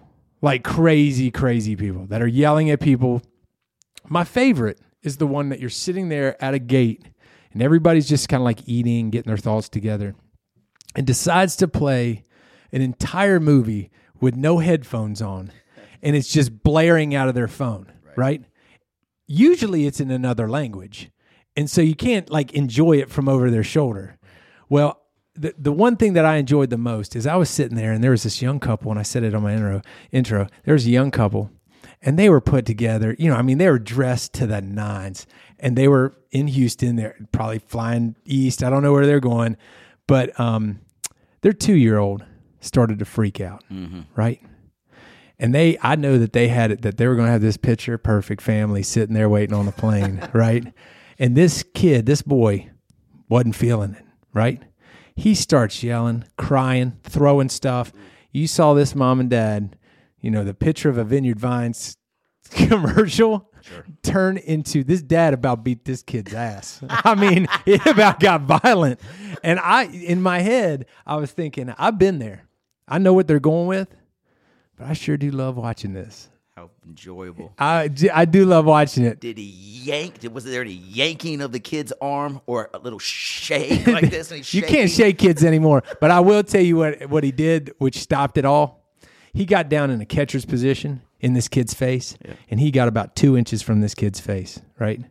like 0.42 0.64
crazy, 0.64 1.32
crazy 1.32 1.76
people 1.76 2.06
that 2.08 2.22
are 2.22 2.28
yelling 2.28 2.70
at 2.70 2.80
people. 2.80 3.22
My 4.08 4.24
favorite 4.24 4.80
is 5.04 5.18
the 5.18 5.28
one 5.28 5.50
that 5.50 5.60
you're 5.60 5.70
sitting 5.70 6.10
there 6.10 6.42
at 6.44 6.54
a 6.54 6.60
gate 6.60 7.06
and 7.54 7.62
everybody's 7.62 8.08
just 8.08 8.30
kind 8.30 8.42
of 8.42 8.46
like 8.46 8.68
eating, 8.68 9.10
getting 9.10 9.30
their 9.30 9.38
thoughts 9.38 9.68
together, 9.68 10.16
and 10.96 11.06
decides 11.06 11.56
to 11.58 11.68
play 11.68 12.24
an 12.72 12.82
entire 12.82 13.40
movie 13.40 13.92
with 14.20 14.36
no 14.36 14.60
headphones 14.60 15.22
on 15.22 15.52
and 16.02 16.16
it's 16.16 16.32
just 16.32 16.64
blaring 16.64 17.14
out 17.14 17.28
of 17.28 17.36
their 17.36 17.48
phone, 17.48 17.92
right? 18.16 18.44
Usually 19.28 19.86
it's 19.86 20.00
in 20.00 20.12
another 20.12 20.50
language. 20.50 21.12
And 21.56 21.70
so 21.70 21.82
you 21.82 21.96
can't 21.96 22.30
like 22.30 22.54
enjoy 22.54 22.94
it 22.98 23.10
from 23.10 23.28
over 23.28 23.50
their 23.50 23.64
shoulder. 23.64 24.18
Well, 24.70 25.02
the, 25.36 25.54
the 25.58 25.72
one 25.72 25.96
thing 25.96 26.14
that 26.14 26.26
I 26.26 26.38
enjoyed 26.38 26.70
the 26.70 26.78
most 26.78 27.16
is 27.16 27.28
I 27.28 27.36
was 27.36 27.50
sitting 27.50 27.78
there 27.78 27.92
and 27.92 28.04
there 28.04 28.12
was 28.12 28.24
this 28.24 28.42
young 28.42 28.60
couple, 28.60 28.92
and 28.92 29.00
I 29.00 29.04
said 29.04 29.24
it 29.24 29.36
on 29.36 29.44
my 29.44 29.54
intro. 29.54 29.82
Intro. 30.12 30.48
There 30.66 30.74
was 30.74 30.86
a 30.86 30.90
young 30.90 31.12
couple, 31.12 31.52
and 32.02 32.18
they 32.18 32.30
were 32.30 32.42
put 32.42 32.66
together. 32.66 33.16
You 33.20 33.30
know, 33.30 33.36
I 33.36 33.42
mean, 33.42 33.58
they 33.58 33.70
were 33.70 33.80
dressed 33.80 34.34
to 34.36 34.48
the 34.48 34.62
nines, 34.62 35.28
and 35.60 35.78
they 35.78 35.88
were 35.88 36.18
in 36.32 36.48
Houston. 36.48 36.96
They're 36.96 37.16
probably 37.32 37.60
flying 37.60 38.16
east. 38.26 38.64
I 38.64 38.70
don't 38.70 38.84
know 38.84 38.94
where 38.94 39.06
they're 39.06 39.20
going, 39.20 39.58
but 40.08 40.38
um, 40.40 40.80
their 41.42 41.54
two 41.54 41.76
year 41.76 41.98
old 41.98 42.26
started 42.60 43.00
to 43.00 43.06
freak 43.06 43.40
out, 43.42 43.64
right? 44.16 44.42
And 45.40 45.56
they, 45.56 45.78
I 45.82 45.96
know 45.96 46.20
that 46.20 46.34
they 46.34 46.50
had 46.50 46.70
it, 46.70 46.84
that 46.84 46.98
they 46.98 47.08
were 47.08 47.16
going 47.16 47.26
to 47.26 47.32
have 47.32 47.42
this 47.42 47.58
picture 47.58 47.98
perfect 47.98 48.42
family 48.44 48.84
sitting 48.84 49.16
there 49.16 49.28
waiting 49.28 49.56
on 49.56 49.66
the 49.66 49.72
plane, 49.72 50.28
right? 50.34 50.72
And 51.18 51.36
this 51.36 51.64
kid, 51.74 52.06
this 52.06 52.22
boy, 52.22 52.70
wasn't 53.28 53.56
feeling 53.56 53.96
it, 53.96 54.06
right? 54.34 54.62
He 55.16 55.34
starts 55.34 55.82
yelling, 55.82 56.26
crying, 56.38 57.00
throwing 57.04 57.50
stuff. 57.50 57.92
You 58.32 58.46
saw 58.48 58.74
this 58.74 58.94
mom 58.94 59.20
and 59.20 59.30
dad, 59.30 59.76
you 60.22 60.32
know, 60.32 60.44
the 60.44 60.54
picture 60.54 60.90
of 60.90 60.98
a 60.98 61.04
Vineyard 61.04 61.40
Vines 61.40 61.98
commercial 62.52 63.50
turn 64.02 64.38
into 64.38 64.84
this 64.84 65.02
dad 65.02 65.34
about 65.34 65.64
beat 65.64 65.86
this 65.86 66.02
kid's 66.04 66.34
ass. 66.34 66.82
I 66.90 67.16
mean, 67.16 67.48
it 67.66 67.86
about 67.86 68.20
got 68.20 68.42
violent. 68.42 69.00
And 69.44 69.60
I, 69.60 69.84
in 69.86 70.22
my 70.22 70.40
head, 70.40 70.86
I 71.06 71.16
was 71.18 71.32
thinking, 71.32 71.74
I've 71.78 71.98
been 72.00 72.20
there. 72.20 72.44
I 72.88 72.98
know 72.98 73.14
what 73.14 73.28
they're 73.28 73.40
going 73.40 73.68
with, 73.68 73.96
but 74.78 74.88
I 74.88 74.94
sure 74.94 75.18
do 75.18 75.32
love 75.32 75.58
watching 75.58 75.94
this. 75.94 76.30
How 76.56 76.70
enjoyable. 76.86 77.54
I, 77.60 77.90
I 78.14 78.26
do 78.26 78.46
love 78.46 78.66
watching 78.66 79.06
it. 79.06 79.20
Did 79.20 79.38
he 79.38 79.46
yank? 79.46 80.20
did- 80.20 80.34
Was 80.34 80.44
there 80.44 80.62
any 80.62 80.74
yanking 80.74 81.42
of 81.42 81.52
the 81.52 81.60
kid's 81.60 81.94
arm 82.02 82.42
or 82.46 82.70
a 82.74 82.80
little 82.80 83.00
shake 83.00 83.88
like 83.88 84.10
this? 84.10 84.54
You 84.54 84.62
can't 84.64 84.90
shake 84.90 85.18
kids 85.18 85.44
anymore. 85.46 85.84
But 86.02 86.12
I 86.12 86.20
will 86.20 86.44
tell 86.44 86.62
you 86.62 86.76
what 86.78 87.10
what 87.10 87.24
he 87.24 87.32
did, 87.32 87.74
which 87.78 88.00
stopped 88.00 88.38
it 88.38 88.44
all. 88.46 88.81
He 89.34 89.46
got 89.46 89.70
down 89.70 89.90
in 89.90 90.02
a 90.02 90.06
catcher's 90.06 90.46
position 90.46 91.02
in 91.20 91.34
this 91.34 91.48
kid's 91.48 91.74
face, 91.74 92.18
and 92.50 92.60
he 92.60 92.72
got 92.72 92.88
about 92.88 93.16
two 93.16 93.38
inches 93.38 93.62
from 93.62 93.82
this 93.82 93.96
kid's 93.96 94.20
face, 94.20 94.60
right? 94.80 95.02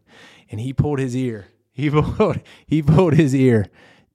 And 0.51 0.61
he 0.61 0.73
pulled 0.73 0.99
his 0.99 1.17
ear. 1.17 1.47
He 1.73 1.89
pulled 1.91 2.41
he 2.67 2.83
pulled 2.83 3.15
his 3.15 3.35
ear 3.35 3.67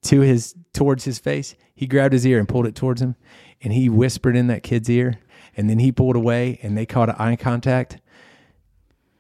to 0.04 0.22
his 0.22 0.56
towards 0.74 1.06
his 1.06 1.20
face. 1.20 1.56
He 1.74 1.88
grabbed 1.88 2.14
his 2.14 2.26
ear 2.26 2.40
and 2.40 2.48
pulled 2.48 2.68
it 2.68 2.76
towards 2.76 3.02
him, 3.02 3.16
and 3.62 3.74
he 3.74 3.90
whispered 3.90 4.36
in 4.36 4.48
that 4.48 4.64
kid's 4.64 4.90
ear. 4.90 5.20
And 5.58 5.70
then 5.70 5.80
he 5.80 5.92
pulled 5.92 6.18
away, 6.18 6.60
and 6.62 6.78
they 6.78 6.86
caught 6.86 7.10
an 7.10 7.16
eye 7.18 7.38
contact. 7.38 8.00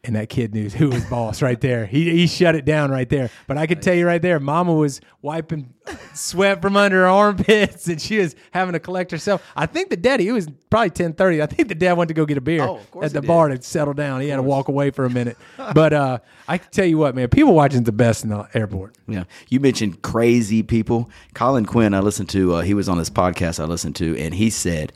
And 0.05 0.15
that 0.15 0.29
kid 0.29 0.53
knew 0.53 0.69
who 0.69 0.89
was 0.89 1.03
boss 1.05 1.41
right 1.41 1.59
there. 1.59 1.85
He, 1.87 2.11
he 2.11 2.27
shut 2.27 2.53
it 2.55 2.63
down 2.63 2.91
right 2.91 3.09
there. 3.09 3.31
But 3.47 3.57
I 3.57 3.65
could 3.65 3.81
tell 3.81 3.95
you 3.95 4.05
right 4.05 4.21
there, 4.21 4.39
Mama 4.39 4.73
was 4.73 5.01
wiping 5.21 5.73
sweat 6.13 6.61
from 6.61 6.77
under 6.77 6.97
her 7.01 7.07
armpits, 7.07 7.87
and 7.87 7.99
she 7.99 8.19
was 8.19 8.35
having 8.51 8.73
to 8.73 8.79
collect 8.79 9.09
herself. 9.11 9.41
I 9.55 9.65
think 9.65 9.89
the 9.89 9.97
daddy, 9.97 10.27
it 10.27 10.31
was 10.31 10.47
probably 10.69 10.91
ten 10.91 11.13
thirty. 11.13 11.41
I 11.41 11.47
think 11.47 11.67
the 11.69 11.75
dad 11.75 11.93
went 11.93 12.09
to 12.09 12.13
go 12.13 12.25
get 12.25 12.37
a 12.37 12.41
beer 12.41 12.61
Oh, 12.63 12.79
at 13.01 13.13
the 13.13 13.21
he 13.21 13.27
bar 13.27 13.49
to 13.49 13.61
settle 13.61 13.93
down. 13.93 14.21
He 14.21 14.29
had 14.29 14.35
to 14.37 14.43
walk 14.43 14.67
away 14.67 14.91
for 14.91 15.05
a 15.05 15.09
minute. 15.09 15.37
but 15.73 15.91
uh, 15.93 16.19
I 16.47 16.59
can 16.59 16.69
tell 16.71 16.85
you 16.85 16.97
what, 16.99 17.15
man, 17.15 17.29
people 17.29 17.53
watching 17.53 17.83
the 17.83 17.91
best 17.91 18.23
in 18.23 18.29
the 18.29 18.47
airport. 18.53 18.95
Yeah. 19.07 19.23
You 19.49 19.59
mentioned 19.59 20.01
crazy 20.03 20.61
people. 20.63 21.09
Colin 21.33 21.65
Quinn, 21.65 21.93
I 21.93 21.99
listened 21.99 22.29
to, 22.29 22.55
uh, 22.55 22.61
he 22.61 22.73
was 22.73 22.87
on 22.87 22.97
this 22.99 23.09
podcast 23.09 23.59
I 23.59 23.65
listened 23.65 23.95
to, 23.97 24.15
and 24.19 24.35
he 24.35 24.49
said 24.51 24.93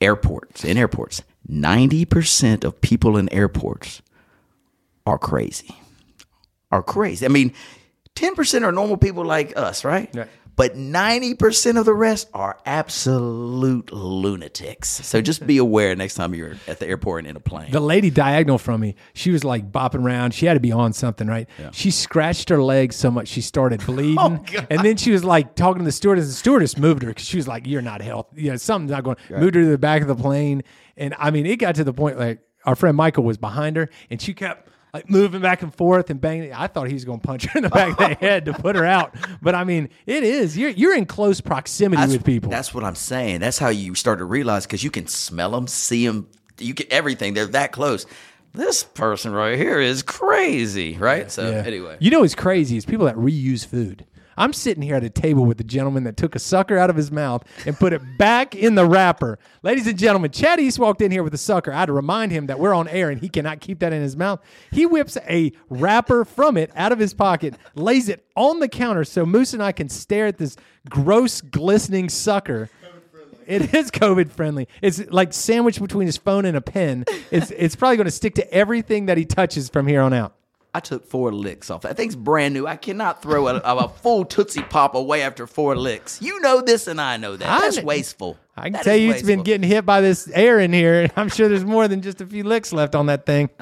airports, 0.00 0.64
in 0.64 0.76
airports, 0.76 1.22
90% 1.50 2.64
of 2.64 2.80
people 2.80 3.16
in 3.16 3.30
airports 3.32 4.00
are 5.06 5.18
crazy. 5.18 5.74
Are 6.70 6.82
crazy. 6.82 7.24
I 7.24 7.28
mean, 7.28 7.52
10% 8.16 8.62
are 8.62 8.72
normal 8.72 8.96
people 8.96 9.24
like 9.24 9.56
us, 9.56 9.84
right? 9.84 10.14
Right. 10.14 10.28
But 10.56 10.76
90% 10.76 11.78
of 11.80 11.84
the 11.84 11.94
rest 11.94 12.30
are 12.32 12.56
absolute 12.64 13.92
lunatics. 13.92 14.88
So 14.88 15.20
just 15.20 15.44
be 15.44 15.58
aware 15.58 15.96
next 15.96 16.14
time 16.14 16.32
you're 16.32 16.54
at 16.68 16.78
the 16.78 16.86
airport 16.86 17.24
and 17.24 17.30
in 17.30 17.36
a 17.36 17.40
plane. 17.40 17.72
The 17.72 17.80
lady 17.80 18.08
diagonal 18.08 18.58
from 18.58 18.80
me, 18.80 18.94
she 19.14 19.32
was 19.32 19.42
like 19.42 19.72
bopping 19.72 20.04
around. 20.04 20.32
She 20.32 20.46
had 20.46 20.54
to 20.54 20.60
be 20.60 20.70
on 20.70 20.92
something, 20.92 21.26
right? 21.26 21.48
Yeah. 21.58 21.70
She 21.72 21.90
scratched 21.90 22.50
her 22.50 22.62
leg 22.62 22.92
so 22.92 23.10
much 23.10 23.26
she 23.26 23.40
started 23.40 23.84
bleeding. 23.86 24.16
Oh, 24.20 24.44
and 24.70 24.80
then 24.84 24.96
she 24.96 25.10
was 25.10 25.24
like 25.24 25.56
talking 25.56 25.80
to 25.80 25.84
the 25.84 25.92
stewardess. 25.92 26.26
The 26.26 26.32
stewardess 26.34 26.78
moved 26.78 27.02
her 27.02 27.08
because 27.08 27.26
she 27.26 27.36
was 27.36 27.48
like, 27.48 27.66
You're 27.66 27.82
not 27.82 28.00
healthy. 28.00 28.42
You 28.42 28.50
know, 28.50 28.56
something's 28.56 28.92
not 28.92 29.02
going. 29.02 29.16
Moved 29.30 29.56
her 29.56 29.62
to 29.62 29.68
the 29.68 29.78
back 29.78 30.02
of 30.02 30.08
the 30.08 30.14
plane. 30.14 30.62
And 30.96 31.16
I 31.18 31.32
mean, 31.32 31.46
it 31.46 31.56
got 31.56 31.74
to 31.76 31.84
the 31.84 31.92
point 31.92 32.16
like 32.16 32.38
our 32.64 32.76
friend 32.76 32.96
Michael 32.96 33.24
was 33.24 33.38
behind 33.38 33.76
her 33.76 33.90
and 34.08 34.22
she 34.22 34.34
kept 34.34 34.68
like 34.94 35.10
moving 35.10 35.42
back 35.42 35.62
and 35.62 35.74
forth 35.74 36.08
and 36.08 36.20
banging. 36.20 36.52
I 36.52 36.68
thought 36.68 36.86
he 36.86 36.94
was 36.94 37.04
going 37.04 37.18
to 37.18 37.26
punch 37.26 37.46
her 37.46 37.58
in 37.58 37.64
the 37.64 37.68
back 37.68 37.90
of 37.90 37.96
the 37.98 38.14
head 38.20 38.44
to 38.44 38.54
put 38.54 38.76
her 38.76 38.86
out. 38.86 39.14
But 39.42 39.56
I 39.56 39.64
mean, 39.64 39.88
it 40.06 40.22
is. 40.22 40.56
You're, 40.56 40.70
you're 40.70 40.96
in 40.96 41.04
close 41.04 41.40
proximity 41.40 42.00
That's, 42.00 42.12
with 42.12 42.24
people. 42.24 42.48
That's 42.48 42.72
what 42.72 42.84
I'm 42.84 42.94
saying. 42.94 43.40
That's 43.40 43.58
how 43.58 43.70
you 43.70 43.96
start 43.96 44.20
to 44.20 44.24
realize 44.24 44.66
because 44.66 44.84
you 44.84 44.92
can 44.92 45.08
smell 45.08 45.50
them, 45.50 45.66
see 45.66 46.06
them, 46.06 46.28
you 46.60 46.72
get 46.74 46.90
everything. 46.92 47.34
They're 47.34 47.46
that 47.46 47.72
close. 47.72 48.06
This 48.52 48.84
person 48.84 49.32
right 49.32 49.58
here 49.58 49.80
is 49.80 50.04
crazy, 50.04 50.96
right? 50.96 51.28
So 51.28 51.50
Yeah. 51.50 51.64
anyway, 51.66 51.96
you 51.98 52.12
know 52.12 52.20
what's 52.20 52.36
crazy 52.36 52.76
is 52.76 52.84
people 52.86 53.06
that 53.06 53.16
reuse 53.16 53.66
food. 53.66 54.06
I'm 54.36 54.52
sitting 54.52 54.82
here 54.82 54.96
at 54.96 55.04
a 55.04 55.10
table 55.10 55.44
with 55.44 55.60
a 55.60 55.64
gentleman 55.64 56.04
that 56.04 56.16
took 56.16 56.34
a 56.34 56.38
sucker 56.38 56.78
out 56.78 56.90
of 56.90 56.96
his 56.96 57.10
mouth 57.10 57.44
and 57.66 57.78
put 57.78 57.92
it 57.92 58.02
back 58.18 58.54
in 58.54 58.74
the 58.74 58.86
wrapper. 58.86 59.38
Ladies 59.62 59.86
and 59.86 59.98
gentlemen, 59.98 60.30
Chad 60.30 60.60
East 60.60 60.78
walked 60.78 61.02
in 61.02 61.10
here 61.10 61.22
with 61.22 61.34
a 61.34 61.38
sucker. 61.38 61.72
I 61.72 61.80
had 61.80 61.86
to 61.86 61.92
remind 61.92 62.32
him 62.32 62.46
that 62.46 62.58
we're 62.58 62.74
on 62.74 62.88
air 62.88 63.10
and 63.10 63.20
he 63.20 63.28
cannot 63.28 63.60
keep 63.60 63.78
that 63.80 63.92
in 63.92 64.02
his 64.02 64.16
mouth. 64.16 64.40
He 64.70 64.86
whips 64.86 65.16
a 65.28 65.52
wrapper 65.68 66.24
from 66.24 66.56
it 66.56 66.70
out 66.74 66.92
of 66.92 66.98
his 66.98 67.14
pocket, 67.14 67.54
lays 67.74 68.08
it 68.08 68.24
on 68.36 68.60
the 68.60 68.68
counter 68.68 69.04
so 69.04 69.24
Moose 69.24 69.54
and 69.54 69.62
I 69.62 69.72
can 69.72 69.88
stare 69.88 70.26
at 70.26 70.38
this 70.38 70.56
gross, 70.88 71.40
glistening 71.40 72.08
sucker. 72.08 72.70
It 73.46 73.74
is 73.74 73.90
COVID 73.90 74.30
friendly. 74.30 74.68
It's 74.80 75.04
like 75.10 75.32
sandwiched 75.32 75.80
between 75.80 76.06
his 76.06 76.16
phone 76.16 76.44
and 76.44 76.56
a 76.56 76.60
pen. 76.60 77.04
It's 77.30 77.50
it's 77.50 77.76
probably 77.76 77.96
going 77.96 78.06
to 78.06 78.10
stick 78.10 78.34
to 78.36 78.52
everything 78.52 79.06
that 79.06 79.18
he 79.18 79.24
touches 79.24 79.68
from 79.68 79.86
here 79.86 80.00
on 80.00 80.12
out. 80.12 80.34
I 80.74 80.80
took 80.80 81.06
four 81.06 81.32
licks 81.32 81.70
off. 81.70 81.82
That 81.82 81.96
thing's 81.96 82.16
brand 82.16 82.52
new. 82.52 82.66
I 82.66 82.74
cannot 82.74 83.22
throw 83.22 83.46
a, 83.46 83.54
a 83.58 83.88
full 83.88 84.24
Tootsie 84.24 84.62
Pop 84.62 84.96
away 84.96 85.22
after 85.22 85.46
four 85.46 85.76
licks. 85.76 86.20
You 86.20 86.40
know 86.40 86.60
this, 86.60 86.88
and 86.88 87.00
I 87.00 87.16
know 87.16 87.36
that. 87.36 87.48
I 87.48 87.60
That's 87.60 87.76
kn- 87.76 87.86
wasteful. 87.86 88.36
I 88.56 88.64
can 88.64 88.72
That 88.72 88.84
tell 88.84 88.96
you, 88.96 89.12
it's 89.12 89.22
been 89.22 89.44
getting 89.44 89.68
hit 89.68 89.86
by 89.86 90.00
this 90.00 90.28
air 90.34 90.58
in 90.58 90.72
here. 90.72 91.08
I'm 91.16 91.28
sure 91.28 91.48
there's 91.48 91.64
more 91.64 91.86
than 91.86 92.02
just 92.02 92.20
a 92.20 92.26
few 92.26 92.42
licks 92.42 92.72
left 92.72 92.96
on 92.96 93.06
that 93.06 93.24
thing. 93.24 93.50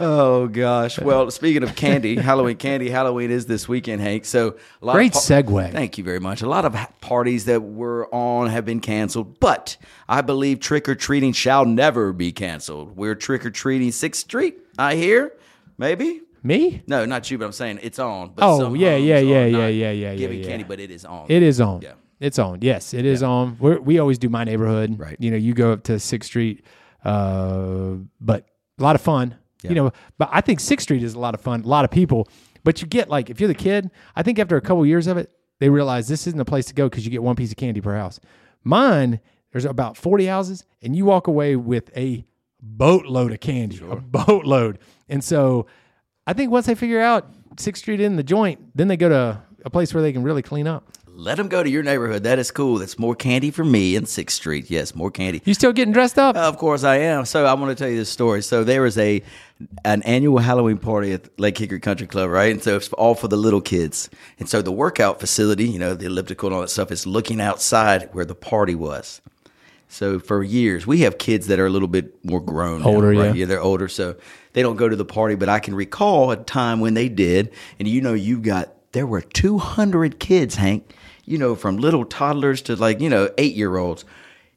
Oh 0.00 0.46
gosh. 0.46 1.00
Well, 1.00 1.30
speaking 1.30 1.64
of 1.64 1.74
candy, 1.74 2.14
Halloween 2.20 2.56
candy, 2.56 2.88
Halloween 2.88 3.30
is 3.32 3.46
this 3.46 3.68
weekend, 3.68 4.00
Hank. 4.00 4.24
So 4.26 4.56
a 4.80 4.86
lot 4.86 4.92
Great 4.92 5.12
segue. 5.12 5.72
Thank 5.72 5.98
you 5.98 6.04
very 6.04 6.20
much. 6.20 6.40
A 6.40 6.48
lot 6.48 6.64
of 6.64 6.76
parties 7.00 7.46
that 7.46 7.60
were 7.62 8.12
on 8.14 8.48
have 8.48 8.64
been 8.64 8.80
canceled, 8.80 9.40
but 9.40 9.76
I 10.08 10.20
believe 10.20 10.60
trick 10.60 10.88
or 10.88 10.94
treating 10.94 11.32
shall 11.32 11.64
never 11.64 12.12
be 12.12 12.30
canceled. 12.30 12.96
We're 12.96 13.16
trick 13.16 13.44
or 13.44 13.50
treating 13.50 13.90
Sixth 13.90 14.20
Street. 14.20 14.58
I 14.78 14.94
hear, 14.94 15.32
maybe. 15.78 16.22
Me? 16.42 16.82
No, 16.86 17.04
not 17.04 17.30
you, 17.30 17.38
but 17.38 17.46
I'm 17.46 17.52
saying 17.52 17.80
it's 17.82 17.98
on. 17.98 18.32
But 18.34 18.44
Oh, 18.44 18.58
some 18.60 18.76
yeah, 18.76 18.92
homes 18.92 19.04
yeah, 19.04 19.16
are 19.16 19.20
yeah, 19.20 19.40
not 19.48 19.58
yeah, 19.58 19.68
yeah, 19.68 19.90
yeah, 19.90 20.14
Giving 20.14 20.38
yeah, 20.40 20.46
candy, 20.46 20.64
but 20.64 20.78
it 20.78 20.90
is 20.90 21.04
on. 21.04 21.26
It 21.28 21.42
is 21.42 21.60
on. 21.60 21.82
Yeah. 21.82 21.94
It's 22.20 22.38
on. 22.38 22.58
Yes, 22.62 22.94
it 22.94 23.04
is 23.04 23.22
on. 23.22 23.56
We're, 23.58 23.80
we 23.80 23.98
always 23.98 24.18
do 24.18 24.28
my 24.28 24.44
neighborhood. 24.44 24.98
Right. 24.98 25.16
You 25.18 25.30
know, 25.30 25.36
you 25.36 25.54
go 25.54 25.72
up 25.72 25.84
to 25.84 25.98
Sixth 25.98 26.28
Street, 26.28 26.64
uh, 27.04 27.94
but 28.20 28.46
a 28.78 28.82
lot 28.82 28.94
of 28.94 29.00
fun. 29.00 29.36
You 29.64 29.74
know, 29.74 29.92
but 30.18 30.28
I 30.32 30.40
think 30.40 30.60
Sixth 30.60 30.84
Street 30.84 31.02
is 31.02 31.14
a 31.14 31.18
lot 31.18 31.34
of 31.34 31.40
fun. 31.40 31.62
A 31.62 31.66
lot 31.66 31.84
of 31.84 31.90
people, 31.90 32.28
but 32.62 32.80
you 32.80 32.86
get 32.86 33.08
like 33.10 33.28
if 33.28 33.40
you're 33.40 33.48
the 33.48 33.54
kid. 33.54 33.90
I 34.14 34.22
think 34.22 34.38
after 34.38 34.56
a 34.56 34.60
couple 34.60 34.86
years 34.86 35.08
of 35.08 35.16
it, 35.16 35.30
they 35.58 35.68
realize 35.68 36.06
this 36.06 36.28
isn't 36.28 36.40
a 36.40 36.44
place 36.44 36.66
to 36.66 36.74
go 36.74 36.88
because 36.88 37.04
you 37.04 37.10
get 37.10 37.22
one 37.24 37.34
piece 37.34 37.50
of 37.50 37.56
candy 37.56 37.80
per 37.80 37.96
house. 37.96 38.20
Mine, 38.62 39.18
there's 39.50 39.64
about 39.64 39.96
40 39.96 40.26
houses, 40.26 40.64
and 40.80 40.94
you 40.94 41.04
walk 41.04 41.26
away 41.26 41.56
with 41.56 41.90
a 41.96 42.24
boatload 42.62 43.32
of 43.32 43.40
candy, 43.40 43.80
a 43.90 43.96
boatload. 43.96 44.78
And 45.08 45.22
so 45.22 45.66
I 46.26 46.32
think 46.32 46.50
once 46.50 46.66
they 46.66 46.74
figure 46.74 47.00
out 47.00 47.28
Sixth 47.58 47.82
Street 47.82 48.00
in 48.00 48.16
the 48.16 48.22
joint, 48.22 48.60
then 48.74 48.88
they 48.88 48.96
go 48.96 49.08
to 49.08 49.42
a 49.64 49.70
place 49.70 49.92
where 49.92 50.02
they 50.02 50.12
can 50.12 50.22
really 50.22 50.42
clean 50.42 50.66
up. 50.66 50.84
Let 51.18 51.38
them 51.38 51.48
go 51.48 51.64
to 51.64 51.68
your 51.68 51.82
neighborhood. 51.82 52.22
That 52.22 52.38
is 52.38 52.52
cool. 52.52 52.78
That's 52.78 52.96
more 52.96 53.16
candy 53.16 53.50
for 53.50 53.64
me 53.64 53.96
in 53.96 54.06
Sixth 54.06 54.36
Street. 54.36 54.70
Yes, 54.70 54.94
more 54.94 55.10
candy. 55.10 55.42
You 55.44 55.52
still 55.52 55.72
getting 55.72 55.92
dressed 55.92 56.16
up? 56.16 56.36
Of 56.36 56.58
course 56.58 56.84
I 56.84 56.98
am. 56.98 57.24
So 57.24 57.44
I 57.44 57.54
want 57.54 57.76
to 57.76 57.82
tell 57.82 57.90
you 57.90 57.96
this 57.96 58.08
story. 58.08 58.40
So 58.40 58.62
there 58.62 58.82
was 58.82 58.96
a 58.96 59.20
an 59.84 60.02
annual 60.04 60.38
Halloween 60.38 60.78
party 60.78 61.12
at 61.12 61.40
Lake 61.40 61.58
Hickory 61.58 61.80
Country 61.80 62.06
Club, 62.06 62.30
right? 62.30 62.52
And 62.52 62.62
so 62.62 62.76
it's 62.76 62.92
all 62.92 63.16
for 63.16 63.26
the 63.26 63.36
little 63.36 63.60
kids. 63.60 64.08
And 64.38 64.48
so 64.48 64.62
the 64.62 64.70
workout 64.70 65.18
facility, 65.18 65.64
you 65.64 65.80
know, 65.80 65.94
the 65.94 66.06
elliptical 66.06 66.46
and 66.46 66.54
all 66.54 66.60
that 66.60 66.68
stuff 66.68 66.92
is 66.92 67.04
looking 67.04 67.40
outside 67.40 68.10
where 68.12 68.24
the 68.24 68.36
party 68.36 68.76
was. 68.76 69.20
So 69.88 70.18
for 70.18 70.42
years, 70.42 70.86
we 70.86 71.00
have 71.00 71.18
kids 71.18 71.46
that 71.46 71.58
are 71.58 71.66
a 71.66 71.70
little 71.70 71.88
bit 71.88 72.22
more 72.24 72.40
grown, 72.40 72.82
now, 72.82 72.88
Older, 72.88 73.08
right? 73.08 73.16
yeah. 73.16 73.32
Yeah, 73.32 73.46
they're 73.46 73.60
older, 73.60 73.88
so 73.88 74.16
they 74.52 74.62
don't 74.62 74.76
go 74.76 74.88
to 74.88 74.96
the 74.96 75.04
party. 75.04 75.34
But 75.34 75.48
I 75.48 75.60
can 75.60 75.74
recall 75.74 76.30
a 76.30 76.36
time 76.36 76.80
when 76.80 76.94
they 76.94 77.08
did, 77.08 77.52
and 77.78 77.88
you 77.88 78.00
know, 78.02 78.14
you 78.14 78.38
got 78.38 78.74
there 78.92 79.06
were 79.06 79.22
two 79.22 79.58
hundred 79.58 80.20
kids, 80.20 80.54
Hank. 80.56 80.94
You 81.24 81.38
know, 81.38 81.54
from 81.54 81.76
little 81.76 82.04
toddlers 82.04 82.62
to 82.62 82.76
like 82.76 83.00
you 83.00 83.08
know 83.10 83.30
eight 83.38 83.54
year 83.54 83.76
olds, 83.76 84.04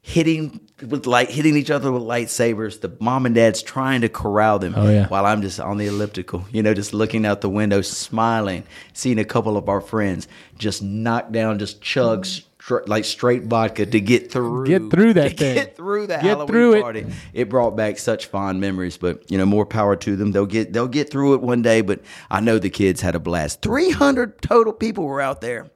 hitting 0.02 0.60
with 0.86 1.06
light, 1.06 1.30
hitting 1.30 1.56
each 1.56 1.70
other 1.70 1.92
with 1.92 2.02
lightsabers. 2.02 2.80
The 2.80 2.94
mom 3.00 3.24
and 3.26 3.34
dad's 3.34 3.62
trying 3.62 4.00
to 4.02 4.08
corral 4.08 4.58
them. 4.58 4.74
Oh, 4.76 4.88
yeah. 4.90 5.06
While 5.08 5.24
I'm 5.26 5.42
just 5.42 5.60
on 5.60 5.78
the 5.78 5.86
elliptical, 5.86 6.44
you 6.50 6.62
know, 6.62 6.74
just 6.74 6.92
looking 6.92 7.24
out 7.24 7.40
the 7.40 7.48
window, 7.48 7.82
smiling, 7.82 8.64
seeing 8.92 9.18
a 9.18 9.24
couple 9.24 9.56
of 9.56 9.68
our 9.68 9.80
friends 9.80 10.28
just 10.58 10.82
knock 10.82 11.30
down, 11.30 11.58
just 11.58 11.80
chug. 11.80 12.24
Mm-hmm. 12.24 12.48
Like 12.86 13.04
straight 13.04 13.44
vodka 13.44 13.84
to 13.86 14.00
get 14.00 14.30
through, 14.30 14.66
Get 14.66 14.90
through 14.90 15.14
that 15.14 15.36
thing. 15.36 15.54
Get 15.56 15.76
through 15.76 16.06
that 16.06 16.22
Get 16.22 16.28
Halloween 16.28 16.46
through 16.48 16.74
it. 16.74 16.82
party. 16.82 17.06
It 17.32 17.48
brought 17.48 17.76
back 17.76 17.98
such 17.98 18.26
fond 18.26 18.60
memories, 18.60 18.96
but 18.96 19.28
you 19.30 19.36
know, 19.36 19.44
more 19.46 19.66
power 19.66 19.96
to 19.96 20.14
them. 20.16 20.30
They'll 20.32 20.46
get 20.46 20.72
they'll 20.72 20.86
get 20.88 21.10
through 21.10 21.34
it 21.34 21.40
one 21.40 21.60
day, 21.62 21.80
but 21.80 22.00
I 22.30 22.40
know 22.40 22.58
the 22.58 22.70
kids 22.70 23.00
had 23.00 23.14
a 23.16 23.18
blast. 23.18 23.62
300 23.62 24.40
total 24.42 24.72
people 24.72 25.04
were 25.04 25.20
out 25.20 25.40
there 25.40 25.70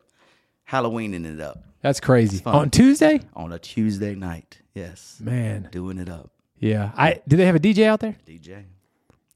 Halloweening 0.70 1.24
it 1.24 1.40
up 1.40 1.62
That's 1.82 2.00
crazy. 2.00 2.42
On 2.46 2.70
Tuesday? 2.70 3.20
on 3.34 3.52
a 3.52 3.58
Tuesday 3.58 4.14
night. 4.14 4.60
Yes. 4.74 5.18
Man. 5.20 5.68
Doing 5.72 5.98
it 5.98 6.08
up. 6.08 6.30
Yeah. 6.58 6.92
I 6.96 7.20
do 7.26 7.36
they 7.36 7.46
have 7.46 7.56
a 7.56 7.60
DJ 7.60 7.86
out 7.86 8.00
there? 8.00 8.16
DJ. 8.26 8.64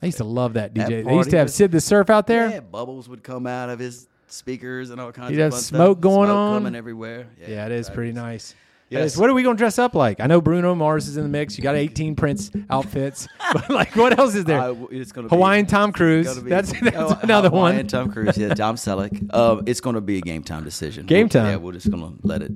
I 0.03 0.07
used 0.07 0.19
to 0.19 0.25
love 0.25 0.55
that 0.55 0.73
DJ. 0.73 1.05
they 1.05 1.15
used 1.15 1.31
to 1.31 1.37
have 1.39 1.51
Sid 1.51 1.73
the 1.73 1.81
Surf 1.81 2.09
out 2.11 2.27
there. 2.27 2.49
Yeah, 2.49 2.61
Bubbles 2.61 3.09
would 3.09 3.23
come 3.23 3.47
out 3.47 3.69
of 3.71 3.79
his 3.79 4.09
speakers 4.33 4.91
and 4.91 5.01
all 5.01 5.13
kinds 5.13 5.31
You'd 5.33 5.41
of 5.41 5.45
have 5.45 5.53
fun 5.55 5.61
smoke 5.63 5.97
stuff. 5.99 6.01
going 6.03 6.27
Smoke 6.29 6.37
on. 6.37 6.57
coming 6.63 6.75
everywhere. 6.75 7.27
Yeah, 7.47 7.67
it 7.67 7.73
is 7.73 7.91
pretty 7.91 8.13
nice. 8.13 8.55
Yes. 8.89 9.13
is. 9.13 9.19
What 9.21 9.31
are 9.31 9.35
we 9.35 9.45
going 9.45 9.57
to 9.57 9.59
dress 9.61 9.79
up 9.79 9.95
like? 9.95 10.19
I 10.19 10.27
know 10.27 10.41
Bruno 10.41 10.75
Mars 10.75 11.07
is 11.07 11.17
in 11.17 11.23
the 11.23 11.29
mix. 11.29 11.57
You 11.57 11.63
got 11.63 11.77
18 11.77 12.17
Prince 12.17 12.51
outfits. 12.71 13.29
but 13.53 13.71
like, 13.71 13.95
what 13.95 14.19
else 14.19 14.35
is 14.35 14.45
there? 14.47 14.59
Uh, 14.61 14.75
it's 14.91 15.13
gonna 15.13 15.29
be- 15.29 15.37
Hawaiian 15.37 15.67
Tom 15.67 15.93
Cruise. 15.93 16.37
Be- 16.41 16.51
That's, 16.51 16.73
that's 16.83 16.97
Oh, 16.97 17.19
another 17.23 17.51
Hawaiian 17.51 17.77
one. 17.77 17.87
Tom 17.87 18.11
Cruise, 18.11 18.37
yeah, 18.37 18.53
Tom 18.53 18.75
Selleck. 18.75 19.31
Uh, 19.31 19.63
it's 19.67 19.81
going 19.81 19.95
to 19.95 20.01
be 20.01 20.19
a 20.19 20.21
game 20.21 20.43
time 20.43 20.65
decision. 20.65 21.07
Game 21.07 21.29
We'll- 21.33 21.45
Yeah, 21.45 21.57
we're 21.57 21.73
just 21.73 21.89
going 21.89 22.03
to 22.03 22.27
let 22.27 22.43
it 22.43 22.51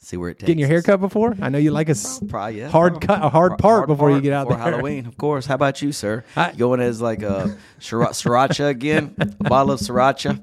see 0.00 0.16
where 0.16 0.30
it 0.30 0.34
takes. 0.38 0.46
Getting 0.46 0.60
your 0.60 0.68
hair 0.68 0.82
cut 0.82 1.00
before? 1.00 1.36
I 1.40 1.48
know 1.48 1.58
you 1.58 1.70
like 1.70 1.88
a 1.88 1.94
Probably, 2.28 2.60
yeah. 2.60 2.68
hard 2.68 3.00
cut, 3.00 3.22
a 3.24 3.28
hard 3.28 3.58
part 3.58 3.86
before 3.88 4.10
you 4.10 4.20
get 4.20 4.32
out 4.32 4.46
for 4.46 4.54
there. 4.54 4.62
Halloween, 4.62 5.06
of 5.06 5.16
course. 5.18 5.46
How 5.46 5.54
about 5.54 5.82
you, 5.82 5.92
sir? 5.92 6.24
I- 6.36 6.52
going 6.52 6.80
as 6.80 7.00
like 7.00 7.22
a 7.22 7.56
sriracha, 7.80 8.68
again? 8.68 9.14
A 9.18 9.26
bottle 9.48 9.72
of 9.72 9.80
sriracha? 9.80 10.40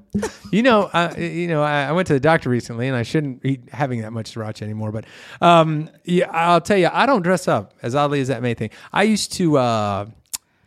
You 0.52 0.64
know, 0.64 0.90
I, 0.94 1.18
you 1.18 1.48
know, 1.48 1.64
I, 1.64 1.86
I 1.86 1.92
went 1.94 2.08
to 2.08 2.14
the 2.14 2.20
doctor 2.20 2.50
recently, 2.50 2.88
and 2.88 2.96
I 2.96 3.04
shouldn't 3.04 3.42
be 3.42 3.62
having 3.72 4.02
that 4.02 4.12
much 4.12 4.34
sriracha 4.34 4.62
anymore. 4.62 4.92
But 4.92 5.06
um, 5.42 5.90
yeah, 6.04 6.30
I'll 6.32 6.62
tell 6.62 6.78
you, 6.78 6.90
I 6.92 7.06
don't 7.06 7.22
dress 7.22 7.48
up 7.48 7.74
as 7.82 7.96
oddly 7.96 8.22
as 8.22 8.28
that 8.28 8.42
may 8.42 8.54
think. 8.54 8.74
I 8.94 9.04
used 9.04 9.34
to 9.34 9.58
uh, 9.58 10.06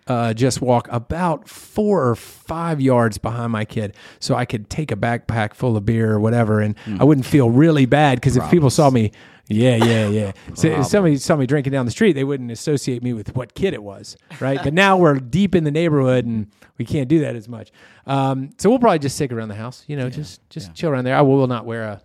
uh, 0.08 0.34
just 0.34 0.60
walk 0.60 0.88
about 0.90 1.48
four 1.48 2.08
or 2.08 2.16
five 2.16 2.80
yards 2.80 3.18
behind 3.18 3.52
my 3.52 3.64
kid, 3.64 3.94
so 4.18 4.34
I 4.34 4.44
could 4.44 4.68
take 4.70 4.90
a 4.90 4.96
backpack 4.96 5.54
full 5.54 5.76
of 5.76 5.84
beer 5.84 6.12
or 6.12 6.18
whatever, 6.20 6.60
and 6.60 6.74
I 6.98 7.04
wouldn't 7.04 7.26
feel 7.26 7.50
really 7.50 7.86
bad 7.86 8.16
because 8.16 8.36
if 8.36 8.50
people 8.50 8.70
saw 8.70 8.90
me. 8.90 9.12
Yeah, 9.50 9.76
yeah, 9.76 10.08
yeah. 10.08 10.32
So 10.56 10.68
if 10.68 10.84
somebody 10.86 11.16
saw 11.16 11.34
me 11.34 11.46
drinking 11.46 11.72
down 11.72 11.86
the 11.86 11.90
street, 11.90 12.12
they 12.12 12.24
wouldn't 12.24 12.50
associate 12.50 13.02
me 13.02 13.14
with 13.14 13.34
what 13.34 13.54
kid 13.54 13.72
it 13.72 13.82
was, 13.82 14.14
right? 14.40 14.62
but 14.62 14.74
now 14.74 14.98
we're 14.98 15.14
deep 15.14 15.54
in 15.54 15.64
the 15.64 15.70
neighborhood 15.70 16.26
and 16.26 16.48
we 16.76 16.84
can't 16.84 17.08
do 17.08 17.20
that 17.20 17.34
as 17.34 17.48
much. 17.48 17.72
Um, 18.06 18.50
so 18.58 18.68
we'll 18.68 18.78
probably 18.78 18.98
just 18.98 19.16
stick 19.16 19.32
around 19.32 19.48
the 19.48 19.54
house, 19.54 19.84
you 19.86 19.96
know, 19.96 20.10
just 20.10 20.46
just 20.50 20.74
chill 20.74 20.90
around 20.90 21.04
there. 21.04 21.16
I 21.16 21.22
will 21.22 21.46
not 21.46 21.64
wear 21.64 21.84
a 21.84 22.02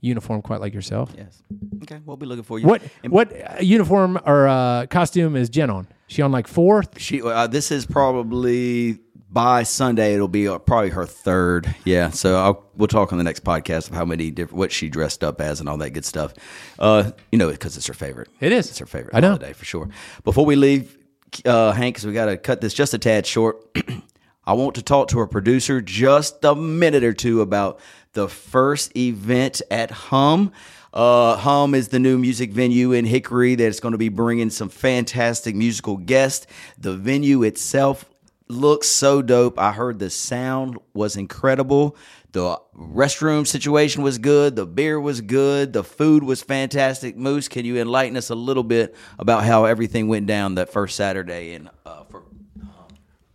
uniform 0.00 0.40
quite 0.40 0.60
like 0.60 0.72
yourself. 0.72 1.12
Yes. 1.16 1.42
Okay, 1.82 2.00
we'll 2.06 2.16
be 2.16 2.24
looking 2.26 2.44
for 2.44 2.58
you. 2.58 2.66
What 2.66 2.82
And 3.02 3.12
what 3.12 3.30
uh, 3.32 3.60
uniform 3.60 4.18
or 4.24 4.48
uh, 4.48 4.86
costume 4.86 5.36
is 5.36 5.50
Jen 5.50 5.68
on? 5.68 5.88
She 6.06 6.22
on 6.22 6.32
like 6.32 6.46
fourth? 6.46 7.00
She, 7.00 7.22
uh, 7.22 7.46
this 7.48 7.70
is 7.70 7.84
probably 7.86 8.98
by 9.30 9.64
Sunday. 9.64 10.14
It'll 10.14 10.28
be 10.28 10.48
uh, 10.48 10.58
probably 10.58 10.90
her 10.90 11.04
third. 11.04 11.74
Yeah. 11.84 12.10
So 12.10 12.36
I'll, 12.36 12.64
we'll 12.76 12.88
talk 12.88 13.12
on 13.12 13.18
the 13.18 13.24
next 13.24 13.44
podcast 13.44 13.90
of 13.90 13.94
how 13.96 14.04
many 14.04 14.30
different 14.30 14.56
what 14.58 14.72
she 14.72 14.88
dressed 14.88 15.24
up 15.24 15.40
as 15.40 15.60
and 15.60 15.68
all 15.68 15.76
that 15.78 15.90
good 15.90 16.04
stuff. 16.04 16.32
Uh, 16.78 17.10
you 17.32 17.38
know, 17.38 17.50
because 17.50 17.76
it's 17.76 17.86
her 17.86 17.94
favorite. 17.94 18.28
It 18.40 18.52
is. 18.52 18.70
It's 18.70 18.78
her 18.78 18.86
favorite 18.86 19.14
I 19.14 19.20
know. 19.20 19.28
holiday 19.30 19.52
for 19.52 19.64
sure. 19.64 19.88
Before 20.24 20.46
we 20.46 20.56
leave, 20.56 20.96
uh, 21.44 21.72
Hank, 21.72 21.96
because 21.96 22.06
we 22.06 22.12
got 22.12 22.26
to 22.26 22.36
cut 22.36 22.60
this 22.60 22.72
just 22.72 22.94
a 22.94 22.98
tad 22.98 23.26
short. 23.26 23.56
I 24.46 24.52
want 24.52 24.76
to 24.76 24.82
talk 24.82 25.08
to 25.08 25.18
our 25.18 25.26
producer 25.26 25.80
just 25.80 26.44
a 26.44 26.54
minute 26.54 27.02
or 27.02 27.12
two 27.12 27.40
about 27.40 27.80
the 28.12 28.28
first 28.28 28.96
event 28.96 29.60
at 29.72 29.90
Hum. 29.90 30.52
Uh, 30.96 31.36
Hum 31.36 31.74
is 31.74 31.88
the 31.88 31.98
new 31.98 32.16
music 32.16 32.52
venue 32.52 32.92
in 32.92 33.04
Hickory 33.04 33.54
that's 33.54 33.80
going 33.80 33.92
to 33.92 33.98
be 33.98 34.08
bringing 34.08 34.48
some 34.48 34.70
fantastic 34.70 35.54
musical 35.54 35.98
guests. 35.98 36.46
The 36.78 36.96
venue 36.96 37.42
itself 37.42 38.06
looks 38.48 38.88
so 38.88 39.20
dope. 39.20 39.58
I 39.58 39.72
heard 39.72 39.98
the 39.98 40.08
sound 40.08 40.78
was 40.94 41.14
incredible. 41.16 41.98
The 42.32 42.58
restroom 42.74 43.46
situation 43.46 44.04
was 44.04 44.16
good. 44.16 44.56
The 44.56 44.64
beer 44.64 44.98
was 44.98 45.20
good. 45.20 45.74
The 45.74 45.84
food 45.84 46.22
was 46.22 46.40
fantastic. 46.42 47.14
Moose, 47.14 47.46
can 47.46 47.66
you 47.66 47.76
enlighten 47.76 48.16
us 48.16 48.30
a 48.30 48.34
little 48.34 48.64
bit 48.64 48.96
about 49.18 49.44
how 49.44 49.66
everything 49.66 50.08
went 50.08 50.26
down 50.26 50.54
that 50.54 50.72
first 50.72 50.96
Saturday 50.96 51.52
And 51.52 51.68
uh, 51.84 52.04
for 52.04 52.22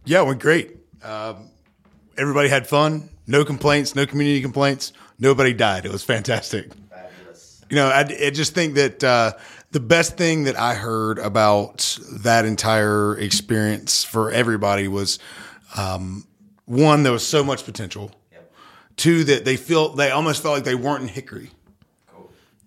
Yeah, 0.03 0.22
it 0.22 0.26
went 0.26 0.41
great. 0.41 0.78
Um, 1.03 1.51
everybody 2.18 2.49
had 2.49 2.66
fun. 2.66 3.12
No 3.28 3.45
complaints. 3.45 3.93
No 3.93 4.07
community 4.07 4.41
complaints. 4.41 4.93
Nobody 5.20 5.53
died. 5.53 5.86
It 5.86 5.91
was 5.91 6.03
fantastic. 6.03 6.72
You 7.72 7.78
know, 7.78 7.88
I, 7.88 8.01
I 8.01 8.30
just 8.32 8.53
think 8.53 8.76
that 8.76 9.01
uh, 9.01 9.32
the 9.72 9.80
best 9.80 10.17
thing 10.17 10.43
that 10.43 10.59
I 10.59 10.74
heard 10.74 11.19
about 11.19 11.97
that 12.24 12.43
entire 12.43 13.17
experience 13.17 14.03
for 14.03 14.30
everybody 14.30 14.89
was 14.89 15.19
um, 15.78 16.28
one, 16.65 17.03
there 17.03 17.13
was 17.13 17.26
so 17.26 17.45
much 17.45 17.63
potential. 17.63 18.11
Two, 18.97 19.24
that 19.24 19.45
they 19.45 19.55
feel 19.55 19.95
they 19.95 20.11
almost 20.11 20.43
felt 20.43 20.53
like 20.53 20.65
they 20.65 20.76
weren't 20.76 21.03
in 21.03 21.07
Hickory. 21.07 21.49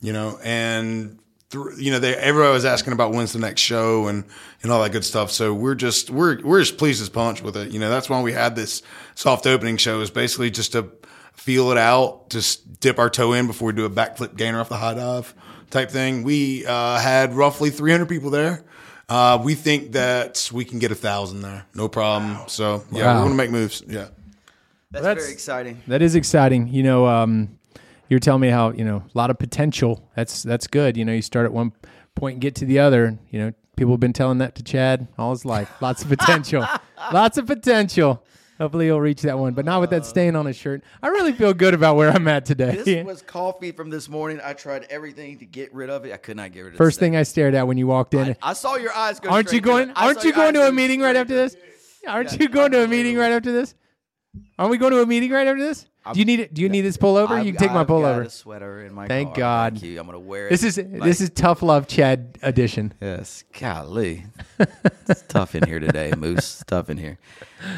You 0.01 0.15
know, 0.15 0.39
and 0.43 1.19
th- 1.51 1.77
you 1.77 1.93
know, 1.93 1.99
they 1.99 2.17
everybody 2.17 2.55
was 2.55 2.65
asking 2.65 2.95
about 2.95 3.13
when's 3.13 3.35
the 3.35 3.39
next 3.39 3.61
show 3.61 4.07
and 4.07 4.25
and 4.63 4.73
all 4.73 4.83
that 4.83 4.93
good 4.93 5.05
stuff. 5.05 5.31
So 5.31 5.53
we're 5.53 5.75
just 5.75 6.09
we're 6.09 6.41
we're 6.43 6.61
as 6.61 6.71
pleased 6.71 7.03
as 7.03 7.11
punch 7.11 7.43
with 7.43 7.59
it. 7.59 7.73
You 7.73 7.79
know, 7.79 7.91
that's 7.91 8.09
why 8.09 8.23
we 8.23 8.33
had 8.33 8.57
this 8.57 8.83
soft 9.15 9.47
opening 9.47 9.77
show 9.77 10.01
is 10.01 10.11
basically 10.11 10.51
just 10.51 10.73
to 10.73 10.91
feel 11.35 11.71
it 11.71 11.79
out, 11.79 12.31
just 12.31 12.81
dip 12.81 12.99
our 12.99 13.11
toe 13.11 13.33
in 13.33 13.47
before 13.47 13.67
we 13.67 13.73
do 13.75 13.85
a 13.85 13.91
backflip 13.91 14.37
gainer 14.37 14.61
off 14.61 14.69
the 14.69 14.77
high 14.77 14.95
dive 14.95 15.35
type 15.71 15.91
thing. 15.91 16.23
We 16.23 16.65
uh, 16.67 16.99
had 16.99 17.35
roughly 17.35 17.71
300 17.71 18.07
people 18.09 18.31
there. 18.31 18.65
Uh, 19.09 19.39
we 19.43 19.55
think 19.55 19.93
that 19.93 20.51
we 20.53 20.65
can 20.65 20.79
get 20.79 20.91
a 20.91 20.95
thousand 20.95 21.43
there, 21.43 21.67
no 21.75 21.89
problem. 21.89 22.39
So 22.49 22.85
yeah, 22.91 23.05
Wow. 23.07 23.19
we're 23.19 23.25
gonna 23.25 23.35
make 23.35 23.51
moves. 23.51 23.83
Yeah. 23.87 24.07
that's, 24.91 25.05
that's- 25.05 25.23
very 25.25 25.33
exciting. 25.33 25.83
That 25.87 26.01
is 26.01 26.15
exciting. 26.15 26.69
You 26.69 26.83
know, 26.83 27.07
um, 27.07 27.59
you're 28.09 28.21
telling 28.21 28.41
me 28.41 28.49
how 28.49 28.71
you 28.73 28.85
know 28.85 28.99
a 28.99 29.19
lot 29.19 29.29
of 29.31 29.39
potential. 29.39 30.09
That's 30.17 30.43
that's 30.43 30.67
good. 30.67 30.97
You 30.97 31.05
know, 31.05 31.13
you 31.13 31.21
start 31.23 31.45
at 31.45 31.53
one 31.53 31.73
point 32.15 32.35
and 32.35 32.41
get 32.41 32.55
to 32.57 32.65
the 32.65 32.79
other. 32.79 33.19
You 33.31 33.41
know, 33.41 33.53
people 33.77 33.93
have 33.93 34.01
been 34.01 34.13
telling 34.15 34.39
that 34.39 34.55
to 34.55 34.63
Chad 34.63 35.07
all 35.19 35.31
his 35.33 35.45
life. 35.45 35.71
Lots 35.83 36.03
of 36.03 36.09
potential. 36.17 36.65
Lots 37.13 37.37
of 37.37 37.47
potential. 37.47 38.25
Hopefully 38.59 38.87
he'll 38.87 39.01
reach 39.01 39.23
that 39.23 39.39
one, 39.39 39.53
but 39.53 39.65
not 39.65 39.81
with 39.81 39.91
that 39.91 40.03
uh, 40.03 40.05
stain 40.05 40.37
on 40.37 40.47
his 40.47 40.57
shirt. 40.57 40.83
I 41.03 41.09
really 41.09 41.33
feel 41.33 41.53
good 41.53 41.75
about 41.75 41.97
where 41.97 42.11
I'm 42.11 42.29
at 42.29 42.45
today. 42.45 42.77
This 42.77 43.05
was 43.07 43.21
coffee 43.21 43.73
from 43.73 43.91
this 43.91 44.09
morning. 44.09 44.41
I 44.43 44.53
tried 44.53 44.87
everything 44.91 45.39
to 45.39 45.45
get 45.45 45.75
rid 45.75 45.91
of 45.91 46.05
it. 46.05 46.13
I 46.13 46.19
could 46.19 46.37
not 46.37 46.53
get 46.53 46.61
rid 46.61 46.69
of 46.69 46.75
it. 46.75 46.79
First 46.79 47.01
thing 47.01 47.17
I 47.17 47.25
stared 47.25 47.55
at 47.55 47.67
when 47.67 47.79
you 47.79 47.89
walked 47.89 48.15
in. 48.15 48.31
I, 48.43 48.51
I 48.51 48.53
saw 48.53 48.77
your 48.77 48.93
eyes 48.93 49.19
go. 49.19 49.31
aren't 49.31 49.53
you 49.53 49.61
going? 49.61 49.91
Aren't 49.91 50.23
you 50.23 50.33
going 50.33 50.55
to 50.55 50.69
a 50.69 50.73
meeting 50.73 51.01
right 51.01 51.17
after 51.17 51.35
this? 51.35 51.57
Aren't 52.07 52.39
you 52.39 52.49
going 52.49 52.71
to 52.73 52.85
a 52.85 52.89
meeting 52.89 53.17
right 53.17 53.33
after 53.33 53.51
this? 53.51 53.75
Aren't 54.59 54.71
we 54.71 54.79
going 54.79 54.93
to 54.93 55.01
a 55.03 55.07
meeting 55.07 55.31
right 55.31 55.47
after 55.47 55.63
this? 55.63 55.87
Do 56.13 56.19
you 56.19 56.25
need 56.27 56.39
it? 56.39 56.53
Do 56.53 56.61
you 56.61 56.69
need 56.69 56.83
this 56.83 56.97
pullover? 56.99 57.31
I've- 57.31 57.47
you 57.47 57.53
can 57.55 57.61
take 57.61 57.73
my 57.73 57.81
I've 57.81 57.87
got 57.87 57.95
pullover. 57.95 58.27
a 58.27 58.31
sweater 58.31 58.85
in 58.85 58.93
my 58.95 59.09
Thank 59.09 59.31
car. 59.31 59.39
God. 59.39 59.73
Thank 59.75 59.85
you. 59.85 59.99
I'm 59.99 60.05
gonna 60.07 60.19
wear 60.21 60.47
it. 60.49 60.51
This 60.51 60.63
is 60.63 60.77
like- 60.77 61.03
this 61.03 61.21
is 61.23 61.31
tough 61.31 61.63
love 61.63 61.87
Chad 61.89 62.37
edition. 62.43 62.93
Yes, 63.01 63.43
golly, 63.59 64.27
it's 65.09 65.23
tough 65.29 65.55
in 65.55 65.65
here 65.67 65.81
today, 65.81 66.13
Moose. 66.17 66.39
It's 66.61 66.65
tough 66.67 66.91
in 66.91 66.99
here. 66.99 67.19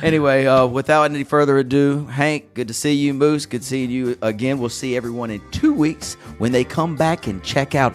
Anyway, 0.02 0.44
uh, 0.44 0.66
without 0.66 1.04
any 1.04 1.22
further 1.22 1.56
ado, 1.58 2.04
Hank, 2.06 2.52
good 2.54 2.66
to 2.68 2.74
see 2.74 2.94
you, 2.94 3.14
Moose. 3.14 3.46
Good 3.46 3.62
seeing 3.62 3.90
you 3.90 4.18
again. 4.20 4.58
We'll 4.58 4.68
see 4.70 4.96
everyone 4.96 5.30
in 5.30 5.40
two 5.52 5.72
weeks 5.72 6.14
when 6.38 6.50
they 6.50 6.64
come 6.64 6.96
back 6.96 7.28
and 7.28 7.42
check 7.44 7.76
out 7.76 7.94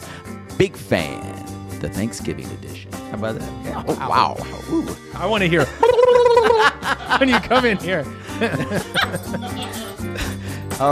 Big 0.58 0.78
Fan, 0.78 1.22
the 1.82 1.90
Thanksgiving 1.90 2.48
edition. 2.52 2.90
How 2.94 3.16
about 3.16 3.38
that? 3.38 3.52
Yeah. 3.66 3.84
Oh, 3.86 3.96
wow. 4.10 4.38
Ooh. 4.72 4.88
I 5.16 5.26
want 5.26 5.42
to 5.44 5.50
hear 5.50 5.66
when 7.20 7.28
you 7.28 7.38
come 7.42 7.66
in 7.66 7.78
here. 7.80 8.06
All 8.42 8.48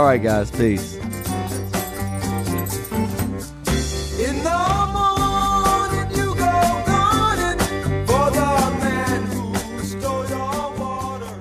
right, 0.04 0.22
guys. 0.22 0.52
Peace. 0.52 0.94
In 0.94 1.00
the 4.44 4.86
morning 4.92 6.10
you 6.16 6.32
go 6.36 6.82
gunning 6.86 7.58
for 8.06 8.30
the 8.30 8.46
man 8.78 9.22
who 9.24 9.52
stole 9.82 10.24
your 10.28 10.70
water, 10.78 11.34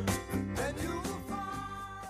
and 0.57 0.75
you 0.81 0.99
find. 1.27 2.09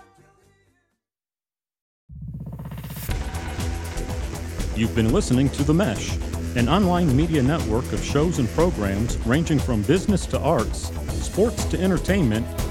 You've 4.78 4.94
been 4.94 5.12
listening 5.12 5.50
to 5.50 5.62
The 5.62 5.74
Mesh, 5.74 6.16
an 6.56 6.70
online 6.70 7.14
media 7.14 7.42
network 7.42 7.92
of 7.92 8.02
shows 8.02 8.38
and 8.38 8.48
programs 8.52 9.18
ranging 9.26 9.58
from 9.58 9.82
business 9.82 10.24
to 10.24 10.38
arts, 10.38 10.90
sports 11.22 11.66
to 11.66 11.78
entertainment, 11.78 12.46